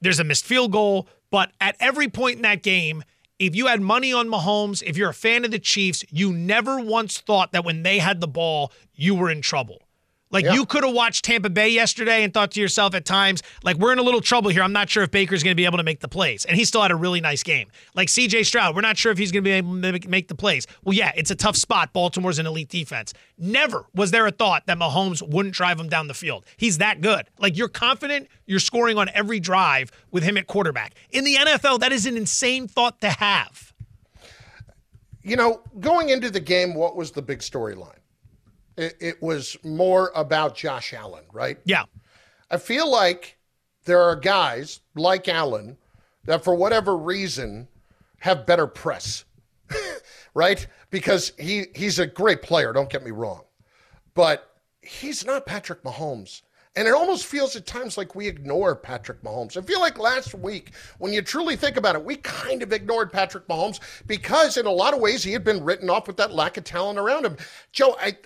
There's 0.00 0.20
a 0.20 0.24
missed 0.24 0.44
field 0.44 0.72
goal. 0.72 1.08
But 1.30 1.52
at 1.60 1.76
every 1.78 2.08
point 2.08 2.36
in 2.36 2.42
that 2.42 2.62
game, 2.62 3.04
if 3.40 3.56
you 3.56 3.66
had 3.68 3.80
money 3.80 4.12
on 4.12 4.28
Mahomes, 4.28 4.82
if 4.86 4.98
you're 4.98 5.08
a 5.08 5.14
fan 5.14 5.46
of 5.46 5.50
the 5.50 5.58
Chiefs, 5.58 6.04
you 6.10 6.30
never 6.30 6.78
once 6.78 7.18
thought 7.18 7.52
that 7.52 7.64
when 7.64 7.82
they 7.82 7.98
had 7.98 8.20
the 8.20 8.28
ball, 8.28 8.70
you 8.94 9.14
were 9.14 9.30
in 9.30 9.40
trouble. 9.40 9.82
Like 10.30 10.44
you 10.54 10.64
could 10.64 10.84
have 10.84 10.94
watched 10.94 11.24
Tampa 11.24 11.50
Bay 11.50 11.68
yesterday 11.70 12.22
and 12.22 12.32
thought 12.32 12.52
to 12.52 12.60
yourself 12.60 12.94
at 12.94 13.04
times, 13.04 13.42
like 13.64 13.76
we're 13.76 13.92
in 13.92 13.98
a 13.98 14.02
little 14.02 14.20
trouble 14.20 14.50
here. 14.50 14.62
I'm 14.62 14.72
not 14.72 14.88
sure 14.88 15.02
if 15.02 15.10
Baker's 15.10 15.42
going 15.42 15.52
to 15.52 15.56
be 15.56 15.64
able 15.64 15.78
to 15.78 15.82
make 15.84 16.00
the 16.00 16.08
plays, 16.08 16.44
and 16.44 16.56
he 16.56 16.64
still 16.64 16.82
had 16.82 16.90
a 16.90 16.96
really 16.96 17.20
nice 17.20 17.42
game. 17.42 17.68
Like 17.94 18.08
C.J. 18.08 18.44
Stroud, 18.44 18.74
we're 18.74 18.80
not 18.80 18.96
sure 18.96 19.10
if 19.10 19.18
he's 19.18 19.32
going 19.32 19.42
to 19.42 19.48
be 19.48 19.52
able 19.52 19.80
to 19.80 19.92
make- 19.92 20.08
make 20.08 20.28
the 20.28 20.34
plays. 20.34 20.66
Well, 20.84 20.94
yeah, 20.94 21.12
it's 21.16 21.30
a 21.30 21.34
tough 21.34 21.56
spot. 21.56 21.92
Baltimore's 21.92 22.38
an 22.38 22.46
elite 22.46 22.68
defense. 22.68 23.12
Never 23.36 23.86
was 23.94 24.12
there 24.12 24.26
a 24.26 24.30
thought 24.30 24.66
that 24.66 24.78
Mahomes 24.78 25.26
wouldn't 25.26 25.54
drive 25.54 25.80
him 25.80 25.88
down 25.88 26.06
the 26.06 26.14
field. 26.14 26.44
He's 26.56 26.78
that 26.78 27.00
good. 27.00 27.28
Like 27.38 27.56
you're 27.56 27.68
confident 27.68 28.28
you're 28.46 28.60
scoring 28.60 28.98
on 28.98 29.08
every 29.14 29.40
drive 29.40 29.90
with 30.10 30.22
him 30.22 30.36
at 30.36 30.46
quarterback. 30.46 30.94
In 31.10 31.24
the 31.24 31.36
NFL, 31.36 31.80
that 31.80 31.92
is 31.92 32.06
an 32.06 32.16
insane 32.16 32.68
thought 32.68 33.00
to 33.00 33.08
have. 33.08 33.72
You 35.22 35.36
know, 35.36 35.62
going 35.80 36.08
into 36.08 36.30
the 36.30 36.40
game, 36.40 36.74
what 36.74 36.96
was 36.96 37.10
the 37.10 37.22
big 37.22 37.40
storyline? 37.40 37.99
It, 38.80 38.96
it 38.98 39.22
was 39.22 39.58
more 39.62 40.10
about 40.14 40.56
Josh 40.56 40.94
Allen, 40.94 41.24
right? 41.34 41.58
Yeah. 41.64 41.84
I 42.50 42.56
feel 42.56 42.90
like 42.90 43.36
there 43.84 44.00
are 44.00 44.16
guys 44.16 44.80
like 44.94 45.28
Allen 45.28 45.76
that, 46.24 46.42
for 46.42 46.54
whatever 46.54 46.96
reason, 46.96 47.68
have 48.20 48.46
better 48.46 48.66
press, 48.66 49.24
right? 50.34 50.66
Because 50.90 51.32
he 51.38 51.66
he's 51.74 51.98
a 51.98 52.06
great 52.06 52.40
player. 52.40 52.72
Don't 52.72 52.88
get 52.88 53.04
me 53.04 53.10
wrong, 53.10 53.42
but 54.14 54.50
he's 54.80 55.26
not 55.26 55.44
Patrick 55.44 55.82
Mahomes. 55.82 56.40
And 56.76 56.86
it 56.86 56.94
almost 56.94 57.26
feels 57.26 57.56
at 57.56 57.66
times 57.66 57.98
like 57.98 58.14
we 58.14 58.28
ignore 58.28 58.76
Patrick 58.76 59.22
Mahomes. 59.22 59.56
I 59.56 59.60
feel 59.60 59.80
like 59.80 59.98
last 59.98 60.34
week, 60.34 60.70
when 60.98 61.12
you 61.12 61.20
truly 61.20 61.56
think 61.56 61.76
about 61.76 61.96
it, 61.96 62.04
we 62.04 62.16
kind 62.16 62.62
of 62.62 62.72
ignored 62.72 63.12
Patrick 63.12 63.46
Mahomes 63.48 63.80
because, 64.06 64.56
in 64.56 64.66
a 64.66 64.70
lot 64.70 64.94
of 64.94 65.00
ways, 65.00 65.22
he 65.24 65.32
had 65.32 65.42
been 65.42 65.64
written 65.64 65.90
off 65.90 66.06
with 66.06 66.16
that 66.18 66.32
lack 66.32 66.56
of 66.56 66.64
talent 66.64 66.98
around 66.98 67.26
him. 67.26 67.36
Joe, 67.72 67.96
I, 68.00 68.16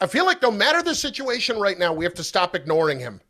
I 0.00 0.06
feel 0.06 0.24
like 0.24 0.40
no 0.42 0.50
matter 0.50 0.82
the 0.82 0.94
situation 0.94 1.58
right 1.58 1.78
now, 1.78 1.92
we 1.92 2.04
have 2.04 2.14
to 2.14 2.24
stop 2.24 2.54
ignoring 2.54 3.00
him 3.00 3.20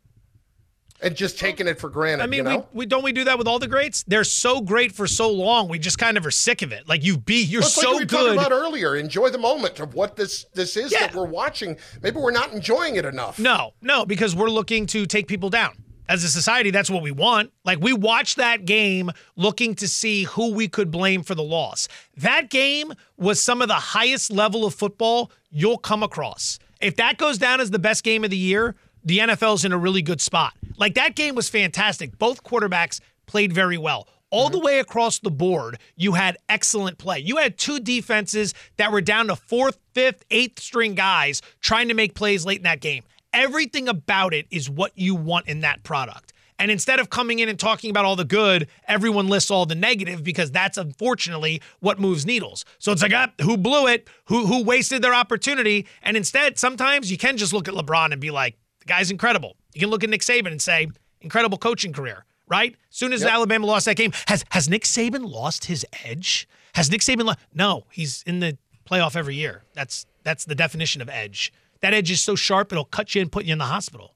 and 1.01 1.15
just 1.15 1.39
taking 1.39 1.67
it 1.67 1.79
for 1.79 1.89
granted. 1.89 2.23
I 2.23 2.27
mean, 2.27 2.37
you 2.39 2.43
know? 2.43 2.67
we, 2.73 2.79
we 2.79 2.85
don't 2.85 3.03
we 3.03 3.11
do 3.11 3.23
that 3.23 3.37
with 3.37 3.47
all 3.47 3.57
the 3.57 3.67
greats? 3.67 4.03
They're 4.07 4.23
so 4.23 4.61
great 4.61 4.91
for 4.91 5.07
so 5.07 5.31
long, 5.31 5.67
we 5.67 5.79
just 5.79 5.97
kind 5.97 6.17
of 6.17 6.25
are 6.25 6.31
sick 6.31 6.61
of 6.61 6.71
it. 6.71 6.87
Like 6.87 7.03
you 7.03 7.17
be, 7.17 7.43
you're 7.43 7.61
Well, 7.61 7.69
so 7.69 7.91
like 7.91 7.99
we 8.01 8.05
good. 8.05 8.33
about 8.33 8.51
earlier. 8.51 8.95
Enjoy 8.95 9.29
the 9.29 9.37
moment 9.37 9.79
of 9.79 9.93
what 9.93 10.15
this 10.15 10.45
this 10.53 10.77
is 10.77 10.91
that 10.91 11.15
we're 11.15 11.25
watching. 11.25 11.77
Maybe 12.01 12.17
we're 12.17 12.31
not 12.31 12.51
enjoying 12.53 12.97
it 12.97 13.05
enough. 13.05 13.39
No, 13.39 13.73
no, 13.81 14.05
because 14.05 14.35
we're 14.35 14.49
looking 14.49 14.85
to 14.87 15.05
take 15.05 15.27
people 15.27 15.49
down. 15.49 15.71
As 16.07 16.23
a 16.23 16.27
society, 16.27 16.71
that's 16.71 16.89
what 16.89 17.03
we 17.03 17.11
want. 17.11 17.53
Like 17.63 17.79
we 17.79 17.93
watched 17.93 18.37
that 18.37 18.65
game 18.65 19.11
looking 19.35 19.75
to 19.75 19.87
see 19.87 20.23
who 20.23 20.53
we 20.53 20.67
could 20.67 20.89
blame 20.89 21.21
for 21.21 21.35
the 21.35 21.43
loss. 21.43 21.87
That 22.17 22.49
game 22.49 22.93
was 23.15 23.43
some 23.43 23.61
of 23.61 23.67
the 23.67 23.75
highest 23.75 24.31
level 24.31 24.65
of 24.65 24.73
football 24.73 25.31
you'll 25.49 25.77
come 25.77 26.03
across. 26.03 26.59
If 26.81 26.95
that 26.97 27.17
goes 27.17 27.37
down 27.37 27.59
as 27.59 27.71
the 27.71 27.79
best 27.79 28.03
game 28.03 28.23
of 28.23 28.29
the 28.29 28.37
year, 28.37 28.75
the 29.03 29.19
NFL's 29.19 29.65
in 29.65 29.71
a 29.71 29.77
really 29.77 30.01
good 30.01 30.21
spot. 30.21 30.53
Like 30.77 30.93
that 30.95 31.15
game 31.15 31.35
was 31.35 31.49
fantastic. 31.49 32.17
Both 32.17 32.43
quarterbacks 32.43 33.01
played 33.25 33.53
very 33.53 33.77
well. 33.77 34.07
All 34.31 34.49
the 34.49 34.59
way 34.59 34.79
across 34.79 35.17
the 35.19 35.31
board, 35.31 35.79
you 35.95 36.13
had 36.13 36.37
excellent 36.47 36.99
play. 36.99 37.17
You 37.17 37.37
had 37.37 37.57
two 37.57 37.79
defenses 37.79 38.53
that 38.77 38.91
were 38.91 39.01
down 39.01 39.27
to 39.27 39.35
fourth, 39.35 39.79
fifth, 39.93 40.23
eighth 40.29 40.59
string 40.59 40.93
guys 40.93 41.41
trying 41.61 41.87
to 41.87 41.95
make 41.95 42.13
plays 42.13 42.45
late 42.45 42.57
in 42.57 42.63
that 42.63 42.79
game. 42.79 43.03
Everything 43.33 43.87
about 43.87 44.33
it 44.33 44.45
is 44.51 44.69
what 44.69 44.91
you 44.95 45.15
want 45.15 45.47
in 45.47 45.61
that 45.61 45.83
product. 45.83 46.33
And 46.59 46.69
instead 46.69 46.99
of 46.99 47.09
coming 47.09 47.39
in 47.39 47.47
and 47.47 47.57
talking 47.57 47.89
about 47.89 48.03
all 48.03 48.17
the 48.17 48.25
good, 48.25 48.67
everyone 48.87 49.27
lists 49.29 49.49
all 49.49 49.65
the 49.65 49.75
negative 49.75 50.23
because 50.23 50.51
that's 50.51 50.77
unfortunately 50.77 51.61
what 51.79 51.99
moves 51.99 52.25
needles. 52.25 52.65
So 52.77 52.91
it's 52.91 53.01
like, 53.01 53.13
ah, 53.15 53.31
who 53.41 53.57
blew 53.57 53.87
it? 53.87 54.09
Who 54.25 54.45
who 54.45 54.63
wasted 54.63 55.01
their 55.01 55.13
opportunity? 55.13 55.87
And 56.03 56.17
instead, 56.17 56.59
sometimes 56.59 57.09
you 57.09 57.17
can 57.17 57.37
just 57.37 57.53
look 57.53 57.69
at 57.69 57.73
LeBron 57.73 58.11
and 58.11 58.19
be 58.19 58.29
like, 58.29 58.57
the 58.79 58.85
guy's 58.85 59.09
incredible. 59.09 59.55
You 59.73 59.79
can 59.79 59.89
look 59.89 60.03
at 60.03 60.09
Nick 60.09 60.21
Saban 60.21 60.47
and 60.47 60.61
say, 60.61 60.89
incredible 61.21 61.57
coaching 61.57 61.93
career, 61.93 62.25
right? 62.47 62.75
Soon 62.89 63.13
as 63.13 63.23
Alabama 63.23 63.65
lost 63.65 63.85
that 63.85 63.95
game, 63.95 64.11
has 64.27 64.43
has 64.49 64.67
Nick 64.67 64.83
Saban 64.83 65.29
lost 65.29 65.65
his 65.65 65.85
edge? 66.03 66.47
Has 66.75 66.91
Nick 66.91 67.01
Saban 67.01 67.23
lost? 67.25 67.39
No, 67.53 67.85
he's 67.91 68.21
in 68.27 68.41
the 68.41 68.57
playoff 68.85 69.15
every 69.15 69.35
year. 69.35 69.63
That's 69.73 70.05
that's 70.23 70.43
the 70.43 70.55
definition 70.55 71.01
of 71.01 71.07
edge. 71.09 71.53
that 71.81 71.93
edge 71.93 72.11
is 72.11 72.21
so 72.21 72.35
sharp 72.35 72.73
it'll 72.73 72.83
cut 72.83 73.15
you 73.15 73.21
and 73.21 73.31
put 73.31 73.45
you 73.45 73.53
in 73.53 73.59
the 73.59 73.65
hospital. 73.65 74.13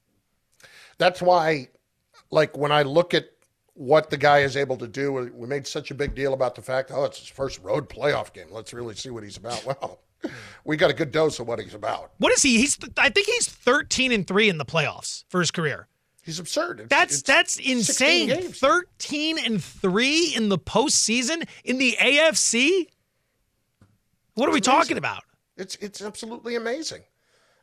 That's 0.98 1.22
why, 1.22 1.68
like, 2.30 2.56
when 2.56 2.72
I 2.72 2.82
look 2.82 3.14
at 3.14 3.26
what 3.74 4.10
the 4.10 4.16
guy 4.16 4.40
is 4.40 4.56
able 4.56 4.76
to 4.78 4.86
do, 4.86 5.12
we 5.34 5.46
made 5.46 5.66
such 5.66 5.90
a 5.90 5.94
big 5.94 6.14
deal 6.14 6.32
about 6.32 6.54
the 6.54 6.62
fact, 6.62 6.90
oh, 6.92 7.04
it's 7.04 7.18
his 7.18 7.28
first 7.28 7.60
road 7.62 7.88
playoff 7.88 8.32
game. 8.32 8.46
Let's 8.50 8.72
really 8.72 8.94
see 8.94 9.10
what 9.10 9.22
he's 9.22 9.36
about. 9.36 9.64
Well, 9.80 10.00
we 10.64 10.78
got 10.78 10.90
a 10.90 10.94
good 10.94 11.12
dose 11.12 11.38
of 11.38 11.46
what 11.46 11.60
he's 11.60 11.74
about. 11.74 12.12
What 12.16 12.32
is 12.32 12.40
he? 12.42 12.56
He's 12.56 12.78
I 12.96 13.10
think 13.10 13.26
he's 13.26 13.46
13 13.46 14.10
and 14.10 14.26
3 14.26 14.48
in 14.48 14.56
the 14.56 14.64
playoffs 14.64 15.24
for 15.28 15.40
his 15.40 15.50
career. 15.50 15.86
He's 16.22 16.38
absurd. 16.38 16.80
It's, 16.80 16.88
that's 16.88 17.14
it's 17.16 17.22
that's 17.22 17.56
insane. 17.58 18.30
13 18.30 19.38
and 19.38 19.62
3 19.62 20.32
in 20.34 20.48
the 20.48 20.58
postseason 20.58 21.46
in 21.62 21.76
the 21.76 21.96
AFC? 22.00 22.86
What 24.32 24.48
are 24.48 24.52
we 24.52 24.62
talking 24.62 24.96
about? 24.96 25.24
It's 25.58 25.76
it's 25.76 26.00
absolutely 26.00 26.56
amazing. 26.56 27.02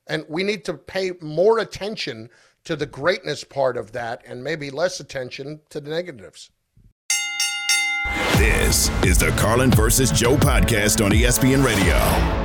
And 0.07 0.25
we 0.29 0.43
need 0.43 0.63
to 0.65 0.75
pay 0.75 1.13
more 1.21 1.59
attention 1.59 2.29
to 2.65 2.75
the 2.75 2.85
greatness 2.85 3.43
part 3.43 3.77
of 3.77 3.91
that 3.91 4.23
and 4.25 4.43
maybe 4.43 4.69
less 4.69 4.99
attention 4.99 5.61
to 5.69 5.79
the 5.79 5.89
negatives. 5.89 6.51
This 8.37 8.89
is 9.03 9.17
the 9.17 9.33
Carlin 9.37 9.71
versus 9.71 10.11
Joe 10.11 10.35
podcast 10.35 11.03
on 11.03 11.11
ESPN 11.11 11.63
Radio. 11.63 12.40